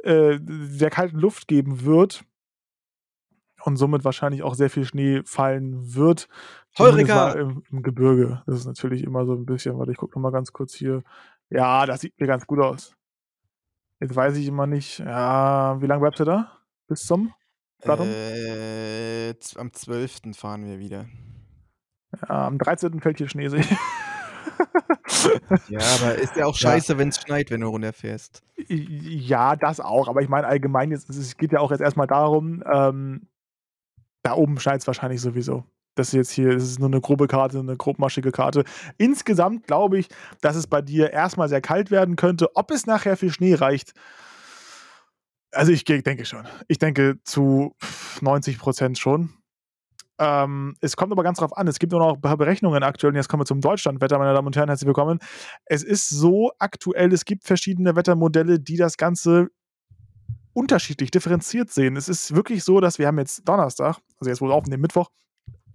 äh, 0.02 0.38
der 0.40 0.88
kalten 0.88 1.18
Luft 1.18 1.46
geben 1.46 1.84
wird 1.84 2.24
und 3.64 3.76
somit 3.76 4.04
wahrscheinlich 4.04 4.42
auch 4.42 4.54
sehr 4.54 4.70
viel 4.70 4.84
Schnee 4.84 5.22
fallen 5.24 5.94
wird. 5.94 6.28
Heureka! 6.76 7.32
im 7.32 7.62
im 7.70 7.82
Gebirge. 7.82 8.42
Das 8.46 8.56
ist 8.56 8.66
natürlich 8.66 9.02
immer 9.04 9.24
so 9.26 9.32
'n 9.34 9.46
bisschen 9.46 9.78
warte, 9.78 9.92
ich 9.92 9.96
gucke 9.98 10.18
noch 10.18 10.22
mal 10.22 10.32
ganz 10.32 10.52
kurz 10.52 10.74
hier. 10.74 11.02
Ja, 11.50 11.86
das 11.86 12.00
sieht 12.00 12.18
mir 12.20 12.26
ganz 12.26 12.46
gut 12.46 12.60
aus. 12.60 12.94
Jetzt 14.00 14.14
weiß 14.14 14.36
ich 14.36 14.46
immer 14.46 14.66
nicht, 14.66 14.98
ja, 15.00 15.80
wie 15.80 15.86
lange 15.86 16.00
bleibst 16.00 16.20
du 16.20 16.24
da? 16.24 16.52
Bis 16.86 17.04
zum 17.04 17.32
Datum? 17.80 18.06
Äh, 18.08 19.34
am 19.56 19.72
12. 19.72 20.34
fahren 20.36 20.64
wir 20.66 20.78
wieder. 20.78 21.06
Ja, 22.28 22.46
am 22.46 22.58
13. 22.58 23.00
fällt 23.00 23.18
hier 23.18 23.28
Schnee, 23.28 23.48
sehe 23.48 23.60
ich. 23.60 23.70
Ja, 25.68 25.80
aber 26.00 26.14
ist 26.16 26.36
ja 26.36 26.46
auch 26.46 26.54
scheiße, 26.56 26.92
ja. 26.92 26.98
wenn 26.98 27.08
es 27.08 27.20
schneit, 27.20 27.50
wenn 27.50 27.60
du 27.60 27.68
runterfährst. 27.68 28.42
Ja, 28.68 29.56
das 29.56 29.80
auch. 29.80 30.08
Aber 30.08 30.22
ich 30.22 30.28
meine 30.28 30.46
allgemein, 30.46 30.90
jetzt, 30.90 31.08
es 31.10 31.36
geht 31.36 31.52
ja 31.52 31.60
auch 31.60 31.70
jetzt 31.70 31.80
erstmal 31.80 32.06
darum, 32.06 32.62
ähm, 32.70 33.28
da 34.22 34.34
oben 34.34 34.58
schneit 34.60 34.80
es 34.80 34.86
wahrscheinlich 34.86 35.20
sowieso. 35.20 35.64
Das 35.98 36.08
ist 36.08 36.14
jetzt 36.14 36.30
hier, 36.30 36.54
das 36.54 36.62
ist 36.64 36.78
nur 36.78 36.88
eine 36.88 37.00
grobe 37.00 37.26
Karte, 37.26 37.58
eine 37.58 37.76
grobmaschige 37.76 38.30
Karte. 38.30 38.64
Insgesamt 38.98 39.66
glaube 39.66 39.98
ich, 39.98 40.08
dass 40.40 40.56
es 40.56 40.66
bei 40.66 40.80
dir 40.80 41.12
erstmal 41.12 41.48
sehr 41.48 41.60
kalt 41.60 41.90
werden 41.90 42.16
könnte. 42.16 42.54
Ob 42.54 42.70
es 42.70 42.86
nachher 42.86 43.16
für 43.16 43.30
Schnee 43.30 43.54
reicht, 43.54 43.92
also 45.50 45.72
ich 45.72 45.84
denke 45.84 46.24
schon. 46.24 46.46
Ich 46.68 46.78
denke 46.78 47.16
zu 47.24 47.74
90 48.20 48.58
Prozent 48.58 48.98
schon. 48.98 49.30
Ähm, 50.20 50.74
es 50.80 50.96
kommt 50.96 51.12
aber 51.12 51.22
ganz 51.22 51.38
drauf 51.38 51.56
an. 51.56 51.68
Es 51.68 51.78
gibt 51.78 51.92
nur 51.92 52.00
noch 52.00 52.14
ein 52.14 52.20
paar 52.20 52.36
Berechnungen 52.36 52.82
aktuell. 52.82 53.12
Und 53.12 53.16
jetzt 53.16 53.28
kommen 53.28 53.42
wir 53.42 53.46
zum 53.46 53.60
Deutschlandwetter, 53.60 54.18
meine 54.18 54.34
Damen 54.34 54.46
und 54.46 54.56
Herren. 54.56 54.68
Herzlich 54.68 54.86
willkommen. 54.86 55.20
Es 55.64 55.82
ist 55.82 56.08
so 56.08 56.50
aktuell, 56.58 57.12
es 57.12 57.24
gibt 57.24 57.44
verschiedene 57.44 57.96
Wettermodelle, 57.96 58.60
die 58.60 58.76
das 58.76 58.96
Ganze 58.96 59.48
unterschiedlich 60.52 61.10
differenziert 61.10 61.70
sehen. 61.70 61.96
Es 61.96 62.08
ist 62.08 62.34
wirklich 62.34 62.64
so, 62.64 62.80
dass 62.80 62.98
wir 62.98 63.06
haben 63.06 63.18
jetzt 63.18 63.48
Donnerstag, 63.48 63.98
also 64.18 64.28
jetzt 64.28 64.40
wohl 64.40 64.52
auf 64.52 64.64
dem 64.64 64.80
Mittwoch, 64.80 65.08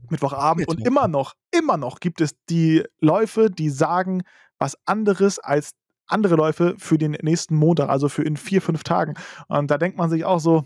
Mittwochabend 0.10 0.68
Mittwoch. 0.68 0.76
und 0.76 0.86
immer 0.86 1.08
noch, 1.08 1.34
immer 1.52 1.78
noch 1.78 2.00
gibt 2.00 2.22
es 2.22 2.36
die 2.50 2.84
Läufe, 3.00 3.50
die 3.50 3.70
sagen 3.70 4.24
was 4.60 4.78
anderes 4.86 5.40
als 5.40 5.72
andere 6.08 6.36
Läufe 6.36 6.76
für 6.78 6.98
den 6.98 7.12
nächsten 7.12 7.56
Montag, 7.56 7.90
also 7.90 8.10
für 8.10 8.24
in 8.24 8.38
vier, 8.38 8.62
fünf 8.62 8.84
Tagen. 8.84 9.16
Und 9.48 9.72
da 9.72 9.78
denkt 9.78 9.98
man 9.98 10.10
sich 10.10 10.26
auch 10.26 10.40
so, 10.40 10.66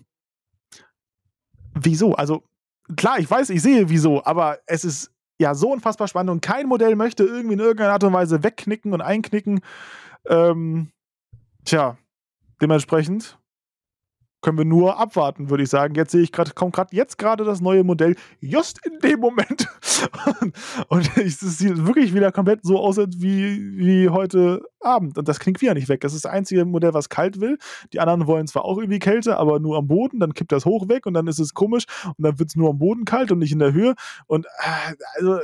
wieso? 1.73 2.15
Also 2.15 2.43
klar, 2.95 3.19
ich 3.19 3.29
weiß, 3.29 3.49
ich 3.49 3.61
sehe 3.61 3.89
wieso, 3.89 4.23
aber 4.23 4.59
es 4.65 4.83
ist 4.83 5.11
ja 5.39 5.53
so 5.53 5.71
unfassbar 5.71 6.07
spannend 6.07 6.31
und 6.31 6.41
kein 6.41 6.67
Modell 6.67 6.95
möchte 6.95 7.23
irgendwie 7.23 7.53
in 7.53 7.59
irgendeiner 7.59 7.93
Art 7.93 8.03
und 8.03 8.13
Weise 8.13 8.43
wegknicken 8.43 8.93
und 8.93 9.01
einknicken. 9.01 9.61
Ähm, 10.25 10.89
tja, 11.65 11.97
dementsprechend 12.61 13.37
können 14.41 14.57
wir 14.57 14.65
nur 14.65 14.99
abwarten, 14.99 15.49
würde 15.49 15.63
ich 15.63 15.69
sagen. 15.69 15.95
Jetzt 15.95 16.11
sehe 16.11 16.21
ich 16.21 16.31
gerade, 16.31 16.51
kommt 16.51 16.75
gerade 16.75 16.95
jetzt 16.95 17.17
gerade 17.17 17.43
das 17.43 17.59
neue 17.59 17.83
Modell, 17.83 18.15
just 18.39 18.85
in 18.85 18.99
dem 18.99 19.19
Moment. 19.19 19.67
und 20.89 21.17
es 21.17 21.39
sieht 21.39 21.85
wirklich 21.85 22.13
wieder 22.13 22.31
komplett 22.31 22.59
so 22.63 22.79
aus 22.79 22.97
wie, 22.97 23.77
wie 23.77 24.09
heute 24.09 24.61
Abend. 24.79 25.17
Und 25.17 25.27
das 25.27 25.39
klingt 25.39 25.61
wieder 25.61 25.73
nicht 25.73 25.89
weg. 25.89 26.01
Das 26.01 26.13
ist 26.13 26.25
das 26.25 26.31
einzige 26.31 26.65
Modell, 26.65 26.93
was 26.93 27.09
kalt 27.09 27.41
will. 27.41 27.57
Die 27.93 27.99
anderen 27.99 28.27
wollen 28.27 28.47
zwar 28.47 28.65
auch 28.65 28.77
irgendwie 28.77 28.99
Kälte, 28.99 29.37
aber 29.37 29.59
nur 29.59 29.77
am 29.77 29.87
Boden. 29.87 30.19
Dann 30.19 30.33
kippt 30.33 30.51
das 30.51 30.65
hoch 30.65 30.87
weg 30.87 31.05
und 31.05 31.13
dann 31.13 31.27
ist 31.27 31.39
es 31.39 31.53
komisch. 31.53 31.85
Und 32.05 32.23
dann 32.23 32.37
wird 32.37 32.49
es 32.49 32.55
nur 32.55 32.69
am 32.69 32.77
Boden 32.77 33.05
kalt 33.05 33.31
und 33.31 33.39
nicht 33.39 33.51
in 33.51 33.59
der 33.59 33.73
Höhe. 33.73 33.95
Und 34.27 34.45
äh, 34.45 34.95
also. 35.15 35.39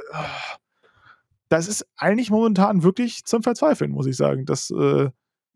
Das 1.50 1.68
ist 1.68 1.86
eigentlich 1.98 2.32
momentan 2.32 2.82
wirklich 2.82 3.26
zum 3.26 3.44
Verzweifeln, 3.44 3.92
muss 3.92 4.08
ich 4.08 4.18
sagen. 4.18 4.46
Dass 4.46 4.72
äh, 4.72 5.10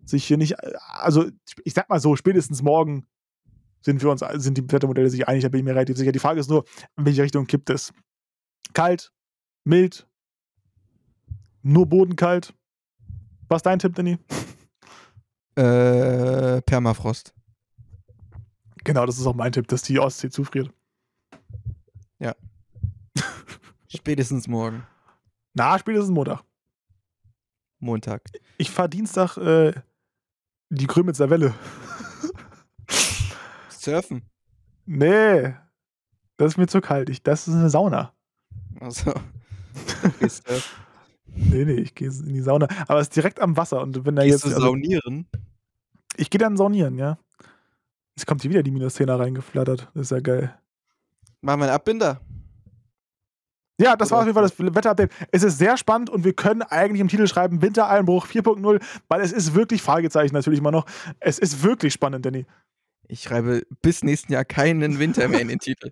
sich 0.06 0.26
hier 0.26 0.38
nicht, 0.38 0.56
also 0.89 1.26
ich 1.63 1.73
sag 1.73 1.89
mal 1.89 2.00
so, 2.00 2.15
spätestens 2.15 2.62
morgen 2.62 3.08
sind 3.81 4.01
wir 4.01 4.09
uns, 4.09 4.23
sind 4.43 4.57
die 4.57 4.71
Wettermodelle 4.71 5.09
sich 5.09 5.27
einig, 5.27 5.43
da 5.43 5.49
bin 5.49 5.59
ich 5.59 5.65
mir 5.65 5.71
relativ 5.71 5.97
sicher. 5.97 6.11
Die 6.11 6.19
Frage 6.19 6.39
ist 6.39 6.49
nur, 6.49 6.65
in 6.97 7.05
welche 7.05 7.23
Richtung 7.23 7.45
kippt 7.45 7.69
es? 7.69 7.93
Kalt, 8.73 9.11
mild, 9.63 10.07
nur 11.61 11.85
bodenkalt. 11.85 12.53
Was 13.47 13.57
ist 13.57 13.65
dein 13.65 13.79
Tipp, 13.79 13.95
Danny? 13.95 14.17
Äh, 15.57 16.61
Permafrost. 16.61 17.33
Genau, 18.83 19.07
das 19.07 19.17
ist 19.17 19.25
auch 19.25 19.33
mein 19.33 19.51
Tipp, 19.51 19.67
dass 19.67 19.81
die 19.81 19.97
Ostsee 19.97 20.29
zufriert. 20.29 20.71
Ja. 22.19 22.35
spätestens 23.87 24.47
morgen. 24.47 24.85
Na, 25.55 25.79
spätestens 25.79 26.11
Montag. 26.11 26.43
Montag. 27.79 28.21
Ich 28.59 28.69
fahre 28.69 28.89
Dienstag 28.89 29.37
äh, 29.37 29.73
die 30.69 30.85
Krömitzer 30.85 31.31
Welle. 31.31 31.55
Surfen? 33.88 34.30
Nee. 34.86 35.54
Das 36.38 36.54
ist 36.54 36.58
mir 36.58 36.67
zu 36.67 36.82
kalt. 36.82 37.10
Ich, 37.10 37.23
das 37.23 37.47
ist 37.47 37.56
eine 37.56 37.69
Sauna. 37.69 38.13
Also. 38.80 39.13
nee, 41.28 41.65
nee, 41.65 41.73
ich 41.73 41.95
gehe 41.95 42.10
in 42.10 42.34
die 42.34 42.41
Sauna. 42.41 42.67
Aber 42.88 43.00
es 43.00 43.08
ist 43.08 43.15
direkt 43.15 43.39
am 43.39 43.56
Wasser. 43.58 43.82
Und 43.82 44.06
wenn 44.06 44.15
da 44.15 44.23
Gehst 44.23 44.43
jetzt. 44.43 44.52
Du 44.52 44.56
also, 44.56 44.67
saunieren? 44.67 45.28
Ich 46.17 46.30
gehe 46.30 46.39
dann 46.39 46.58
saunieren, 46.58 46.97
ja. 46.97 47.17
Jetzt 48.15 48.26
kommt 48.26 48.41
hier 48.41 48.52
wieder 48.52 48.63
die 48.63 48.71
Minus 48.71 48.95
10 48.95 49.10
reingeflattert. 49.10 49.89
Das 49.93 50.04
ist 50.04 50.12
ja 50.12 50.19
geil. 50.19 50.58
Machen 51.41 51.62
wir 51.62 51.65
einen 51.65 51.76
Abbinder. 51.76 52.19
Ja, 53.80 53.95
das 53.95 54.10
war 54.10 54.19
auf 54.19 54.26
jeden 54.26 54.34
Fall 54.34 54.43
das 54.43 54.58
Wetterupdate. 54.58 55.12
Es 55.32 55.43
ist 55.43 55.60
sehr 55.60 55.78
spannend 55.78 56.10
und 56.10 56.23
wir 56.23 56.34
können 56.34 56.63
eigentlich 56.63 57.00
im 57.00 57.10
Titel 57.10 57.28
schreiben 57.28 57.62
Wintereinbruch 57.62 58.26
4.0, 58.26 58.82
weil 59.08 59.21
es 59.21 59.32
ist 59.32 59.54
wirklich 59.54 59.84
Fragezeichen 59.84 60.34
natürlich 60.34 60.60
immer 60.60 60.71
noch. 60.71 60.88
Es 61.19 61.38
ist 61.38 61.63
wirklich 61.63 61.93
spannend, 61.93 62.26
Danny. 62.26 62.47
Ich 63.10 63.24
schreibe 63.24 63.65
bis 63.82 64.04
nächsten 64.04 64.34
Jahr 64.34 64.43
keinen 64.43 65.00
Winter 65.00 65.28
mehr 65.30 65.39
in 65.39 65.48
den 65.48 65.60
Titel. 65.60 65.91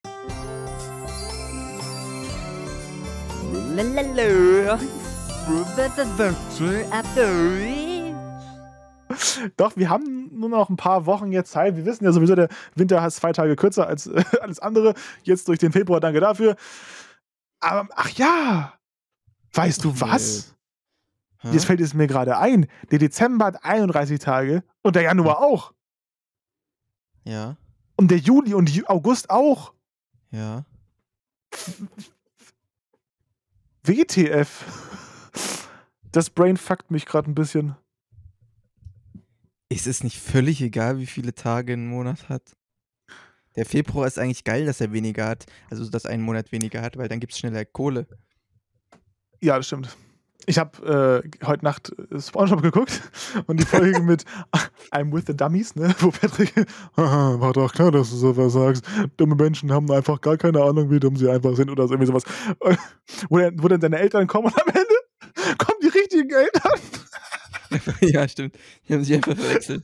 Doch, 9.55 9.77
wir 9.77 9.89
haben 9.89 10.29
nur 10.37 10.49
noch 10.49 10.69
ein 10.69 10.75
paar 10.75 11.05
Wochen 11.05 11.31
jetzt 11.31 11.51
Zeit. 11.51 11.77
Wir 11.77 11.85
wissen 11.85 12.03
ja 12.03 12.11
sowieso, 12.11 12.35
der 12.35 12.49
Winter 12.75 13.05
ist 13.05 13.17
zwei 13.17 13.31
Tage 13.31 13.55
kürzer 13.55 13.87
als 13.87 14.07
äh, 14.07 14.23
alles 14.41 14.59
andere. 14.59 14.93
Jetzt 15.23 15.47
durch 15.47 15.59
den 15.59 15.71
Februar, 15.71 16.01
danke 16.01 16.19
dafür. 16.19 16.57
Aber, 17.61 17.87
ach 17.95 18.09
ja, 18.09 18.73
weißt 19.53 19.85
du 19.85 20.01
was? 20.01 20.53
Jetzt 21.43 21.65
fällt 21.65 21.79
es 21.79 21.93
mir 21.93 22.07
gerade 22.07 22.39
ein. 22.39 22.65
Der 22.89 22.97
Dezember 22.97 23.45
hat 23.45 23.63
31 23.63 24.19
Tage 24.19 24.63
und 24.81 24.95
der 24.95 25.03
Januar 25.03 25.41
auch. 25.41 25.74
Ja. 27.25 27.57
Und 27.97 28.11
der 28.11 28.19
Juli 28.19 28.53
und 28.53 28.89
August 28.89 29.29
auch. 29.29 29.73
Ja. 30.31 30.65
WTF. 33.83 34.63
Das 36.11 36.29
Brain 36.29 36.57
fuckt 36.57 36.91
mich 36.91 37.05
gerade 37.05 37.29
ein 37.29 37.35
bisschen. 37.35 37.75
Ist 39.69 39.87
es 39.87 40.03
nicht 40.03 40.19
völlig 40.19 40.61
egal, 40.61 40.99
wie 40.99 41.05
viele 41.05 41.33
Tage 41.33 41.73
ein 41.73 41.87
Monat 41.87 42.29
hat? 42.29 42.55
Der 43.55 43.65
Februar 43.65 44.05
ist 44.05 44.19
eigentlich 44.19 44.43
geil, 44.43 44.65
dass 44.65 44.81
er 44.81 44.91
weniger 44.91 45.27
hat. 45.27 45.45
Also, 45.69 45.89
dass 45.89 46.05
ein 46.05 46.21
Monat 46.21 46.51
weniger 46.51 46.81
hat, 46.81 46.97
weil 46.97 47.07
dann 47.07 47.19
gibt 47.19 47.33
es 47.33 47.39
schneller 47.39 47.65
Kohle. 47.65 48.07
Ja, 49.41 49.57
das 49.57 49.67
stimmt. 49.67 49.95
Ich 50.47 50.59
habe 50.59 51.23
äh, 51.23 51.45
heute 51.45 51.63
Nacht 51.63 51.91
äh, 52.11 52.21
Spongebob 52.21 52.61
geguckt 52.61 53.01
und 53.47 53.59
die 53.59 53.65
Folge 53.65 53.99
mit 54.01 54.25
I'm 54.91 55.11
with 55.11 55.23
the 55.27 55.35
Dummies, 55.35 55.75
ne, 55.75 55.93
wo 55.99 56.11
Patrick, 56.11 56.53
war 56.95 57.53
doch 57.53 57.73
klar, 57.73 57.91
dass 57.91 58.11
du 58.11 58.15
sowas 58.15 58.53
sagst. 58.53 58.85
Dumme 59.17 59.35
Menschen 59.35 59.71
haben 59.71 59.91
einfach 59.91 60.21
gar 60.21 60.37
keine 60.37 60.61
Ahnung, 60.61 60.91
wie 60.91 60.99
dumm 60.99 61.15
sie 61.17 61.29
einfach 61.29 61.55
sind 61.55 61.69
oder 61.71 61.87
so, 61.87 61.93
irgendwie 61.93 62.07
sowas. 62.07 62.23
wo, 63.29 63.39
dann, 63.39 63.61
wo 63.61 63.67
dann 63.67 63.79
deine 63.79 63.97
Eltern 63.97 64.27
kommen 64.27 64.47
und 64.47 64.61
am 64.61 64.67
Ende 64.67 65.57
kommen 65.57 65.79
die 65.81 65.87
richtigen 65.87 66.29
Eltern. 66.29 66.79
ja, 68.01 68.27
stimmt. 68.27 68.55
Die 68.87 68.93
haben 68.93 69.03
sich 69.03 69.15
einfach 69.15 69.35
verwechselt. 69.35 69.83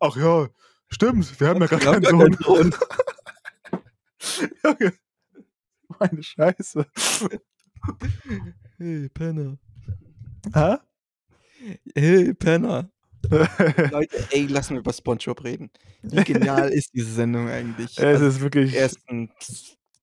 ach 0.00 0.16
ja, 0.16 0.48
stimmt, 0.88 1.40
wir 1.40 1.48
haben 1.48 1.60
ja 1.60 1.66
gar 1.66 1.80
keinen 1.80 2.04
Sohn. 2.04 2.36
Sohn. 2.40 2.74
Junge, 4.62 4.92
meine 5.98 6.22
Scheiße. 6.22 6.86
Hey, 8.78 9.08
Penner. 9.08 9.58
Hä? 10.52 10.76
Hey, 11.94 12.34
Penner. 12.34 12.90
Leute, 13.30 14.26
ey, 14.30 14.46
lassen 14.46 14.74
wir 14.74 14.80
über 14.80 14.92
Spongebob 14.92 15.42
reden. 15.44 15.70
Wie 16.02 16.16
genial 16.24 16.70
ist 16.70 16.92
diese 16.94 17.12
Sendung 17.12 17.48
eigentlich? 17.48 17.98
Es 17.98 18.04
also 18.04 18.26
ist 18.26 18.40
wirklich. 18.40 18.72
Die 18.72 18.76
ersten 18.76 19.30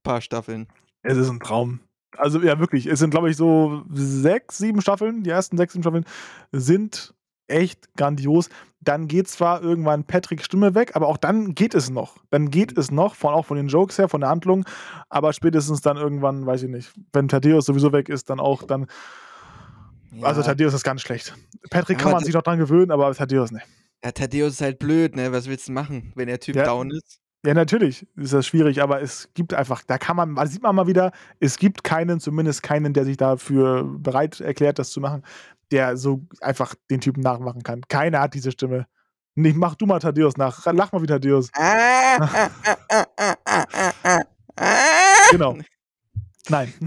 paar 0.04 0.22
Staffeln. 0.22 0.68
Es 1.04 1.18
ist 1.18 1.30
ein 1.30 1.40
Traum. 1.40 1.80
Also, 2.18 2.42
ja, 2.42 2.60
wirklich. 2.60 2.86
Es 2.86 3.00
sind, 3.00 3.12
glaube 3.12 3.30
ich, 3.30 3.38
so 3.38 3.84
sechs, 3.92 4.58
sieben 4.58 4.82
Staffeln. 4.82 5.24
Die 5.24 5.30
ersten 5.30 5.58
sechs, 5.58 5.74
sieben 5.74 5.84
Staffeln 5.84 6.06
sind 6.52 7.14
echt 7.54 7.96
grandios. 7.96 8.50
Dann 8.82 9.08
geht 9.08 9.30
zwar 9.30 9.62
irgendwann 9.62 10.04
Patricks 10.04 10.46
Stimme 10.46 10.76
weg, 10.76 10.92
aber 10.96 11.08
auch 11.08 11.18
dann 11.18 11.56
geht 11.56 11.74
es 11.74 11.90
noch. 11.90 12.18
Dann 12.32 12.50
geht 12.50 12.78
es 12.78 12.92
noch, 12.92 13.16
von, 13.16 13.34
auch 13.34 13.46
von 13.46 13.56
den 13.56 13.70
Jokes 13.70 13.98
her, 13.98 14.10
von 14.10 14.22
der 14.22 14.30
Handlung. 14.30 14.66
Aber 15.10 15.32
spätestens 15.32 15.82
dann 15.82 15.96
irgendwann, 15.96 16.46
weiß 16.46 16.64
ich 16.64 16.70
nicht, 16.70 16.92
wenn 17.14 17.30
Thaddeus 17.30 17.66
sowieso 17.66 17.94
weg 17.94 18.10
ist, 18.10 18.30
dann 18.30 18.40
auch 18.40 18.64
dann. 18.64 18.88
Ja. 20.12 20.28
Also 20.28 20.42
Thaddeus 20.42 20.74
ist 20.74 20.84
ganz 20.84 21.02
schlecht. 21.02 21.34
Patrick 21.70 21.98
kann 21.98 22.12
man 22.12 22.24
sich 22.24 22.34
noch 22.34 22.42
dran 22.42 22.60
gewöhnen, 22.60 22.92
aber 22.92 23.14
Thaddeus 23.14 23.52
nicht. 23.52 23.66
Ja, 24.04 24.12
Thaddeus 24.12 24.54
ist 24.54 24.62
halt 24.62 24.80
blöd, 24.80 25.16
ne? 25.16 25.32
Was 25.32 25.48
willst 25.48 25.70
du 25.70 25.72
machen, 25.72 26.12
wenn 26.16 26.28
der 26.28 26.40
Typ 26.40 26.58
ja. 26.58 26.66
down 26.66 26.92
ist? 26.92 27.24
Ja, 27.46 27.54
natürlich 27.54 28.08
ist 28.16 28.32
das 28.32 28.48
schwierig, 28.48 28.82
aber 28.82 29.02
es 29.02 29.30
gibt 29.34 29.54
einfach, 29.54 29.84
da 29.86 29.98
kann 29.98 30.16
man, 30.16 30.36
da 30.36 30.46
sieht 30.46 30.64
man 30.64 30.74
mal 30.74 30.88
wieder, 30.88 31.12
es 31.42 31.58
gibt 31.58 31.84
keinen, 31.84 32.22
zumindest 32.22 32.64
keinen, 32.64 32.94
der 32.94 33.04
sich 33.04 33.18
dafür 33.18 33.84
bereit 33.84 34.40
erklärt, 34.40 34.80
das 34.80 34.92
zu 34.92 35.02
machen, 35.02 35.24
der 35.72 35.98
so 35.98 36.26
einfach 36.42 36.76
den 36.90 37.02
Typen 37.02 37.22
nachmachen 37.22 37.64
kann. 37.64 37.82
Keiner 37.88 38.22
hat 38.22 38.34
diese 38.34 38.52
Stimme. 38.52 38.88
Nicht, 39.36 39.58
mach 39.58 39.76
du 39.76 39.86
mal 39.86 40.00
Thaddeus 40.00 40.38
nach. 40.38 40.66
Lach 40.72 40.92
mal 40.92 41.02
wie 41.02 41.08
Thaddeus. 41.08 41.52
genau. 45.32 45.58
Nein. 46.50 46.74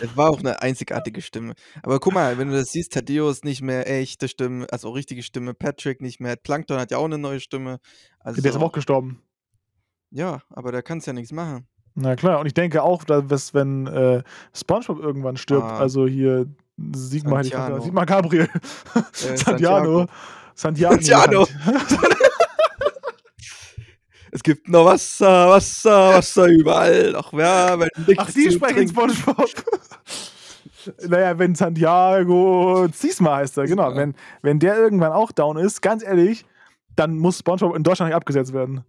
Es 0.00 0.16
war 0.16 0.30
auch 0.30 0.38
eine 0.38 0.62
einzigartige 0.62 1.20
Stimme. 1.20 1.54
Aber 1.82 1.98
guck 1.98 2.14
mal, 2.14 2.38
wenn 2.38 2.50
du 2.50 2.56
das 2.56 2.70
siehst, 2.70 2.92
Thaddeus 2.92 3.42
nicht 3.42 3.62
mehr 3.62 3.90
echte 3.90 4.28
Stimme, 4.28 4.64
also 4.70 4.90
richtige 4.90 5.24
Stimme, 5.24 5.54
Patrick 5.54 6.00
nicht 6.00 6.20
mehr, 6.20 6.36
Plankton 6.36 6.78
hat 6.78 6.92
ja 6.92 6.98
auch 6.98 7.06
eine 7.06 7.18
neue 7.18 7.40
Stimme. 7.40 7.80
Also, 8.20 8.40
Der 8.40 8.52
ist 8.52 8.56
aber 8.56 8.66
auch 8.66 8.72
gestorben. 8.72 9.20
Ja, 10.10 10.42
aber 10.50 10.70
da 10.70 10.82
kannst 10.82 11.08
ja 11.08 11.12
nichts 11.12 11.32
machen. 11.32 11.66
Na 11.96 12.14
klar, 12.14 12.38
und 12.38 12.46
ich 12.46 12.54
denke 12.54 12.84
auch, 12.84 13.02
dass 13.02 13.54
wenn 13.54 13.88
äh, 13.88 14.22
SpongeBob 14.54 15.00
irgendwann 15.00 15.36
stirbt, 15.36 15.64
ah. 15.64 15.78
also 15.78 16.06
hier 16.06 16.46
Sigmar, 16.94 17.42
Santiano. 17.42 17.80
Sigmar 17.80 18.06
Gabriel, 18.06 18.48
äh, 18.94 19.36
Santiano, 19.36 20.06
Santiano. 20.54 21.00
Santiano. 21.00 21.46
es 24.30 24.42
gibt 24.42 24.68
noch 24.68 24.84
Wasser, 24.84 25.48
Wasser, 25.48 26.14
Wasser 26.14 26.46
überall. 26.46 27.16
Ach, 27.16 27.32
ja, 27.32 27.78
wenn 27.80 27.88
Ach, 28.16 28.28
Sie 28.28 28.50
sprechen 28.52 28.88
SpongeBob. 28.88 29.50
naja, 31.08 31.36
wenn 31.38 31.54
Santiago 31.54 32.86
Ziesma 32.92 33.36
heißt 33.36 33.58
er, 33.58 33.66
genau. 33.66 33.90
Ja. 33.90 33.96
Wenn, 33.96 34.14
wenn 34.42 34.60
der 34.60 34.76
irgendwann 34.76 35.12
auch 35.12 35.32
down 35.32 35.56
ist, 35.56 35.82
ganz 35.82 36.04
ehrlich, 36.04 36.44
dann 36.94 37.18
muss 37.18 37.38
SpongeBob 37.38 37.74
in 37.76 37.82
Deutschland 37.82 38.10
nicht 38.10 38.16
abgesetzt 38.16 38.52
werden. 38.52 38.84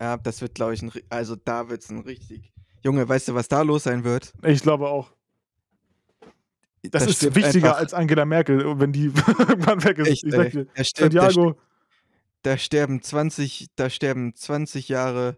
Ja, 0.00 0.16
das 0.16 0.40
wird, 0.40 0.54
glaube 0.54 0.74
ich, 0.74 0.82
ein, 0.82 0.92
also 1.08 1.34
da 1.34 1.68
wird 1.68 1.82
es 1.82 1.90
ein 1.90 1.98
richtig. 1.98 2.52
Junge, 2.84 3.08
weißt 3.08 3.28
du, 3.28 3.34
was 3.34 3.48
da 3.48 3.62
los 3.62 3.82
sein 3.82 4.04
wird? 4.04 4.32
Ich 4.44 4.62
glaube 4.62 4.88
auch. 4.88 5.10
Das, 6.90 7.04
das 7.04 7.22
ist 7.22 7.34
wichtiger 7.34 7.68
einfach. 7.68 7.80
als 7.80 7.94
Angela 7.94 8.24
Merkel, 8.24 8.78
wenn 8.78 8.92
die 8.92 9.06
irgendwann 9.38 9.82
weg 9.84 9.98
ist. 9.98 10.08
Echt, 10.08 10.24
ich 10.24 10.32
sag 10.32 10.50
dir, 10.50 10.66
da, 10.74 10.84
stirbt, 10.84 11.12
Santiago. 11.12 11.60
Da, 12.42 12.58
sterben 12.58 13.02
20, 13.02 13.68
da 13.76 13.90
sterben 13.90 14.34
20 14.34 14.88
Jahre 14.88 15.36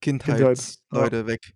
Kindheitsleute 0.00 0.78
Kindheit, 0.90 1.12
ja. 1.12 1.26
weg. 1.26 1.54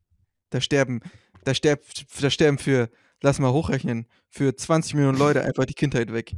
Da 0.50 0.60
sterben, 0.60 1.00
da 1.44 1.54
sterben, 1.54 1.82
da 2.20 2.30
sterben 2.30 2.58
für, 2.58 2.90
lass 3.22 3.38
mal 3.38 3.52
hochrechnen, 3.52 4.06
für 4.30 4.54
20 4.54 4.94
Millionen 4.94 5.18
Leute 5.18 5.42
einfach 5.42 5.64
die 5.64 5.74
Kindheit 5.74 6.12
weg. 6.12 6.34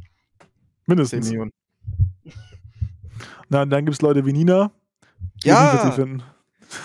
Mindestens. 0.86 1.26
10 1.26 1.32
Millionen. 1.32 1.52
Na, 3.48 3.64
dann 3.64 3.84
gibt 3.84 3.94
es 3.94 4.02
Leute 4.02 4.26
wie 4.26 4.32
Nina, 4.32 4.72
ja. 5.42 5.94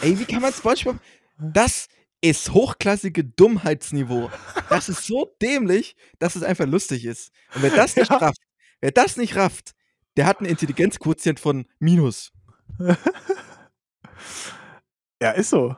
Ey, 0.01 0.17
wie 0.19 0.25
kann 0.25 0.41
man 0.41 0.53
SpongeBob. 0.53 0.97
Das 1.37 1.87
ist 2.23 2.53
hochklassige 2.53 3.25
Dummheitsniveau. 3.25 4.31
Das 4.69 4.87
ist 4.87 5.05
so 5.05 5.35
dämlich, 5.41 5.97
dass 6.19 6.37
es 6.37 6.43
einfach 6.43 6.65
lustig 6.65 7.03
ist. 7.05 7.33
Und 7.53 7.63
wer 7.63 7.71
das 7.71 7.95
nicht 7.97 8.09
ja. 8.09 8.17
rafft, 8.17 8.41
wer 8.79 8.91
das 8.91 9.17
nicht 9.17 9.35
rafft, 9.35 9.73
der 10.15 10.25
hat 10.25 10.39
einen 10.39 10.49
Intelligenzquotient 10.49 11.39
von 11.39 11.65
Minus. 11.79 12.31
ja, 15.21 15.31
ist 15.31 15.49
so. 15.49 15.75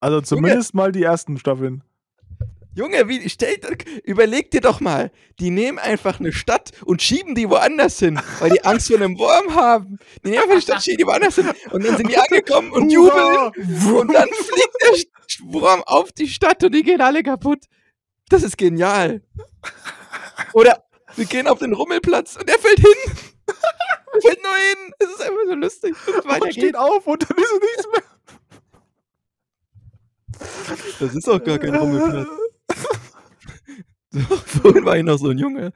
Also 0.00 0.20
zumindest 0.20 0.74
mal 0.74 0.92
die 0.92 1.02
ersten 1.02 1.38
Staffeln. 1.38 1.82
Junge, 2.72 3.08
wie, 3.08 3.28
stell, 3.28 3.58
überleg 4.04 4.52
dir 4.52 4.60
doch 4.60 4.80
mal, 4.80 5.10
die 5.40 5.50
nehmen 5.50 5.78
einfach 5.78 6.20
eine 6.20 6.32
Stadt 6.32 6.70
und 6.84 7.02
schieben 7.02 7.34
die 7.34 7.50
woanders 7.50 7.98
hin, 7.98 8.20
weil 8.38 8.50
die 8.50 8.64
Angst 8.64 8.86
vor 8.88 8.96
einem 8.96 9.18
Wurm 9.18 9.54
haben. 9.56 9.98
Die 10.24 10.30
nehmen 10.30 10.42
einfach 10.42 10.52
eine 10.52 10.62
Stadt, 10.62 10.82
schieben 10.82 10.98
die 10.98 11.06
woanders 11.06 11.34
hin. 11.34 11.50
Und 11.72 11.84
dann 11.84 11.96
sind 11.96 12.08
die 12.08 12.16
angekommen 12.16 12.70
und 12.70 12.90
jubeln. 12.90 13.50
Und 13.92 14.14
dann 14.14 14.28
fliegt 14.28 14.76
der 14.82 15.52
Wurm 15.52 15.82
auf 15.84 16.12
die 16.12 16.28
Stadt 16.28 16.62
und 16.62 16.72
die 16.72 16.82
gehen 16.82 17.00
alle 17.00 17.22
kaputt. 17.24 17.64
Das 18.28 18.44
ist 18.44 18.56
genial. 18.56 19.22
Oder 20.52 20.84
wir 21.16 21.24
gehen 21.24 21.48
auf 21.48 21.58
den 21.58 21.72
Rummelplatz 21.72 22.36
und 22.36 22.48
er 22.48 22.58
fällt 22.58 22.78
hin. 22.78 23.14
Er 23.46 24.20
fällt 24.22 24.42
nur 24.42 24.54
hin. 24.54 24.94
Es 24.98 25.08
ist 25.08 25.22
einfach 25.22 25.44
so 25.48 25.54
lustig. 25.54 25.94
Und 26.06 26.24
weiter 26.28 26.52
steht 26.52 26.76
auf 26.76 27.06
und 27.06 27.28
dann 27.28 27.36
ist 27.36 27.60
nichts 27.60 27.88
mehr. 27.92 28.02
Das 31.00 31.14
ist 31.14 31.28
auch 31.28 31.42
gar 31.42 31.58
kein 31.58 31.74
Rummelplatz. 31.74 32.28
Vorhin 34.46 34.84
war 34.84 34.96
ich 34.96 35.04
noch 35.04 35.18
so 35.18 35.28
ein 35.28 35.38
Junge. 35.38 35.72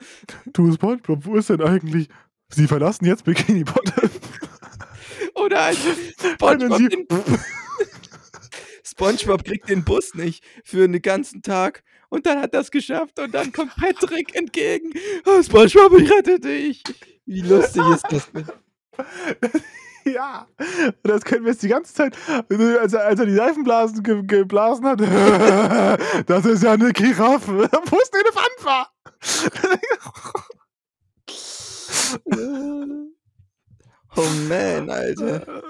Du 0.52 0.72
Spongebob, 0.72 1.24
wo 1.24 1.36
ist 1.36 1.50
denn 1.50 1.60
eigentlich? 1.60 2.08
Sie 2.48 2.66
verlassen 2.66 3.06
jetzt 3.06 3.24
Bikini 3.24 3.64
Bottom. 3.64 4.10
Oder 5.34 5.60
also 5.60 5.88
Spongebob, 6.34 6.78
den, 6.78 7.06
Spongebob 8.84 9.44
kriegt 9.44 9.68
den 9.68 9.84
Bus 9.84 10.14
nicht 10.14 10.44
für 10.64 10.84
einen 10.84 11.02
ganzen 11.02 11.42
Tag 11.42 11.84
und 12.08 12.26
dann 12.26 12.40
hat 12.40 12.54
das 12.54 12.70
geschafft 12.70 13.18
und 13.18 13.34
dann 13.34 13.52
kommt 13.52 13.74
Patrick 13.76 14.34
entgegen. 14.34 14.92
Oh, 15.26 15.42
Spongebob, 15.42 15.98
ich 16.00 16.10
rette 16.10 16.40
dich. 16.40 16.82
Wie 17.26 17.40
lustig 17.40 17.82
ist 17.88 18.06
das 18.10 18.30
denn? 18.32 18.46
Ja, 20.12 20.46
das 21.02 21.24
können 21.24 21.44
wir 21.44 21.52
jetzt 21.52 21.62
die 21.62 21.68
ganze 21.68 21.94
Zeit, 21.94 22.16
als 22.28 22.92
er, 22.92 23.06
als 23.06 23.20
er 23.20 23.26
die 23.26 23.34
Seifenblasen 23.34 24.02
ge 24.02 24.22
geblasen 24.22 24.86
hat. 24.86 25.00
das 26.26 26.44
ist 26.44 26.62
ja 26.62 26.72
eine 26.72 26.92
Giraffe. 26.92 27.52
Wo 27.86 27.96
ist 27.98 28.12
der 28.12 28.20
Elefant 28.20 28.64
war? 28.64 28.90
oh 34.16 34.22
man, 34.48 34.90
Alter. 34.90 35.62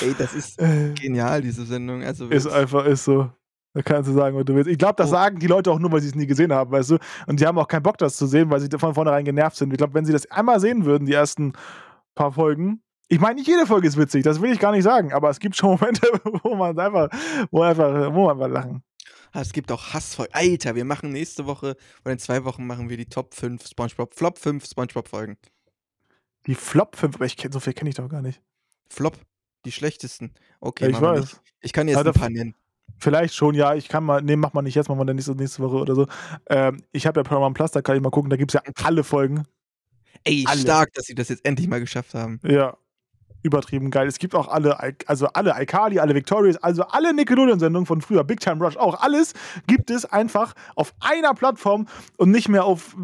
Ey, 0.00 0.14
das 0.18 0.34
ist 0.34 0.58
genial, 0.58 1.42
diese 1.42 1.64
Sendung. 1.64 2.02
Also 2.02 2.28
ist 2.28 2.46
einfach, 2.46 2.86
ist 2.86 3.04
so. 3.04 3.30
Da 3.76 3.82
kannst 3.82 4.08
du 4.08 4.14
sagen, 4.14 4.34
was 4.34 4.46
du 4.46 4.54
willst. 4.54 4.70
Ich 4.70 4.78
glaube, 4.78 4.94
das 4.96 5.08
oh. 5.08 5.10
sagen 5.10 5.38
die 5.38 5.48
Leute 5.48 5.70
auch 5.70 5.78
nur, 5.78 5.92
weil 5.92 6.00
sie 6.00 6.08
es 6.08 6.14
nie 6.14 6.26
gesehen 6.26 6.50
haben, 6.50 6.70
weißt 6.70 6.92
du? 6.92 6.98
Und 7.26 7.38
die 7.38 7.46
haben 7.46 7.58
auch 7.58 7.68
keinen 7.68 7.82
Bock, 7.82 7.98
das 7.98 8.16
zu 8.16 8.26
sehen, 8.26 8.48
weil 8.48 8.58
sie 8.58 8.70
von 8.78 8.94
vornherein 8.94 9.26
genervt 9.26 9.54
sind. 9.56 9.70
Ich 9.70 9.76
glaube, 9.76 9.92
wenn 9.92 10.06
sie 10.06 10.14
das 10.14 10.30
einmal 10.30 10.60
sehen 10.60 10.86
würden, 10.86 11.04
die 11.04 11.12
ersten 11.12 11.52
paar 12.16 12.32
Folgen. 12.32 12.82
Ich 13.08 13.20
meine, 13.20 13.36
nicht 13.36 13.46
jede 13.46 13.66
Folge 13.66 13.86
ist 13.86 13.96
witzig, 13.96 14.24
das 14.24 14.40
will 14.40 14.50
ich 14.50 14.58
gar 14.58 14.72
nicht 14.72 14.82
sagen, 14.82 15.12
aber 15.12 15.30
es 15.30 15.38
gibt 15.38 15.54
schon 15.54 15.70
Momente, 15.70 16.08
wo 16.42 16.56
man 16.56 16.76
einfach, 16.76 17.08
wo 17.52 17.62
einfach, 17.62 18.12
wo 18.12 18.26
man 18.26 18.42
einfach 18.42 18.52
lachen. 18.52 18.82
Ah, 19.32 19.42
es 19.42 19.52
gibt 19.52 19.70
auch 19.70 19.92
Hassfolgen. 19.92 20.34
Alter, 20.34 20.74
wir 20.74 20.84
machen 20.84 21.10
nächste 21.10 21.46
Woche 21.46 21.76
oder 22.04 22.12
in 22.12 22.18
zwei 22.18 22.44
Wochen 22.44 22.66
machen 22.66 22.88
wir 22.88 22.96
die 22.96 23.06
Top 23.06 23.34
5 23.34 23.68
SpongeBob, 23.68 24.14
Flop 24.14 24.38
5 24.38 24.66
SpongeBob-Folgen. 24.66 25.36
Die 26.46 26.54
Flop 26.54 26.96
5, 26.96 27.16
aber 27.16 27.26
ich 27.26 27.36
kenn, 27.36 27.52
so 27.52 27.60
viel 27.60 27.74
kenne 27.74 27.90
ich 27.90 27.96
doch 27.96 28.08
gar 28.08 28.22
nicht. 28.22 28.40
Flop, 28.88 29.18
die 29.64 29.72
schlechtesten. 29.72 30.32
Okay, 30.60 30.84
ja, 30.84 30.90
ich 30.90 31.00
weiß. 31.00 31.40
Ich 31.60 31.72
kann 31.72 31.86
jetzt 31.86 32.02
ja, 32.02 32.04
ein 32.04 32.12
paar 32.12 32.30
nennen. 32.30 32.54
Vielleicht 32.98 33.34
schon, 33.34 33.54
ja. 33.54 33.74
Ich 33.74 33.88
kann 33.88 34.04
mal, 34.04 34.22
nee, 34.22 34.36
mach 34.36 34.52
mal 34.52 34.62
nicht 34.62 34.74
jetzt, 34.74 34.88
machen 34.88 35.00
wir 35.00 35.04
dann 35.04 35.16
nächste, 35.16 35.34
nächste 35.34 35.62
Woche 35.62 35.76
oder 35.76 35.94
so. 35.94 36.06
Ähm, 36.48 36.82
ich 36.92 37.06
habe 37.06 37.20
ja 37.20 37.24
Paramount 37.24 37.56
Plus, 37.56 37.72
da 37.72 37.82
kann 37.82 37.96
ich 37.96 38.02
mal 38.02 38.10
gucken, 38.10 38.30
da 38.30 38.36
gibt 38.36 38.54
es 38.54 38.60
ja 38.62 38.72
alle 38.84 39.04
Folgen. 39.04 39.42
Ey, 40.26 40.44
alle. 40.46 40.60
stark, 40.60 40.92
dass 40.94 41.06
sie 41.06 41.14
das 41.14 41.28
jetzt 41.28 41.44
endlich 41.44 41.68
mal 41.68 41.80
geschafft 41.80 42.14
haben. 42.14 42.40
Ja. 42.44 42.76
Übertrieben 43.42 43.92
geil. 43.92 44.08
Es 44.08 44.18
gibt 44.18 44.34
auch 44.34 44.48
alle, 44.48 44.76
also 45.06 45.28
alle 45.28 45.54
iCarly, 45.62 46.00
alle 46.00 46.16
Victorious, 46.16 46.56
also 46.56 46.82
alle 46.82 47.14
Nickelodeon-Sendungen 47.14 47.86
von 47.86 48.00
früher, 48.00 48.24
Big 48.24 48.40
Time 48.40 48.64
Rush, 48.64 48.76
auch 48.76 49.00
alles 49.00 49.34
gibt 49.68 49.90
es 49.90 50.04
einfach 50.04 50.54
auf 50.74 50.92
einer 50.98 51.32
Plattform 51.32 51.86
und 52.16 52.32
nicht 52.32 52.48
mehr 52.48 52.64
auf 52.64 52.96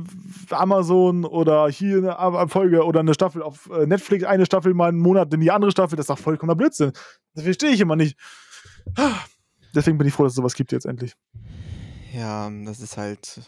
Amazon 0.50 1.24
oder 1.24 1.68
hier 1.68 2.18
eine 2.18 2.48
Folge 2.48 2.84
oder 2.84 3.00
eine 3.00 3.14
Staffel 3.14 3.40
auf 3.40 3.70
äh, 3.70 3.86
Netflix, 3.86 4.24
eine 4.24 4.44
Staffel 4.44 4.74
mal 4.74 4.88
einen 4.88 4.98
Monat 4.98 5.32
in 5.32 5.38
die 5.38 5.52
andere 5.52 5.70
Staffel. 5.70 5.94
Das 5.94 6.04
ist 6.04 6.10
doch 6.10 6.18
vollkommener 6.18 6.56
Blödsinn. 6.56 6.90
Das 7.34 7.44
verstehe 7.44 7.70
ich 7.70 7.80
immer 7.80 7.94
nicht. 7.94 8.18
Deswegen 9.76 9.96
bin 9.96 10.08
ich 10.08 10.14
froh, 10.14 10.24
dass 10.24 10.32
es 10.32 10.36
sowas 10.36 10.54
gibt 10.54 10.72
jetzt 10.72 10.86
endlich. 10.86 11.14
Ja, 12.12 12.50
das 12.64 12.80
ist 12.80 12.96
halt. 12.96 13.42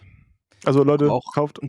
Also 0.67 0.83
Leute, 0.83 1.09
kauft. 1.35 1.63
Ein, 1.63 1.69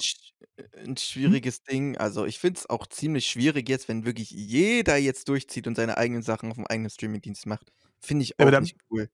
ein 0.78 0.92
mhm. 0.92 0.98
schwieriges 0.98 1.64
Ding. 1.64 1.98
Also, 1.98 2.26
ich 2.26 2.40
finde 2.40 2.60
es 2.60 2.70
auch 2.70 2.88
ziemlich 2.88 3.28
schwierig 3.28 3.70
jetzt, 3.70 3.88
wenn 3.88 4.06
wirklich 4.06 4.32
jeder 4.32 4.98
jetzt 4.98 5.30
durchzieht 5.30 5.68
und 5.68 5.76
seine 5.76 5.98
eigenen 5.98 6.24
Sachen 6.24 6.50
auf 6.50 6.56
dem 6.56 6.68
eigenen 6.68 6.90
Streamingdienst 6.90 7.46
macht. 7.46 7.72
Finde 8.00 8.24
ich 8.24 8.40
auch 8.40 8.50
dann, 8.50 8.64
nicht 8.64 8.78
cool. 8.90 9.10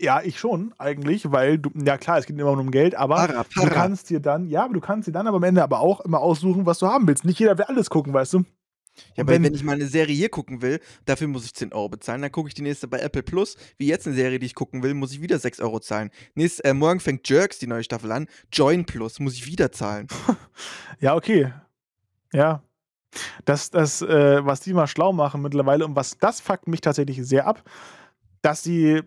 Ja, 0.00 0.20
ich 0.22 0.40
schon, 0.40 0.74
eigentlich, 0.78 1.30
weil 1.30 1.58
du, 1.58 1.70
ja 1.84 1.96
klar, 1.96 2.18
es 2.18 2.26
geht 2.26 2.36
immer 2.36 2.52
nur 2.52 2.60
um 2.60 2.72
Geld, 2.72 2.96
aber 2.96 3.14
para, 3.14 3.44
para. 3.44 3.68
du 3.68 3.70
kannst 3.72 4.10
dir 4.10 4.18
dann, 4.18 4.48
ja, 4.48 4.64
aber 4.64 4.74
du 4.74 4.80
kannst 4.80 5.06
dir 5.06 5.12
dann 5.12 5.28
aber 5.28 5.36
am 5.36 5.44
Ende 5.44 5.62
aber 5.62 5.78
auch 5.78 6.00
immer 6.00 6.18
aussuchen, 6.20 6.66
was 6.66 6.80
du 6.80 6.86
haben 6.88 7.06
willst. 7.06 7.24
Nicht 7.24 7.38
jeder 7.38 7.56
will 7.56 7.64
alles 7.66 7.90
gucken, 7.90 8.12
weißt 8.12 8.34
du? 8.34 8.44
Ja, 9.16 9.22
aber 9.22 9.32
wenn, 9.32 9.42
wenn, 9.44 9.54
ich 9.54 9.62
mal 9.62 9.72
eine 9.72 9.86
Serie 9.86 10.14
hier 10.14 10.28
gucken 10.28 10.62
will, 10.62 10.80
dafür 11.04 11.28
muss 11.28 11.44
ich 11.44 11.54
10 11.54 11.72
Euro 11.72 11.88
bezahlen. 11.88 12.22
Dann 12.22 12.32
gucke 12.32 12.48
ich 12.48 12.54
die 12.54 12.62
nächste 12.62 12.88
bei 12.88 13.00
Apple 13.00 13.22
Plus. 13.22 13.56
Wie 13.76 13.86
jetzt 13.86 14.06
eine 14.06 14.16
Serie, 14.16 14.38
die 14.38 14.46
ich 14.46 14.54
gucken 14.54 14.82
will, 14.82 14.94
muss 14.94 15.12
ich 15.12 15.20
wieder 15.20 15.38
6 15.38 15.60
Euro 15.60 15.80
zahlen. 15.80 16.10
Nächst, 16.34 16.64
äh, 16.64 16.74
morgen 16.74 17.00
fängt 17.00 17.28
Jerks 17.28 17.58
die 17.58 17.66
neue 17.66 17.84
Staffel 17.84 18.12
an. 18.12 18.28
Join 18.52 18.84
Plus 18.84 19.20
muss 19.20 19.34
ich 19.34 19.46
wieder 19.46 19.72
zahlen. 19.72 20.08
ja, 21.00 21.14
okay. 21.14 21.52
Ja. 22.32 22.62
Das, 23.44 23.70
das 23.70 24.02
äh, 24.02 24.44
was 24.44 24.60
die 24.60 24.74
mal 24.74 24.88
schlau 24.88 25.12
machen 25.12 25.42
mittlerweile 25.42 25.84
und 25.84 25.94
was 25.94 26.18
das 26.18 26.40
fuckt 26.40 26.66
mich 26.66 26.80
tatsächlich 26.80 27.24
sehr 27.24 27.46
ab, 27.46 27.62
dass 28.42 28.64
sie 28.64 29.02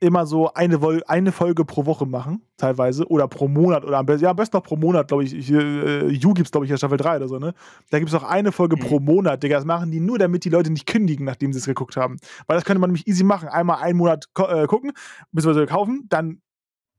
immer 0.00 0.26
so 0.26 0.52
eine, 0.54 0.78
eine 1.06 1.32
Folge 1.32 1.64
pro 1.64 1.84
Woche 1.86 2.06
machen, 2.06 2.42
teilweise, 2.56 3.06
oder 3.08 3.26
pro 3.26 3.48
Monat, 3.48 3.84
oder 3.84 3.98
am 3.98 4.06
besten, 4.06 4.24
ja, 4.24 4.30
am 4.30 4.36
besten 4.36 4.56
noch 4.56 4.62
pro 4.62 4.76
Monat, 4.76 5.08
glaube 5.08 5.24
ich. 5.24 5.34
ich 5.34 5.50
äh, 5.50 6.06
You 6.08 6.34
gibt 6.34 6.46
es, 6.46 6.52
glaube 6.52 6.66
ich, 6.66 6.70
ja 6.70 6.76
Staffel 6.76 6.98
3 6.98 7.16
oder 7.16 7.28
so, 7.28 7.38
ne? 7.38 7.52
Da 7.90 7.98
gibt 7.98 8.08
es 8.08 8.14
auch 8.14 8.22
eine 8.22 8.52
Folge 8.52 8.76
mhm. 8.76 8.80
pro 8.80 9.00
Monat, 9.00 9.42
Digga. 9.42 9.56
Das 9.56 9.64
machen 9.64 9.90
die 9.90 10.00
nur, 10.00 10.18
damit 10.18 10.44
die 10.44 10.50
Leute 10.50 10.70
nicht 10.70 10.86
kündigen, 10.86 11.24
nachdem 11.24 11.52
sie 11.52 11.58
es 11.58 11.66
geguckt 11.66 11.96
haben. 11.96 12.16
Weil 12.46 12.56
das 12.56 12.64
könnte 12.64 12.80
man 12.80 12.90
nämlich 12.90 13.06
easy 13.08 13.24
machen. 13.24 13.48
Einmal 13.48 13.82
einen 13.82 13.98
Monat 13.98 14.26
äh, 14.38 14.66
gucken, 14.66 14.92
beziehungsweise 15.32 15.66
kaufen, 15.66 16.06
dann 16.08 16.40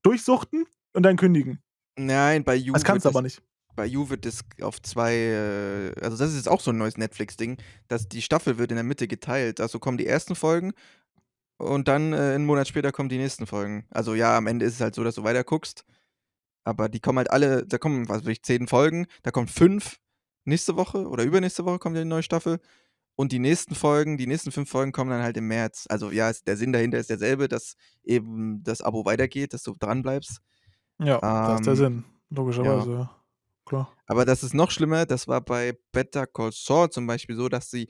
durchsuchten 0.04 0.66
und 0.94 1.04
dann 1.04 1.16
kündigen. 1.16 1.60
Nein, 1.98 2.44
bei 2.44 2.56
You. 2.56 2.74
Das 2.74 2.84
kannst 2.84 3.06
du 3.06 3.10
aber 3.10 3.22
nicht. 3.22 3.42
Bei 3.76 3.86
You 3.86 4.10
wird 4.10 4.26
es 4.26 4.44
auf 4.62 4.82
zwei, 4.82 5.14
äh, 5.14 5.94
also 6.02 6.18
das 6.18 6.32
ist 6.32 6.36
jetzt 6.36 6.50
auch 6.50 6.60
so 6.60 6.72
ein 6.72 6.78
neues 6.78 6.98
Netflix-Ding, 6.98 7.58
dass 7.88 8.10
die 8.10 8.22
Staffel 8.22 8.58
wird 8.58 8.72
in 8.72 8.76
der 8.76 8.84
Mitte 8.84 9.08
geteilt. 9.08 9.62
Also 9.62 9.80
kommen 9.80 9.98
die 9.98 10.06
ersten 10.06 10.36
Folgen 10.36 10.74
und 11.60 11.88
dann 11.88 12.14
äh, 12.14 12.34
einen 12.34 12.46
Monat 12.46 12.68
später 12.68 12.92
kommen 12.92 13.10
die 13.10 13.18
nächsten 13.18 13.46
Folgen. 13.46 13.86
Also 13.92 14.16
ja, 14.16 14.38
am 14.38 14.48
Ende 14.48 14.66
ist 14.66 14.76
es 14.76 14.82
halt 14.82 14.96
so, 14.96 15.04
dass 15.04 15.16
du 15.16 15.24
weiter 15.24 15.44
guckst. 15.44 15.86
Aber 16.64 16.90
die 16.90 17.00
kommen 17.00 17.18
halt 17.18 17.32
alle, 17.32 17.66
da 17.66 17.78
kommen, 17.78 18.10
was 18.10 18.24
weiß 18.24 18.30
ich, 18.30 18.44
zehn 18.44 18.68
Folgen, 18.68 19.08
da 19.24 19.32
kommen 19.32 19.48
fünf 19.48 20.00
nächste 20.46 20.76
Woche 20.76 21.08
oder 21.08 21.24
übernächste 21.24 21.66
Woche 21.66 21.80
kommt 21.80 21.96
ja 21.96 22.04
die 22.04 22.10
neue 22.10 22.24
Staffel. 22.24 22.60
Und 23.16 23.34
die 23.34 23.40
nächsten 23.40 23.76
Folgen, 23.76 24.18
die 24.18 24.28
nächsten 24.28 24.52
fünf 24.52 24.70
Folgen 24.70 24.94
kommen 24.94 25.12
dann 25.12 25.22
halt 25.22 25.36
im 25.36 25.48
März. 25.48 25.86
Also 25.90 26.10
ja, 26.10 26.32
der 26.48 26.56
Sinn 26.56 26.72
dahinter 26.72 27.00
ist 27.00 27.10
derselbe, 27.10 27.50
dass 27.50 27.76
eben 28.04 28.64
das 28.64 28.82
Abo 28.82 29.04
weitergeht, 29.04 29.54
dass 29.54 29.64
du 29.64 29.76
dranbleibst. 29.78 30.40
Ja, 31.00 31.16
ähm, 31.16 31.22
das 31.22 31.60
ist 31.60 31.66
der 31.66 31.74
ähm, 31.74 31.78
Sinn, 31.78 32.06
logischerweise, 32.30 32.92
ja. 32.92 33.16
Klar. 33.66 33.94
Aber 34.08 34.24
das 34.26 34.44
ist 34.44 34.54
noch 34.54 34.72
schlimmer, 34.72 35.06
das 35.06 35.28
war 35.28 35.42
bei 35.42 35.78
Better 35.92 36.26
Call 36.26 36.52
Saul 36.54 36.90
zum 36.90 37.06
Beispiel 37.08 37.36
so, 37.36 37.50
dass 37.50 37.70
sie 37.70 37.90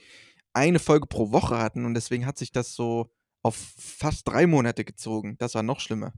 eine 0.53 0.80
Folge 0.80 1.05
pro 1.05 1.32
Woche 1.32 1.59
hatten 1.59 1.86
und 1.86 1.93
deswegen 1.93 2.26
hat 2.26 2.38
sich 2.38 2.51
das 2.51 2.74
so 2.74 3.09
auf 3.41 3.55
fast 3.55 4.27
drei 4.27 4.47
Monate 4.47 4.85
gezogen. 4.85 5.37
Das 5.37 5.55
war 5.55 5.63
noch 5.63 5.79
schlimmer. 5.79 6.13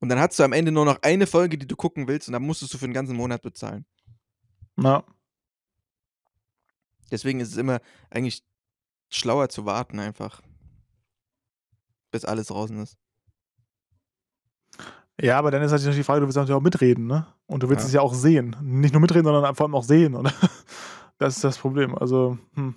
Und 0.00 0.08
dann 0.08 0.18
hast 0.18 0.38
du 0.38 0.42
am 0.44 0.52
Ende 0.52 0.72
nur 0.72 0.84
noch 0.84 0.98
eine 1.02 1.26
Folge, 1.26 1.58
die 1.58 1.66
du 1.66 1.76
gucken 1.76 2.06
willst, 2.06 2.28
und 2.28 2.32
dann 2.32 2.42
musstest 2.42 2.74
du 2.74 2.78
für 2.78 2.86
den 2.86 2.94
ganzen 2.94 3.16
Monat 3.16 3.42
bezahlen. 3.42 3.86
Ja. 4.78 5.04
Deswegen 7.10 7.40
ist 7.40 7.52
es 7.52 7.56
immer 7.56 7.80
eigentlich 8.10 8.44
schlauer 9.08 9.48
zu 9.48 9.64
warten, 9.64 9.98
einfach. 9.98 10.42
Bis 12.10 12.24
alles 12.24 12.48
draußen 12.48 12.78
ist. 12.82 12.98
Ja, 15.20 15.38
aber 15.38 15.50
dann 15.50 15.62
ist 15.62 15.72
natürlich 15.72 15.96
die 15.96 16.04
Frage, 16.04 16.20
du 16.20 16.26
willst 16.26 16.36
natürlich 16.36 16.56
auch 16.56 16.62
mitreden, 16.62 17.06
ne? 17.06 17.26
Und 17.46 17.62
du 17.62 17.70
willst 17.70 17.84
ja. 17.84 17.86
es 17.86 17.92
ja 17.94 18.00
auch 18.02 18.12
sehen. 18.12 18.54
Nicht 18.60 18.92
nur 18.92 19.00
mitreden, 19.00 19.24
sondern 19.24 19.54
vor 19.54 19.64
allem 19.64 19.74
auch 19.74 19.84
sehen, 19.84 20.14
oder? 20.14 20.32
Das 21.18 21.36
ist 21.36 21.44
das 21.44 21.56
Problem. 21.56 21.94
Also, 21.94 22.36
hm. 22.56 22.74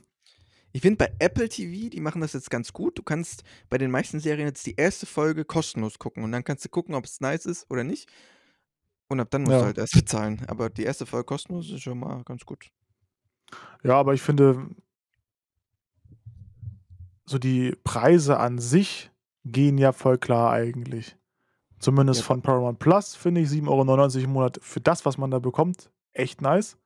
Ich 0.72 0.82
finde 0.82 0.98
bei 0.98 1.12
Apple 1.20 1.50
TV, 1.50 1.90
die 1.90 2.00
machen 2.00 2.22
das 2.22 2.34
jetzt 2.34 2.52
ganz 2.52 2.74
gut. 2.74 2.98
Du 2.98 3.04
kannst 3.04 3.44
bei 3.70 3.78
den 3.78 3.90
meisten 3.90 4.20
Serien 4.20 4.48
jetzt 4.48 4.66
die 4.66 4.76
erste 4.76 5.06
Folge 5.06 5.46
kostenlos 5.46 5.98
gucken 5.98 6.24
und 6.24 6.32
dann 6.32 6.44
kannst 6.44 6.64
du 6.66 6.70
gucken, 6.70 6.96
ob 6.96 7.06
es 7.06 7.22
nice 7.22 7.46
ist 7.46 7.70
oder 7.70 7.84
nicht. 7.84 8.10
Und 9.08 9.20
ab 9.20 9.30
dann 9.32 9.42
musst 9.42 9.54
ja. 9.54 9.60
du 9.60 9.66
halt 9.66 9.78
erst 9.80 9.94
bezahlen. 9.94 10.42
Aber 10.48 10.70
die 10.70 10.84
erste 10.84 11.06
Folge 11.06 11.26
kostenlos 11.26 11.72
ist 11.72 11.82
schon 11.82 12.00
mal 12.00 12.24
ganz 12.24 12.46
gut. 12.46 12.70
Ja, 13.84 13.96
aber 13.96 14.14
ich 14.14 14.22
finde, 14.22 14.70
so 17.26 17.40
die 17.40 17.76
Preise 17.84 18.38
an 18.38 18.60
sich 18.60 19.10
gehen 19.46 19.80
ja 19.80 19.92
voll 19.92 20.20
klar 20.20 20.52
eigentlich. 20.52 21.16
Zumindest 21.80 22.22
ja. 22.22 22.26
von 22.26 22.42
Paramount 22.42 22.80
Plus 22.80 23.16
finde 23.16 23.42
ich 23.42 23.50
7,99 23.50 23.68
Euro 23.68 24.24
im 24.26 24.32
Monat 24.32 24.60
für 24.62 24.82
das, 24.82 25.06
was 25.06 25.18
man 25.18 25.32
da 25.32 25.40
bekommt, 25.40 25.90
echt 26.14 26.42
nice. 26.42 26.78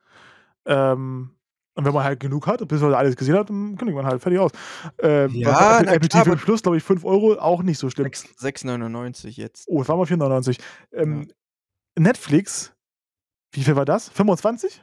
Ähm, 0.66 1.32
und 1.76 1.86
wenn 1.86 1.94
man 1.94 2.04
halt 2.04 2.20
genug 2.20 2.46
hat, 2.48 2.66
bis 2.68 2.82
man 2.82 2.94
alles 2.94 3.16
gesehen 3.16 3.36
hat, 3.36 3.50
dann 3.50 3.78
kündigt 3.78 3.96
man 3.96 4.06
halt 4.06 4.22
fertig 4.22 4.40
aus. 4.40 4.52
Ähm, 5.00 5.34
ja, 5.34 5.80
Apple, 5.80 5.94
Apple 5.94 6.10
TV 6.10 6.36
Plus, 6.36 6.62
glaube 6.62 6.78
ich, 6.78 6.84
5 6.84 7.04
Euro, 7.04 7.34
auch 7.40 7.64
nicht 7.64 7.80
so 7.80 7.90
schlimm. 7.90 8.08
6,99 8.08 9.30
jetzt. 9.30 9.68
Oh, 9.68 9.82
es 9.82 9.88
war 9.88 9.98
mal 9.98 10.06
4,99. 10.06 10.60
Ähm, 10.92 11.28
ja. 11.28 12.04
Netflix, 12.04 12.74
wie 13.52 13.64
viel 13.64 13.76
war 13.76 13.86
das? 13.86 14.10
25? 14.10 14.82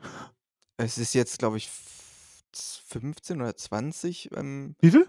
Es 0.78 0.98
ist 0.98 1.14
jetzt, 1.14 1.38
glaube 1.38 1.58
ich, 1.58 1.70
15 2.52 3.40
oder 3.40 3.56
20. 3.56 4.30
Ähm, 4.36 4.74
wie 4.80 4.90
viel? 4.90 5.06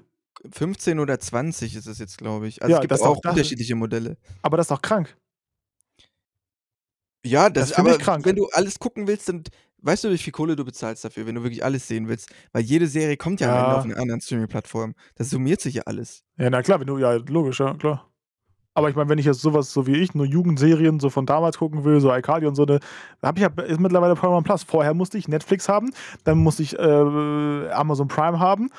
15 0.51 0.99
oder 0.99 1.19
20 1.19 1.75
ist 1.75 1.87
es 1.87 1.99
jetzt, 1.99 2.17
glaube 2.17 2.47
ich. 2.47 2.61
Also 2.61 2.71
ja, 2.71 2.77
es 2.77 2.81
gibt 2.81 3.01
auch, 3.01 3.17
auch 3.17 3.29
unterschiedliche 3.29 3.75
Modelle. 3.75 4.17
Aber 4.41 4.57
das 4.57 4.65
ist 4.65 4.71
doch 4.71 4.81
krank. 4.81 5.15
Ja, 7.23 7.49
das, 7.49 7.69
das 7.69 7.77
aber 7.77 7.97
krank. 7.97 8.25
wenn 8.25 8.35
du 8.35 8.47
alles 8.51 8.79
gucken 8.79 9.07
willst, 9.07 9.29
dann 9.29 9.43
weißt 9.81 10.03
du, 10.03 10.11
wie 10.11 10.17
viel 10.17 10.33
Kohle 10.33 10.55
du 10.55 10.65
bezahlst 10.65 11.03
dafür, 11.03 11.25
wenn 11.25 11.35
du 11.35 11.43
wirklich 11.43 11.63
alles 11.63 11.87
sehen 11.87 12.07
willst? 12.07 12.29
Weil 12.53 12.63
jede 12.63 12.87
Serie 12.87 13.17
kommt 13.17 13.41
ja, 13.41 13.53
ja. 13.53 13.77
auf 13.77 13.85
einer 13.85 13.97
anderen 13.97 14.21
Streaming-Plattform. 14.21 14.95
Das 15.15 15.29
summiert 15.29 15.61
sich 15.61 15.75
ja 15.75 15.83
alles. 15.85 16.23
Ja, 16.37 16.49
na 16.49 16.61
klar, 16.61 16.79
wenn 16.79 16.87
du, 16.87 16.97
ja, 16.97 17.13
logisch, 17.13 17.59
ja, 17.59 17.73
klar. 17.75 18.11
Aber 18.73 18.89
ich 18.89 18.95
meine, 18.95 19.09
wenn 19.09 19.17
ich 19.17 19.25
jetzt 19.25 19.41
sowas 19.41 19.73
so 19.73 19.85
wie 19.85 19.97
ich, 19.97 20.15
nur 20.15 20.25
Jugendserien 20.25 20.99
so 20.99 21.09
von 21.09 21.25
damals 21.25 21.57
gucken 21.57 21.83
will, 21.83 21.99
so 21.99 22.09
Arcadia 22.09 22.47
und 22.47 22.55
so, 22.55 22.63
ne, 22.63 22.79
da 23.19 23.27
habe 23.27 23.39
ich 23.39 23.43
ja 23.43 23.63
ist 23.63 23.81
mittlerweile 23.81 24.15
Paramount 24.15 24.45
Plus. 24.45 24.63
Vorher 24.63 24.93
musste 24.93 25.17
ich 25.17 25.27
Netflix 25.27 25.67
haben, 25.67 25.91
dann 26.23 26.37
musste 26.37 26.63
ich 26.63 26.79
äh, 26.79 27.69
Amazon 27.71 28.07
Prime 28.07 28.39
haben 28.39 28.69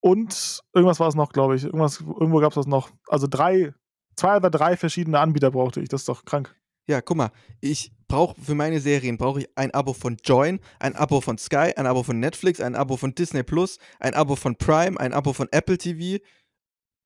und 0.00 0.62
irgendwas 0.74 0.98
war 0.98 1.08
es 1.08 1.14
noch, 1.14 1.32
glaube 1.32 1.54
ich. 1.54 1.64
Irgendwas, 1.64 2.00
irgendwo 2.00 2.40
gab 2.40 2.50
es 2.50 2.56
das 2.56 2.66
noch. 2.66 2.90
Also 3.08 3.28
drei, 3.28 3.72
zwei 4.16 4.36
oder 4.36 4.50
drei 4.50 4.76
verschiedene 4.76 5.20
Anbieter 5.20 5.52
brauchte 5.52 5.80
ich. 5.80 5.88
Das 5.88 6.02
ist 6.02 6.08
doch 6.08 6.24
krank. 6.24 6.54
Ja, 6.88 7.00
guck 7.00 7.16
mal, 7.16 7.30
ich 7.60 7.92
brauche 8.08 8.40
für 8.40 8.54
meine 8.54 8.80
Serien 8.80 9.16
brauche 9.16 9.40
ich 9.40 9.48
ein 9.56 9.72
Abo 9.72 9.92
von 9.92 10.16
Join, 10.24 10.60
ein 10.78 10.94
Abo 10.96 11.20
von 11.20 11.38
Sky, 11.38 11.72
ein 11.76 11.86
Abo 11.86 12.02
von 12.02 12.20
Netflix, 12.20 12.60
ein 12.60 12.74
Abo 12.74 12.96
von 12.96 13.14
Disney 13.14 13.42
Plus, 13.42 13.78
ein 13.98 14.14
Abo 14.14 14.36
von 14.36 14.56
Prime, 14.56 14.98
ein 14.98 15.12
Abo 15.12 15.32
von 15.32 15.48
Apple 15.50 15.78
TV, 15.78 16.22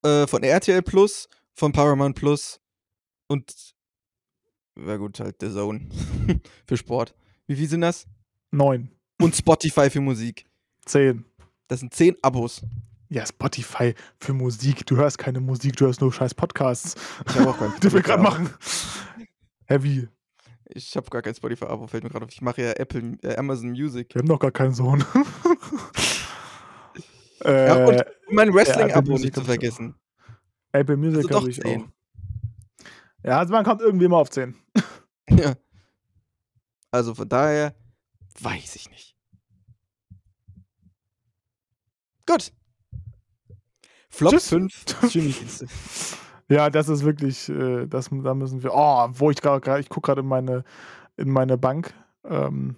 äh, 0.03 0.27
von 0.27 0.43
RTL 0.43 0.83
Plus, 0.83 1.29
von 1.55 1.73
Paramount 1.73 2.17
Plus 2.17 2.61
und 3.29 3.75
wäre 4.75 4.99
gut 4.99 5.21
halt 5.21 5.37
The 5.41 5.51
Zone 5.51 5.89
für 6.67 6.77
Sport. 6.77 7.15
Wie 7.47 7.57
viel 7.57 7.69
sind 7.69 7.83
das? 7.83 8.07
Neun. 8.51 8.91
Und 9.21 9.37
Spotify 9.37 9.91
für 9.91 10.01
Musik. 10.01 10.47
Zehn. 10.85 11.25
Das 11.69 11.81
sind 11.81 11.95
zehn 11.95 12.17
Abos. 12.23 12.63
Ja, 13.09 13.27
Spotify 13.27 13.95
für 14.19 14.33
Musik. 14.33 14.87
Du 14.87 14.97
hörst 14.97 15.19
keine 15.19 15.41
Musik, 15.41 15.77
du 15.77 15.87
hörst 15.87 16.01
nur 16.01 16.13
scheiß 16.13 16.35
Podcasts. 16.35 16.95
Ich 17.29 17.35
habe 17.35 17.51
auch 17.51 17.59
keinen 17.59 17.75
Die 17.83 17.93
wir 17.93 18.03
gerade 18.03 18.23
machen. 18.23 18.51
Heavy. 19.67 20.09
Ich 20.75 20.97
habe 20.97 21.09
gar 21.11 21.23
kein 21.23 21.35
Spotify-Abo, 21.35 21.87
fällt 21.87 22.05
mir 22.05 22.11
gerade 22.11 22.25
auf. 22.25 22.33
Ich 22.33 22.43
mache 22.43 22.63
ja 22.63 22.73
Apple, 22.73 23.19
äh, 23.23 23.37
Amazon 23.37 23.71
Music. 23.71 24.15
Wir 24.15 24.21
haben 24.21 24.29
noch 24.29 24.39
gar 24.39 24.51
keinen 24.51 24.75
Sohn. 24.75 25.05
äh, 27.45 27.67
ja, 27.67 27.85
und 27.87 28.05
mein 28.31 28.53
Wrestling-Abo 28.55 29.19
nicht 29.19 29.35
zu 29.35 29.45
vergessen. 29.45 29.95
Apple 30.73 30.97
Music 30.97 31.25
also 31.27 31.41
habe 31.41 31.51
ich 31.51 31.61
10. 31.61 31.83
auch. 31.83 31.89
Ja, 33.25 33.39
also 33.39 33.53
man 33.53 33.65
kommt 33.65 33.81
irgendwie 33.83 34.07
immer 34.07 34.19
auf 34.19 34.31
10. 34.31 34.55
ja. 35.31 35.55
Also 36.91 37.15
von 37.15 37.29
daher 37.29 37.75
weiß 38.41 38.77
ich 38.77 38.91
nicht. 38.91 39.17
Gut. 42.27 42.53
Flop 44.09 44.33
Tschüss. 44.33 44.49
5 44.49 44.85
Streamingdienste. 45.09 45.67
Ja, 46.51 46.69
das 46.69 46.89
ist 46.89 47.05
wirklich, 47.05 47.49
äh, 47.49 47.87
das, 47.87 48.11
da 48.11 48.35
müssen 48.35 48.63
wir, 48.63 48.75
oh, 48.75 49.09
wo 49.13 49.31
ich 49.31 49.41
gerade, 49.41 49.79
ich 49.79 49.89
gucke 49.89 50.07
gerade 50.07 50.23
in 50.23 50.27
meine, 50.27 50.65
in 51.17 51.31
meine 51.31 51.57
Bank, 51.57 51.95
ähm, 52.25 52.75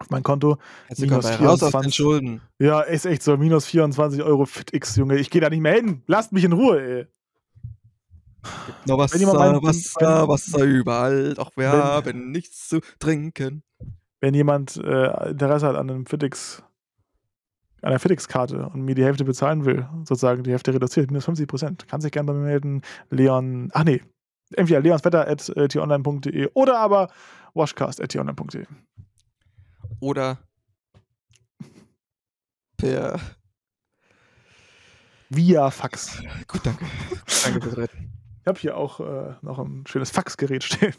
auf 0.00 0.10
mein 0.10 0.24
Konto. 0.24 0.58
Jetzt 0.88 1.00
minus 1.00 1.30
24. 1.30 1.94
Schulden. 1.94 2.40
Ja, 2.58 2.80
ist 2.80 3.06
echt 3.06 3.22
so, 3.22 3.36
minus 3.36 3.66
24 3.66 4.22
Euro 4.24 4.44
FitX, 4.44 4.96
Junge. 4.96 5.16
Ich 5.18 5.30
gehe 5.30 5.40
da 5.40 5.48
nicht 5.48 5.60
mehr 5.60 5.74
hin. 5.74 6.02
Lasst 6.08 6.32
mich 6.32 6.42
in 6.42 6.52
Ruhe, 6.52 6.80
ey. 6.80 7.06
Noch 8.86 8.98
Wasser, 8.98 9.18
meint, 9.18 9.62
Wasser, 9.62 10.28
Wasser 10.28 10.64
überall, 10.64 11.34
doch 11.34 11.56
wir 11.56 11.72
wenn, 11.72 11.82
haben 11.82 12.30
nichts 12.32 12.68
zu 12.68 12.80
trinken. 12.98 13.62
Wenn 14.20 14.34
jemand 14.34 14.76
äh, 14.76 15.30
Interesse 15.30 15.66
hat 15.66 15.76
an 15.76 15.90
einem 15.90 16.06
FitX 16.06 16.62
einer 17.86 17.98
FedEx-Karte 17.98 18.68
und 18.68 18.82
mir 18.82 18.94
die 18.94 19.04
Hälfte 19.04 19.24
bezahlen 19.24 19.64
will, 19.64 19.88
sozusagen 20.04 20.42
die 20.42 20.50
Hälfte 20.50 20.74
reduziert, 20.74 21.10
minus 21.10 21.24
50 21.24 21.48
Prozent, 21.48 21.88
kann 21.88 22.00
sich 22.00 22.12
gerne 22.12 22.26
bei 22.26 22.32
mir 22.34 22.44
melden. 22.44 22.82
Leon, 23.10 23.70
ach 23.72 23.84
nee, 23.84 24.02
entweder 24.54 24.80
leonswetter.tonline.de 24.80 26.50
oder 26.54 26.78
aber 26.78 27.10
washcast.tonline.de. 27.54 28.66
Oder 30.00 30.38
per 32.76 33.18
via 35.30 35.70
Fax. 35.70 36.22
Gut, 36.46 36.60
danke. 36.64 36.84
danke 37.44 37.62
fürs 37.62 37.76
Retten. 37.76 38.12
Ich 38.40 38.48
habe 38.48 38.60
hier 38.60 38.76
auch 38.76 39.00
äh, 39.00 39.34
noch 39.42 39.58
ein 39.58 39.84
schönes 39.88 40.10
Faxgerät 40.10 40.62
stehen. 40.62 40.94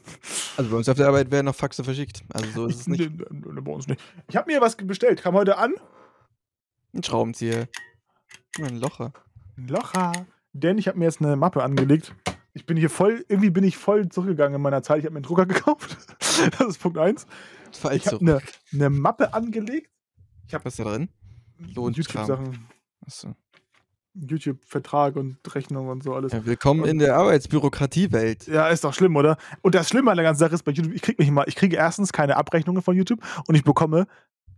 Also 0.58 0.70
bei 0.70 0.78
uns 0.78 0.90
auf 0.90 0.98
der 0.98 1.08
Arbeit 1.08 1.32
werden 1.32 1.46
noch 1.46 1.56
Faxe 1.56 1.84
verschickt. 1.84 2.24
Also 2.34 2.50
so 2.52 2.66
ist 2.66 2.82
es 2.82 2.88
nicht. 2.88 3.10
bei 3.18 3.72
uns 3.72 3.88
nicht. 3.88 4.02
Ich 4.28 4.36
habe 4.36 4.52
mir 4.52 4.60
was 4.60 4.76
bestellt, 4.76 5.22
kam 5.22 5.34
heute 5.36 5.58
an. 5.58 5.74
Ein 6.94 7.04
Schraubenzieher. 7.04 7.68
Ein 8.60 8.80
Locher. 8.80 9.14
Ein 9.58 9.68
Locher. 9.68 10.12
Denn 10.54 10.78
ich 10.78 10.88
habe 10.88 10.98
mir 10.98 11.06
jetzt 11.06 11.22
eine 11.22 11.36
Mappe 11.36 11.64
angelegt. 11.64 12.16
Ich 12.54 12.66
bin 12.66 12.78
hier 12.78 12.90
voll, 12.90 13.24
irgendwie 13.28 13.52
bin 13.52 13.64
ich 13.64 13.78
voll 13.78 14.10
zurückgegangen 14.10 14.56
in 14.56 14.62
meiner 14.62 14.82
Zeit. 14.82 15.00
Ich 15.00 15.06
habe 15.06 15.14
mir 15.14 15.18
einen 15.18 15.26
Drucker 15.26 15.46
gekauft. 15.48 15.98
das 16.20 16.68
ist 16.68 16.80
Punkt 16.80 16.98
1. 16.98 17.28
Ich 17.72 18.08
habe 18.08 18.20
eine, 18.20 18.42
eine 18.74 18.90
Mappe 18.90 19.34
angelegt. 19.34 19.92
Ich 20.48 20.54
hab, 20.54 20.66
Was 20.66 20.78
da 20.78 20.86
drin? 20.86 21.10
YouTube-Sachen. 21.60 22.68
Achso. 23.06 23.36
YouTube-Vertrag 24.16 25.16
und 25.16 25.38
Rechnung 25.54 25.90
und 25.90 26.04
so 26.04 26.16
alles. 26.16 26.32
Ja, 26.32 26.46
willkommen 26.46 26.82
und, 26.82 26.90
in 26.90 27.00
der 27.00 27.18
Arbeitsbürokratiewelt. 27.18 28.48
Ja, 28.48 28.70
ist 28.70 28.84
doch 28.84 28.94
schlimm, 28.94 29.16
oder? 29.16 29.38
Und 29.62 29.76
das 29.76 29.90
Schlimme 29.90 30.10
an 30.10 30.18
der 30.18 30.24
ganzen 30.24 30.40
Sache 30.40 30.56
ist 30.56 30.64
bei 30.64 30.72
YouTube, 30.72 30.94
ich 30.94 31.02
kriege 31.02 31.22
mich 31.22 31.28
immer, 31.28 31.48
ich 31.48 31.56
kriege 31.56 31.76
erstens 31.76 32.12
keine 32.12 32.38
Abrechnungen 32.38 32.82
von 32.82 32.96
YouTube 32.96 33.20
und 33.48 33.56
ich 33.56 33.64
bekomme 33.64 34.08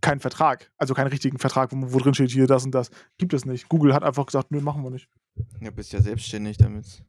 keinen 0.01 0.19
Vertrag, 0.19 0.71
also 0.77 0.93
keinen 0.93 1.07
richtigen 1.07 1.39
Vertrag, 1.39 1.71
wo, 1.71 1.93
wo 1.93 1.99
drin 1.99 2.13
steht, 2.13 2.31
hier 2.31 2.47
das 2.47 2.65
und 2.65 2.71
das. 2.71 2.91
Gibt 3.17 3.33
es 3.33 3.45
nicht. 3.45 3.69
Google 3.69 3.93
hat 3.93 4.03
einfach 4.03 4.25
gesagt, 4.25 4.51
nö, 4.51 4.61
machen 4.61 4.83
wir 4.83 4.89
nicht. 4.89 5.09
Ja, 5.61 5.71
bist 5.71 5.93
ja 5.93 6.01
selbstständig 6.01 6.57
damit. 6.57 7.03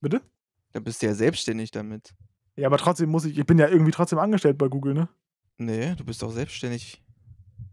Bitte? 0.00 0.22
Da 0.72 0.80
bist 0.80 1.02
du 1.02 1.06
ja 1.06 1.14
selbstständig 1.14 1.70
damit. 1.70 2.14
Ja, 2.56 2.66
aber 2.66 2.78
trotzdem 2.78 3.10
muss 3.10 3.24
ich, 3.24 3.38
ich 3.38 3.46
bin 3.46 3.58
ja 3.58 3.68
irgendwie 3.68 3.92
trotzdem 3.92 4.18
angestellt 4.18 4.58
bei 4.58 4.68
Google, 4.68 4.94
ne? 4.94 5.08
Nee, 5.58 5.94
du 5.94 6.04
bist 6.04 6.22
auch 6.24 6.30
selbstständig. 6.30 7.02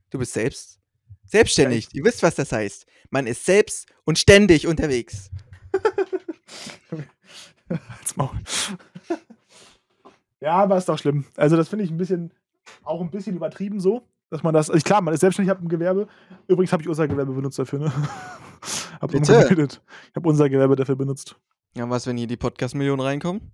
Du 0.09 0.19
bist 0.19 0.33
selbst 0.33 0.79
selbstständig. 1.25 1.85
Ja, 1.85 1.89
Ihr 1.93 2.03
wisst, 2.05 2.23
was 2.23 2.35
das 2.35 2.51
heißt. 2.51 2.85
Man 3.09 3.27
ist 3.27 3.45
selbst 3.45 3.87
und 4.05 4.17
ständig 4.17 4.67
unterwegs. 4.67 5.29
Als 7.69 8.15
Maul. 8.15 8.37
ja, 10.39 10.53
aber 10.53 10.77
ist 10.77 10.89
doch 10.89 10.97
schlimm. 10.97 11.25
Also, 11.35 11.55
das 11.55 11.69
finde 11.69 11.85
ich 11.85 11.91
ein 11.91 11.97
bisschen, 11.97 12.33
auch 12.87 13.01
ein 13.01 13.11
bisschen 13.11 13.35
übertrieben 13.35 13.79
so, 13.79 14.07
dass 14.29 14.43
man 14.43 14.53
das, 14.53 14.69
also 14.69 14.83
klar, 14.83 15.01
man 15.01 15.13
ist 15.13 15.21
selbstständig, 15.21 15.51
ich 15.51 15.55
habe 15.55 15.65
ein 15.65 15.69
Gewerbe. 15.69 16.07
Übrigens 16.47 16.73
habe 16.73 16.83
ich 16.83 16.89
unser 16.89 17.07
Gewerbe 17.07 17.33
benutzt 17.33 17.59
dafür, 17.59 17.79
ne? 17.79 17.91
hab 19.01 19.11
Bitte? 19.11 19.47
Ich 20.09 20.15
habe 20.15 20.29
unser 20.29 20.49
Gewerbe 20.49 20.75
dafür 20.75 20.95
benutzt. 20.95 21.35
Ja, 21.75 21.89
was, 21.89 22.07
wenn 22.07 22.17
hier 22.17 22.27
die 22.27 22.37
Podcast-Millionen 22.37 23.01
reinkommen? 23.01 23.51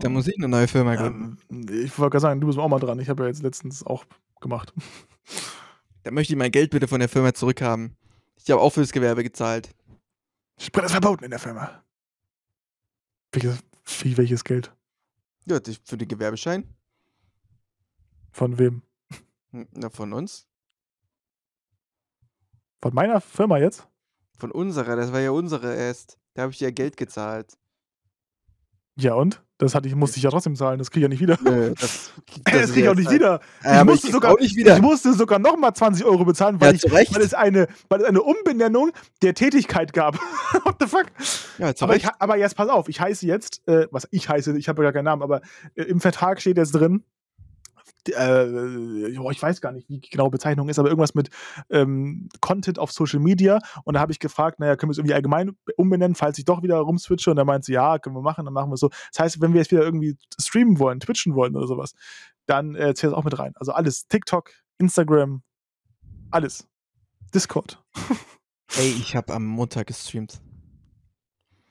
Da 0.00 0.08
muss 0.08 0.26
ich 0.26 0.36
eine 0.36 0.48
neue 0.48 0.68
Firma 0.68 0.94
gründen. 0.94 1.38
Ja, 1.50 1.74
ich 1.76 1.98
wollte 1.98 2.12
gerade 2.12 2.22
sagen, 2.22 2.40
du 2.40 2.46
bist 2.46 2.58
auch 2.58 2.68
mal 2.68 2.78
dran. 2.78 2.98
Ich 2.98 3.08
habe 3.08 3.24
ja 3.24 3.28
jetzt 3.28 3.42
letztens 3.42 3.84
auch 3.84 4.04
gemacht. 4.40 4.72
Da 6.02 6.12
möchte 6.12 6.34
ich 6.34 6.38
mein 6.38 6.52
Geld 6.52 6.70
bitte 6.70 6.86
von 6.86 7.00
der 7.00 7.08
Firma 7.08 7.34
zurückhaben. 7.34 7.96
Ich 8.36 8.48
habe 8.48 8.60
auch 8.60 8.70
fürs 8.70 8.92
Gewerbe 8.92 9.24
gezahlt. 9.24 9.74
Sprit 10.56 10.84
ist 10.84 10.92
verboten 10.92 11.24
in 11.24 11.30
der 11.30 11.40
Firma. 11.40 11.82
Welches, 13.32 13.58
wie, 14.02 14.16
welches 14.16 14.44
Geld? 14.44 14.72
Ja, 15.46 15.58
für 15.82 15.96
den 15.96 16.06
Gewerbeschein. 16.06 16.75
Von 18.36 18.58
wem? 18.58 18.82
Hm, 19.52 19.66
na, 19.72 19.88
von 19.88 20.12
uns. 20.12 20.46
Von 22.82 22.92
meiner 22.92 23.22
Firma 23.22 23.56
jetzt? 23.56 23.88
Von 24.36 24.50
unserer, 24.50 24.94
das 24.94 25.10
war 25.10 25.20
ja 25.20 25.30
unsere 25.30 25.74
erst. 25.74 26.18
Da 26.34 26.42
habe 26.42 26.52
ich 26.52 26.60
ja 26.60 26.70
Geld 26.70 26.98
gezahlt. 26.98 27.56
Ja 28.94 29.14
und? 29.14 29.42
Das 29.56 29.74
hatte 29.74 29.88
ich, 29.88 29.94
musste 29.94 30.18
ich 30.18 30.24
ja 30.24 30.28
trotzdem 30.28 30.54
zahlen, 30.54 30.78
das 30.78 30.90
kriege 30.90 31.00
ich 31.00 31.02
ja 31.04 31.08
nicht 31.08 31.22
wieder. 31.22 31.38
Nö, 31.42 31.72
das, 31.80 32.12
das, 32.44 32.52
das 32.52 32.72
kriege 32.72 32.82
ich 32.82 32.88
auch 32.90 32.94
nicht 32.94 33.10
wieder. 33.10 33.40
Ich, 33.64 33.84
musste, 33.84 34.10
sogar, 34.10 34.32
auch 34.34 34.38
nicht 34.38 34.54
wieder. 34.54 34.76
ich 34.76 34.82
musste 34.82 35.14
sogar 35.14 35.38
nochmal 35.38 35.72
20 35.72 36.04
Euro 36.04 36.26
bezahlen, 36.26 36.60
weil, 36.60 36.76
ja, 36.76 37.00
ich, 37.00 37.14
weil, 37.14 37.22
es 37.22 37.32
eine, 37.32 37.68
weil 37.88 38.02
es 38.02 38.06
eine 38.06 38.20
Umbenennung 38.20 38.90
der 39.22 39.32
Tätigkeit 39.32 39.94
gab. 39.94 40.16
What 40.64 40.76
the 40.78 40.86
fuck? 40.86 41.06
Ja, 41.56 41.72
aber, 41.80 41.96
ich, 41.96 42.06
aber, 42.18 42.36
jetzt 42.36 42.54
pass 42.54 42.68
auf, 42.68 42.90
ich 42.90 43.00
heiße 43.00 43.26
jetzt, 43.26 43.66
äh, 43.66 43.88
was 43.90 44.06
ich 44.10 44.28
heiße, 44.28 44.58
ich 44.58 44.68
habe 44.68 44.82
ja 44.82 44.90
gar 44.90 44.92
keinen 44.92 45.06
Namen, 45.06 45.22
aber 45.22 45.40
äh, 45.74 45.84
im 45.84 46.02
Vertrag 46.02 46.42
steht 46.42 46.58
jetzt 46.58 46.72
drin, 46.72 47.02
äh, 48.08 49.08
ich 49.08 49.42
weiß 49.42 49.60
gar 49.60 49.72
nicht, 49.72 49.88
wie 49.88 49.98
die 49.98 50.10
genaue 50.10 50.30
Bezeichnung 50.30 50.68
ist, 50.68 50.78
aber 50.78 50.88
irgendwas 50.88 51.14
mit 51.14 51.30
ähm, 51.70 52.28
Content 52.40 52.78
auf 52.78 52.92
Social 52.92 53.20
Media. 53.20 53.58
Und 53.84 53.94
da 53.94 54.00
habe 54.00 54.12
ich 54.12 54.18
gefragt, 54.18 54.60
naja, 54.60 54.76
können 54.76 54.90
wir 54.90 54.92
es 54.92 54.98
irgendwie 54.98 55.14
allgemein 55.14 55.56
umbenennen, 55.76 56.14
falls 56.14 56.38
ich 56.38 56.44
doch 56.44 56.62
wieder 56.62 56.78
rumswitche? 56.78 57.30
Und 57.30 57.38
er 57.38 57.44
meinte, 57.44 57.72
ja, 57.72 57.98
können 57.98 58.16
wir 58.16 58.22
machen, 58.22 58.44
dann 58.44 58.54
machen 58.54 58.70
wir 58.70 58.74
es 58.74 58.80
so. 58.80 58.88
Das 58.88 59.20
heißt, 59.20 59.40
wenn 59.40 59.52
wir 59.52 59.60
jetzt 59.60 59.70
wieder 59.70 59.82
irgendwie 59.82 60.16
streamen 60.38 60.78
wollen, 60.78 61.00
twitchen 61.00 61.34
wollen 61.34 61.56
oder 61.56 61.66
sowas, 61.66 61.94
dann 62.46 62.74
äh, 62.74 62.94
zählt 62.94 63.12
es 63.12 63.18
auch 63.18 63.24
mit 63.24 63.38
rein. 63.38 63.52
Also 63.56 63.72
alles. 63.72 64.06
TikTok, 64.08 64.50
Instagram, 64.78 65.42
alles. 66.30 66.68
Discord. 67.34 67.82
Ey, 68.76 68.88
ich 68.88 69.16
habe 69.16 69.32
am 69.32 69.44
Montag 69.44 69.86
gestreamt. 69.86 70.40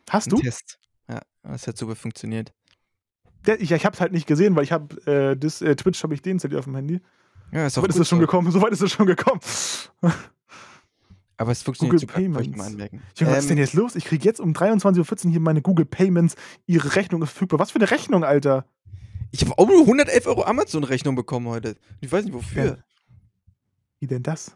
Hast 0.09 0.31
du? 0.31 0.37
Test. 0.37 0.79
Ja, 1.07 1.21
das 1.43 1.67
hat 1.67 1.77
super 1.77 1.95
funktioniert 1.95 2.53
ich, 3.47 3.71
ich 3.71 3.85
habe 3.85 3.93
es 3.93 4.01
halt 4.01 4.11
nicht 4.11 4.27
gesehen, 4.27 4.55
weil 4.55 4.63
ich 4.63 4.71
habe 4.71 4.95
äh, 5.05 5.37
das 5.37 5.61
äh, 5.61 5.75
Twitch 5.75 6.01
habe 6.03 6.13
ich 6.13 6.21
deinstalliert 6.21 6.59
auf 6.59 6.65
dem 6.65 6.75
Handy. 6.75 7.01
Ja, 7.51 7.65
ist 7.65 7.77
auch 7.77 7.81
Soweit 7.81 7.91
ist 7.91 7.99
es 7.99 8.09
schon 8.09 8.19
gekommen. 8.19 8.51
Soweit 8.51 8.71
ist 8.71 8.81
es 8.81 8.91
schon 8.91 9.05
gekommen. 9.05 9.39
Aber 11.37 11.51
es 11.51 11.63
funktioniert 11.63 11.91
Google 11.93 11.99
super, 11.99 12.13
Payments. 12.13 12.47
Ich 12.47 12.55
mal 12.55 12.71
Junge, 12.71 13.31
was 13.31 13.39
ist 13.39 13.49
denn 13.49 13.57
ähm, 13.57 13.63
jetzt 13.63 13.73
los? 13.73 13.95
Ich 13.95 14.05
kriege 14.05 14.23
jetzt 14.23 14.39
um 14.39 14.53
23.14 14.53 15.25
Uhr 15.25 15.31
hier 15.31 15.39
meine 15.39 15.61
Google 15.61 15.85
Payments. 15.85 16.35
Ihre 16.65 16.95
Rechnung 16.95 17.21
ist 17.23 17.31
verfügbar. 17.31 17.59
Was 17.59 17.71
für 17.71 17.79
eine 17.79 17.91
Rechnung, 17.91 18.23
Alter? 18.23 18.65
Ich 19.31 19.41
habe 19.41 19.57
auch 19.57 19.67
nur 19.67 19.81
111 19.81 20.27
Euro 20.27 20.43
Amazon-Rechnung 20.43 21.15
bekommen 21.15 21.47
heute. 21.47 21.75
Ich 21.99 22.11
weiß 22.11 22.23
nicht 22.25 22.33
wofür. 22.33 22.65
Ja. 22.65 22.77
Wie 23.99 24.07
denn 24.07 24.23
das? 24.23 24.55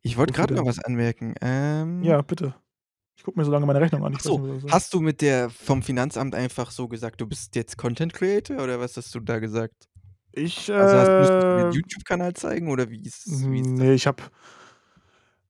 Ich 0.00 0.16
wollte 0.16 0.32
gerade 0.32 0.54
noch 0.54 0.64
was 0.64 0.78
anmerken. 0.78 1.34
Ähm, 1.40 2.02
ja, 2.02 2.22
bitte. 2.22 2.54
Ich 3.16 3.24
gucke 3.24 3.38
mir 3.38 3.44
so 3.44 3.50
lange 3.50 3.66
meine 3.66 3.80
Rechnung 3.80 4.04
an. 4.04 4.16
so, 4.20 4.38
nicht, 4.38 4.70
hast 4.70 4.92
du 4.94 5.00
mit 5.00 5.20
der 5.20 5.50
vom 5.50 5.82
Finanzamt 5.82 6.34
einfach 6.34 6.70
so 6.70 6.86
gesagt, 6.86 7.20
du 7.20 7.26
bist 7.26 7.56
jetzt 7.56 7.76
Content 7.76 8.12
Creator 8.12 8.62
oder 8.62 8.78
was 8.78 8.96
hast 8.96 9.14
du 9.14 9.20
da 9.20 9.38
gesagt? 9.38 9.88
Ich, 10.32 10.68
äh, 10.68 10.72
also 10.72 10.96
hast, 10.96 11.18
musst 11.18 11.30
du 11.30 11.56
den 11.56 11.72
YouTube-Kanal 11.72 12.34
zeigen 12.34 12.68
oder 12.68 12.90
wie 12.90 13.00
ist, 13.00 13.26
wie 13.50 13.60
ist 13.60 13.66
Nee, 13.68 13.94
ich 13.94 14.06
habe 14.06 14.22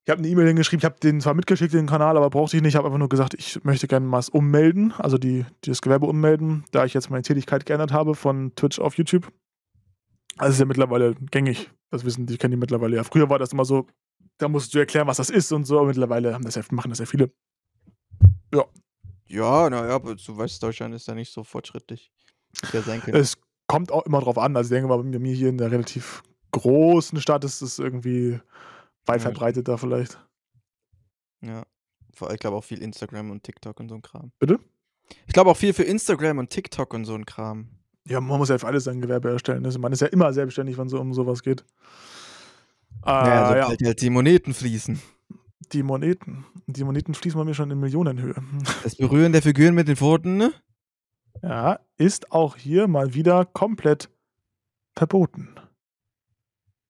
ich 0.04 0.10
habe 0.12 0.20
eine 0.20 0.28
E-Mail 0.28 0.46
hingeschrieben, 0.46 0.78
ich 0.78 0.84
habe 0.84 1.00
den 1.00 1.20
zwar 1.20 1.34
mitgeschickt, 1.34 1.74
den 1.74 1.88
Kanal, 1.88 2.16
aber 2.16 2.30
brauchte 2.30 2.56
ich 2.56 2.62
nicht. 2.62 2.74
Ich 2.74 2.76
habe 2.76 2.86
einfach 2.86 2.98
nur 2.98 3.08
gesagt, 3.08 3.34
ich 3.34 3.64
möchte 3.64 3.88
gerne 3.88 4.06
mal 4.06 4.22
ummelden, 4.30 4.94
also 4.98 5.18
die, 5.18 5.44
die 5.64 5.70
das 5.70 5.82
Gewerbe 5.82 6.06
ummelden, 6.06 6.64
da 6.70 6.84
ich 6.84 6.94
jetzt 6.94 7.10
meine 7.10 7.22
Tätigkeit 7.22 7.66
geändert 7.66 7.92
habe 7.92 8.14
von 8.14 8.54
Twitch 8.54 8.78
auf 8.78 8.96
YouTube. 8.96 9.32
Also 10.38 10.52
ist 10.52 10.60
ja 10.60 10.64
mittlerweile 10.64 11.16
gängig. 11.32 11.72
Das 11.90 12.04
wissen 12.04 12.26
die, 12.26 12.38
kennen 12.38 12.52
die 12.52 12.56
mittlerweile 12.56 12.94
ja. 12.94 13.02
Früher 13.02 13.28
war 13.28 13.40
das 13.40 13.52
immer 13.52 13.64
so, 13.64 13.88
da 14.38 14.48
musst 14.48 14.72
du 14.74 14.78
erklären, 14.78 15.08
was 15.08 15.16
das 15.16 15.28
ist 15.28 15.50
und 15.50 15.64
so. 15.64 15.78
Aber 15.78 15.88
mittlerweile 15.88 16.34
haben 16.34 16.44
das 16.44 16.54
ja, 16.54 16.62
machen 16.70 16.90
das 16.90 17.00
ja 17.00 17.06
viele. 17.06 17.32
Ja. 18.54 18.64
Ja, 19.28 19.68
naja, 19.68 19.96
aber 19.96 20.14
du 20.14 20.36
weißt, 20.36 20.62
Deutschland 20.62 20.94
ist 20.94 21.08
da 21.08 21.14
nicht 21.14 21.32
so 21.32 21.42
fortschrittlich. 21.42 22.12
Ja 22.72 22.82
sein 22.82 23.00
können. 23.00 23.16
Es 23.16 23.36
kommt 23.66 23.90
auch 23.90 24.06
immer 24.06 24.20
drauf 24.20 24.38
an. 24.38 24.56
Also 24.56 24.68
ich 24.68 24.76
denke 24.76 24.88
mal, 24.88 25.02
bei 25.02 25.18
mir 25.18 25.34
hier 25.34 25.48
in 25.48 25.58
der 25.58 25.70
relativ 25.70 26.22
großen 26.52 27.20
Stadt 27.20 27.44
ist 27.44 27.60
es 27.60 27.78
irgendwie 27.78 28.40
weit 29.04 29.16
ja, 29.16 29.30
verbreiteter 29.30 29.78
vielleicht. 29.78 30.18
Ja. 31.42 31.64
Ich 32.32 32.38
glaube 32.38 32.56
auch 32.56 32.64
viel 32.64 32.82
Instagram 32.82 33.30
und 33.30 33.42
TikTok 33.42 33.78
und 33.78 33.88
so 33.88 33.94
ein 33.94 34.02
Kram. 34.02 34.32
Bitte? 34.38 34.58
Ich 35.26 35.34
glaube 35.34 35.50
auch 35.50 35.56
viel 35.56 35.72
für 35.72 35.82
Instagram 35.82 36.38
und 36.38 36.50
TikTok 36.50 36.94
und 36.94 37.04
so 37.04 37.14
ein 37.14 37.26
Kram. 37.26 37.68
Ja, 38.08 38.20
man 38.20 38.38
muss 38.38 38.48
ja 38.48 38.58
für 38.58 38.66
alles 38.66 38.84
sein 38.84 39.00
Gewerbe 39.00 39.30
erstellen. 39.30 39.64
Also 39.66 39.78
man 39.78 39.92
ist 39.92 40.00
ja 40.00 40.06
immer 40.06 40.32
selbstständig, 40.32 40.78
wenn 40.78 40.86
es 40.86 40.92
um 40.94 41.12
sowas 41.12 41.42
geht. 41.42 41.64
Äh, 43.04 43.10
ja, 43.10 43.48
sobald 43.48 43.80
ja. 43.80 43.86
halt 43.86 44.00
die 44.00 44.10
Moneten 44.10 44.54
fließen. 44.54 45.00
Die 45.72 45.82
Moneten. 45.82 46.46
Die 46.66 46.84
Moneten 46.84 47.14
fließen 47.14 47.38
bei 47.38 47.44
mir 47.44 47.54
schon 47.54 47.70
in 47.70 47.80
Millionenhöhe. 47.80 48.36
Das 48.82 48.96
Berühren 48.96 49.32
der 49.32 49.42
Figuren 49.42 49.74
mit 49.74 49.88
den 49.88 49.96
Pfoten, 49.96 50.36
ne? 50.36 50.52
Ja, 51.42 51.80
ist 51.96 52.32
auch 52.32 52.56
hier 52.56 52.88
mal 52.88 53.14
wieder 53.14 53.44
komplett 53.44 54.08
verboten. 54.94 55.54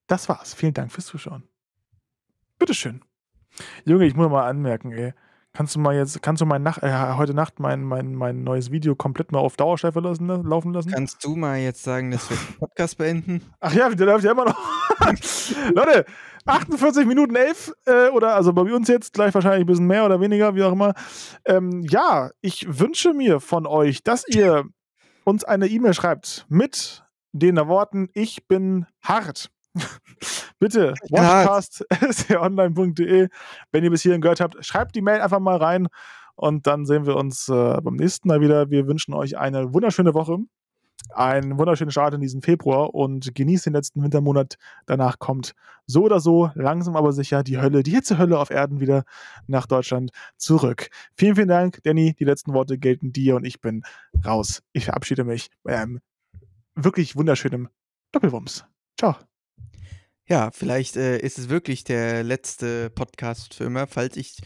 Das 0.06 0.28
war's. 0.28 0.54
Vielen 0.54 0.74
Dank 0.74 0.92
fürs 0.92 1.06
Zuschauen. 1.06 1.42
Bitteschön. 2.58 3.02
Junge, 3.84 4.06
ich 4.06 4.14
muss 4.14 4.30
mal 4.30 4.48
anmerken, 4.48 4.92
ey. 4.92 5.14
Kannst 5.56 5.74
du 5.74 5.80
mal 5.80 5.96
jetzt, 5.96 6.20
kannst 6.20 6.42
du 6.42 6.44
mein 6.44 6.62
Nach 6.62 6.82
äh, 6.82 7.14
heute 7.16 7.32
Nacht 7.32 7.60
mein, 7.60 7.82
mein, 7.82 8.14
mein 8.14 8.44
neues 8.44 8.70
Video 8.70 8.94
komplett 8.94 9.32
mal 9.32 9.38
auf 9.38 9.56
Dauerschleife 9.56 10.00
lassen, 10.00 10.26
ne, 10.26 10.42
laufen 10.44 10.74
lassen? 10.74 10.90
Kannst 10.90 11.24
du 11.24 11.34
mal 11.34 11.56
jetzt 11.56 11.82
sagen, 11.82 12.10
dass 12.10 12.28
wir 12.28 12.36
den 12.36 12.58
Podcast 12.58 12.98
beenden? 12.98 13.40
Ach 13.60 13.72
ja, 13.72 13.88
der 13.88 14.04
läuft 14.04 14.22
ja 14.22 14.32
immer 14.32 14.44
noch. 14.44 14.58
Leute, 15.74 16.04
48 16.44 17.06
Minuten 17.06 17.34
11 17.34 17.72
äh, 17.86 18.08
oder 18.08 18.34
also 18.34 18.52
bei 18.52 18.70
uns 18.70 18.86
jetzt 18.88 19.14
gleich 19.14 19.32
wahrscheinlich 19.32 19.62
ein 19.62 19.66
bisschen 19.66 19.86
mehr 19.86 20.04
oder 20.04 20.20
weniger, 20.20 20.54
wie 20.54 20.62
auch 20.62 20.72
immer. 20.72 20.92
Ähm, 21.46 21.86
ja, 21.88 22.32
ich 22.42 22.78
wünsche 22.78 23.14
mir 23.14 23.40
von 23.40 23.66
euch, 23.66 24.02
dass 24.02 24.28
ihr 24.28 24.64
uns 25.24 25.42
eine 25.42 25.68
E-Mail 25.68 25.94
schreibt 25.94 26.44
mit 26.50 27.02
den 27.32 27.56
Worten, 27.56 28.10
ich 28.12 28.46
bin 28.46 28.84
hart. 29.00 29.50
Bitte, 30.58 30.94
watchcast.online.de. 31.10 33.28
Wenn 33.72 33.84
ihr 33.84 33.90
bis 33.90 34.02
hierhin 34.02 34.20
gehört 34.20 34.40
habt, 34.40 34.64
schreibt 34.64 34.94
die 34.94 35.02
Mail 35.02 35.20
einfach 35.20 35.40
mal 35.40 35.56
rein 35.56 35.88
und 36.34 36.66
dann 36.66 36.86
sehen 36.86 37.04
wir 37.06 37.16
uns 37.16 37.48
äh, 37.48 37.80
beim 37.80 37.96
nächsten 37.96 38.28
Mal 38.28 38.40
wieder. 38.40 38.70
Wir 38.70 38.86
wünschen 38.86 39.12
euch 39.14 39.36
eine 39.38 39.74
wunderschöne 39.74 40.14
Woche, 40.14 40.38
einen 41.14 41.58
wunderschönen 41.58 41.90
Start 41.90 42.14
in 42.14 42.20
diesen 42.20 42.42
Februar 42.42 42.94
und 42.94 43.34
genießt 43.34 43.66
den 43.66 43.72
letzten 43.72 44.02
Wintermonat. 44.02 44.56
Danach 44.86 45.18
kommt 45.18 45.54
so 45.86 46.04
oder 46.04 46.20
so 46.20 46.50
langsam 46.54 46.96
aber 46.96 47.12
sicher 47.12 47.42
die 47.42 47.58
Hölle, 47.58 47.82
die 47.82 47.92
Hitzehölle 47.92 48.38
auf 48.38 48.50
Erden 48.50 48.80
wieder 48.80 49.04
nach 49.46 49.66
Deutschland 49.66 50.10
zurück. 50.36 50.88
Vielen, 51.14 51.36
vielen 51.36 51.48
Dank, 51.48 51.80
Danny. 51.84 52.14
Die 52.18 52.24
letzten 52.24 52.52
Worte 52.54 52.78
gelten 52.78 53.12
dir 53.12 53.36
und 53.36 53.44
ich 53.44 53.60
bin 53.60 53.82
raus. 54.24 54.62
Ich 54.72 54.86
verabschiede 54.86 55.24
mich 55.24 55.50
bei 55.62 55.78
einem 55.78 56.00
wirklich 56.74 57.16
wunderschönen 57.16 57.68
Doppelwumms. 58.12 58.64
Ciao. 58.98 59.16
Ja, 60.28 60.50
vielleicht 60.50 60.96
äh, 60.96 61.18
ist 61.18 61.38
es 61.38 61.48
wirklich 61.48 61.84
der 61.84 62.24
letzte 62.24 62.90
Podcast 62.90 63.54
für 63.54 63.64
immer. 63.64 63.86
Falls 63.86 64.16
ich 64.16 64.38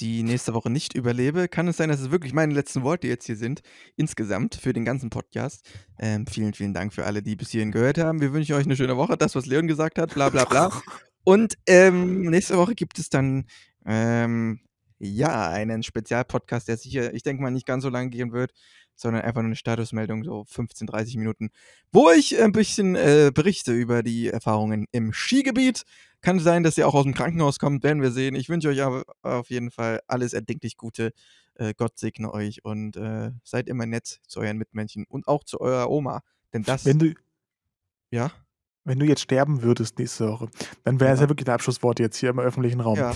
die 0.00 0.22
nächste 0.24 0.52
Woche 0.54 0.70
nicht 0.70 0.94
überlebe, 0.94 1.48
kann 1.48 1.68
es 1.68 1.76
sein, 1.76 1.88
dass 1.88 2.00
es 2.00 2.10
wirklich 2.10 2.32
meine 2.32 2.54
letzten 2.54 2.82
Worte 2.82 3.06
jetzt 3.06 3.26
hier 3.26 3.36
sind. 3.36 3.60
Insgesamt 3.96 4.56
für 4.56 4.72
den 4.72 4.84
ganzen 4.84 5.10
Podcast. 5.10 5.68
Ähm, 5.98 6.26
vielen, 6.26 6.54
vielen 6.54 6.74
Dank 6.74 6.92
für 6.92 7.04
alle, 7.06 7.22
die 7.22 7.36
bis 7.36 7.50
hierhin 7.50 7.70
gehört 7.72 7.98
haben. 7.98 8.20
Wir 8.20 8.32
wünschen 8.32 8.54
euch 8.56 8.64
eine 8.64 8.76
schöne 8.76 8.96
Woche. 8.96 9.16
Das, 9.16 9.36
was 9.36 9.46
Leon 9.46 9.68
gesagt 9.68 9.98
hat, 9.98 10.12
bla 10.14 10.28
bla 10.28 10.44
bla. 10.44 10.72
Und 11.24 11.56
ähm, 11.66 12.22
nächste 12.22 12.56
Woche 12.56 12.74
gibt 12.74 12.98
es 12.98 13.08
dann 13.10 13.46
Ähm, 13.86 14.60
ja, 14.98 15.48
einen 15.50 15.82
Spezialpodcast, 15.84 16.68
der 16.68 16.76
sicher, 16.76 17.14
ich 17.14 17.22
denke 17.22 17.42
mal, 17.42 17.50
nicht 17.52 17.66
ganz 17.66 17.84
so 17.84 17.90
lang 17.90 18.10
gehen 18.10 18.32
wird, 18.32 18.52
sondern 18.98 19.22
einfach 19.22 19.40
nur 19.40 19.48
eine 19.48 19.56
Statusmeldung, 19.56 20.24
so 20.24 20.44
15, 20.44 20.86
30 20.86 21.16
Minuten, 21.16 21.50
wo 21.92 22.10
ich 22.10 22.40
ein 22.40 22.52
bisschen 22.52 22.96
äh, 22.96 23.30
berichte 23.32 23.72
über 23.72 24.02
die 24.02 24.28
Erfahrungen 24.28 24.86
im 24.92 25.12
Skigebiet. 25.12 25.84
Kann 26.20 26.40
sein, 26.40 26.64
dass 26.64 26.76
ihr 26.76 26.88
auch 26.88 26.94
aus 26.94 27.04
dem 27.04 27.14
Krankenhaus 27.14 27.58
kommt, 27.58 27.84
werden 27.84 28.02
wir 28.02 28.10
sehen. 28.10 28.34
Ich 28.34 28.48
wünsche 28.48 28.68
euch 28.68 28.82
aber 28.82 29.04
auf 29.22 29.50
jeden 29.50 29.70
Fall 29.70 30.00
alles 30.08 30.32
erdenklich 30.32 30.76
Gute. 30.76 31.12
Äh, 31.54 31.74
Gott 31.76 31.98
segne 31.98 32.32
euch 32.32 32.64
und 32.64 32.96
äh, 32.96 33.30
seid 33.44 33.68
immer 33.68 33.86
nett 33.86 34.20
zu 34.26 34.40
euren 34.40 34.58
Mitmenschen 34.58 35.04
und 35.08 35.28
auch 35.28 35.44
zu 35.44 35.60
eurer 35.60 35.90
Oma. 35.90 36.22
Denn 36.52 36.64
das. 36.64 36.84
Wenn 36.84 36.98
du, 36.98 37.14
ja? 38.10 38.32
Wenn 38.84 38.98
du 38.98 39.06
jetzt 39.06 39.20
sterben 39.20 39.62
würdest 39.62 39.98
nächste 39.98 40.28
Woche, 40.28 40.48
dann 40.84 40.98
wäre 40.98 41.12
es 41.12 41.20
ja. 41.20 41.26
ja 41.26 41.30
wirklich 41.30 41.44
der 41.44 41.54
Abschlusswort 41.54 42.00
jetzt 42.00 42.16
hier 42.16 42.30
im 42.30 42.38
öffentlichen 42.38 42.80
Raum. 42.80 42.96
Ja. 42.96 43.12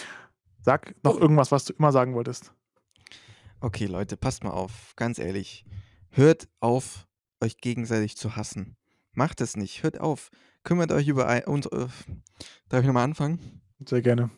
Sag 0.61 0.95
noch 1.03 1.19
irgendwas, 1.19 1.51
was 1.51 1.65
du 1.65 1.73
immer 1.73 1.93
sagen 1.93 2.15
wolltest. 2.15 2.53
Okay, 3.63 3.87
Leute, 3.87 4.17
passt 4.17 4.43
mal 4.43 4.51
auf. 4.51 4.93
Ganz 4.97 5.21
ehrlich. 5.21 5.65
Hört 6.11 6.49
auf, 6.59 7.07
euch 7.41 7.59
gegenseitig 7.59 8.17
zu 8.17 8.35
hassen. 8.35 8.77
Macht 9.13 9.41
es 9.41 9.57
nicht. 9.57 9.85
Hört 9.85 10.01
auf. 10.01 10.31
Kümmert 10.65 10.91
euch 10.91 11.07
über 11.07 11.29
ein. 11.29 11.45
Und, 11.45 11.73
äh, 11.73 11.87
darf 12.69 12.81
ich 12.81 12.87
nochmal 12.87 13.05
anfangen? 13.05 13.63
Sehr 13.87 14.03
gerne. 14.03 14.31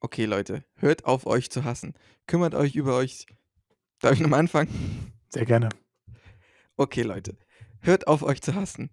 Okay, 0.00 0.24
Leute. 0.24 0.64
Hört 0.74 1.04
auf, 1.04 1.26
euch 1.26 1.48
zu 1.48 1.62
hassen. 1.62 1.94
Kümmert 2.26 2.56
euch 2.56 2.74
über 2.74 2.96
euch. 2.96 3.24
Darf 4.00 4.14
ich 4.14 4.20
nochmal 4.20 4.40
anfangen? 4.40 5.12
Sehr 5.28 5.46
gerne. 5.46 5.68
Okay, 6.76 7.02
Leute. 7.02 7.38
Hört 7.78 8.08
auf, 8.08 8.24
euch 8.24 8.42
zu 8.42 8.56
hassen. 8.56 8.90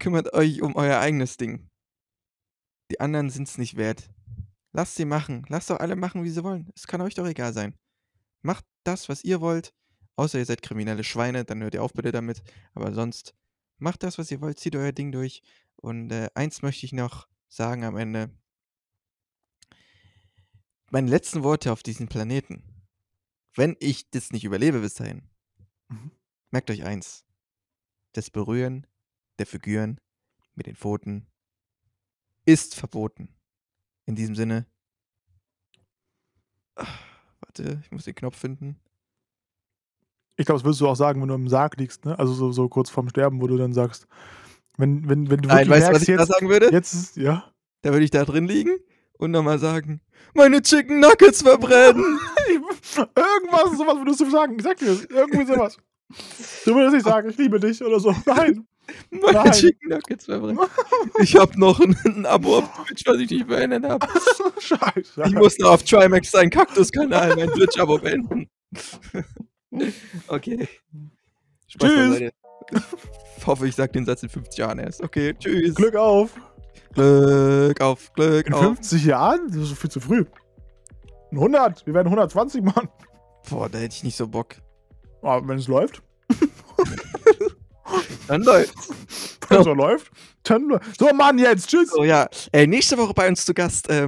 Kümmert 0.00 0.34
euch 0.34 0.62
um 0.62 0.74
euer 0.74 0.98
eigenes 0.98 1.36
Ding. 1.36 1.70
Die 2.90 2.98
anderen 2.98 3.30
sind 3.30 3.46
es 3.46 3.56
nicht 3.56 3.76
wert. 3.76 4.10
Lasst 4.72 4.96
sie 4.96 5.04
machen. 5.04 5.46
Lasst 5.48 5.70
doch 5.70 5.78
alle 5.78 5.94
machen, 5.94 6.24
wie 6.24 6.30
sie 6.30 6.42
wollen. 6.42 6.72
Es 6.74 6.88
kann 6.88 7.00
euch 7.00 7.14
doch 7.14 7.28
egal 7.28 7.52
sein. 7.52 7.78
Macht 8.46 8.64
das, 8.84 9.08
was 9.08 9.24
ihr 9.24 9.40
wollt. 9.40 9.74
Außer 10.14 10.38
ihr 10.38 10.46
seid 10.46 10.62
kriminelle 10.62 11.02
Schweine, 11.02 11.44
dann 11.44 11.60
hört 11.64 11.74
ihr 11.74 11.82
auf 11.82 11.92
bitte 11.92 12.12
damit. 12.12 12.44
Aber 12.74 12.94
sonst 12.94 13.34
macht 13.78 14.04
das, 14.04 14.18
was 14.18 14.30
ihr 14.30 14.40
wollt. 14.40 14.60
Zieht 14.60 14.76
euer 14.76 14.92
Ding 14.92 15.10
durch. 15.10 15.42
Und 15.74 16.12
äh, 16.12 16.30
eins 16.36 16.62
möchte 16.62 16.86
ich 16.86 16.92
noch 16.92 17.26
sagen 17.48 17.82
am 17.82 17.96
Ende. 17.96 18.30
Meine 20.92 21.10
letzten 21.10 21.42
Worte 21.42 21.72
auf 21.72 21.82
diesem 21.82 22.06
Planeten. 22.06 22.62
Wenn 23.56 23.76
ich 23.80 24.08
das 24.10 24.30
nicht 24.30 24.44
überlebe 24.44 24.80
bis 24.80 24.94
dahin. 24.94 25.28
Mhm. 25.88 26.12
Merkt 26.52 26.70
euch 26.70 26.84
eins. 26.84 27.26
Das 28.12 28.30
Berühren 28.30 28.86
der 29.40 29.46
Figuren 29.46 30.00
mit 30.54 30.66
den 30.66 30.76
Pfoten 30.76 31.26
ist 32.44 32.76
verboten. 32.76 33.34
In 34.04 34.14
diesem 34.14 34.36
Sinne. 34.36 34.68
Ach, 36.76 37.15
warte, 37.58 37.80
ich 37.82 37.90
muss 37.90 38.04
den 38.04 38.14
Knopf 38.14 38.36
finden. 38.36 38.76
Ich 40.36 40.44
glaube, 40.44 40.58
das 40.58 40.64
würdest 40.64 40.80
du 40.80 40.88
auch 40.88 40.96
sagen, 40.96 41.20
wenn 41.22 41.28
du 41.28 41.34
im 41.34 41.48
Sarg 41.48 41.76
liegst, 41.78 42.04
ne? 42.04 42.18
Also 42.18 42.34
so, 42.34 42.52
so 42.52 42.68
kurz 42.68 42.90
vorm 42.90 43.08
Sterben, 43.08 43.40
wo 43.40 43.46
du 43.46 43.56
dann 43.56 43.72
sagst, 43.72 44.06
wenn, 44.76 45.08
wenn, 45.08 45.30
wenn 45.30 45.40
du 45.40 45.48
Nein, 45.48 45.68
weißt 45.68 45.88
du, 45.88 45.92
was 45.92 46.02
ich 46.02 46.08
jetzt, 46.08 46.20
da 46.20 46.26
sagen 46.26 46.48
würde? 46.50 46.70
Jetzt 46.70 46.92
ist, 46.92 47.16
ja. 47.16 47.44
Da 47.82 47.92
würde 47.92 48.04
ich 48.04 48.10
da 48.10 48.24
drin 48.24 48.46
liegen 48.46 48.76
und 49.18 49.30
nochmal 49.30 49.58
sagen, 49.58 50.00
meine 50.34 50.60
Chicken 50.60 51.00
Nuggets 51.00 51.42
verbrennen. 51.42 52.18
Irgendwas, 52.96 53.78
sowas 53.78 53.96
würdest 53.96 54.20
du 54.20 54.30
sagen. 54.30 54.56
Ich 54.58 54.64
sag 54.64 54.76
dir, 54.76 54.98
irgendwie 55.08 55.46
sowas. 55.46 55.78
Du 56.64 56.74
würdest 56.74 56.94
nicht 56.94 57.06
sagen, 57.06 57.30
ich 57.30 57.38
liebe 57.38 57.58
dich 57.58 57.82
oder 57.82 57.98
so. 57.98 58.14
Nein. 58.26 58.66
Meine 59.10 59.32
Nein. 59.32 59.52
Chicken 59.52 59.88
Nuggets 59.88 60.24
verbrennen. 60.24 60.58
Ich 61.20 61.36
habe 61.36 61.58
noch 61.58 61.80
ein, 61.80 61.96
ein, 62.04 62.26
Abo 62.26 62.58
auf 62.58 62.84
Twitch, 62.86 63.06
was 63.06 63.18
ich 63.18 63.30
nicht 63.30 63.46
beendet 63.46 63.84
habe. 63.84 64.06
Scheiße. 64.58 65.24
Ich 65.26 65.32
muss 65.32 65.58
noch 65.58 65.72
auf 65.72 65.82
Trimax 65.82 66.30
seinen 66.30 66.50
Kaktus-Kanal, 66.50 67.36
mein 67.36 67.48
Twitch-Abo 67.50 67.98
beenden. 67.98 68.48
Okay. 70.28 70.66
Spaß 71.66 71.90
tschüss. 71.90 72.30
Ich 73.36 73.46
hoffe, 73.46 73.68
ich 73.68 73.74
sag 73.74 73.92
den 73.92 74.06
Satz 74.06 74.22
in 74.22 74.30
50 74.30 74.58
Jahren 74.58 74.78
erst. 74.78 75.02
Okay, 75.02 75.34
tschüss. 75.38 75.74
Glück 75.74 75.96
auf. 75.96 76.30
Glück 76.94 77.80
auf, 77.80 78.12
Glück 78.14 78.46
in 78.46 78.54
auf. 78.54 78.62
In 78.62 78.76
50 78.76 79.04
Jahren? 79.04 79.48
Das 79.48 79.70
ist 79.70 79.78
viel 79.78 79.90
zu 79.90 80.00
früh. 80.00 80.24
100. 81.32 81.86
Wir 81.86 81.94
werden 81.94 82.06
120 82.06 82.62
machen. 82.62 82.88
Boah, 83.50 83.68
da 83.68 83.78
hätte 83.78 83.94
ich 83.94 84.04
nicht 84.04 84.16
so 84.16 84.26
Bock. 84.26 84.56
Aber 85.22 85.46
wenn 85.46 85.58
es 85.58 85.68
läuft. 85.68 86.02
Dann 88.28 88.42
läuft's. 88.42 88.88
Wenn 89.48 89.62
so 89.62 89.74
läuft, 89.74 90.10
dann 90.42 90.68
läuft 90.68 90.98
So, 90.98 91.12
Mann, 91.12 91.38
jetzt. 91.38 91.68
Tschüss. 91.68 91.90
So, 91.90 92.04
ja. 92.04 92.28
Ey, 92.52 92.66
nächste 92.66 92.98
Woche 92.98 93.14
bei 93.14 93.28
uns 93.28 93.44
zu 93.44 93.54
Gast. 93.54 93.86
Ähm, 93.88 94.04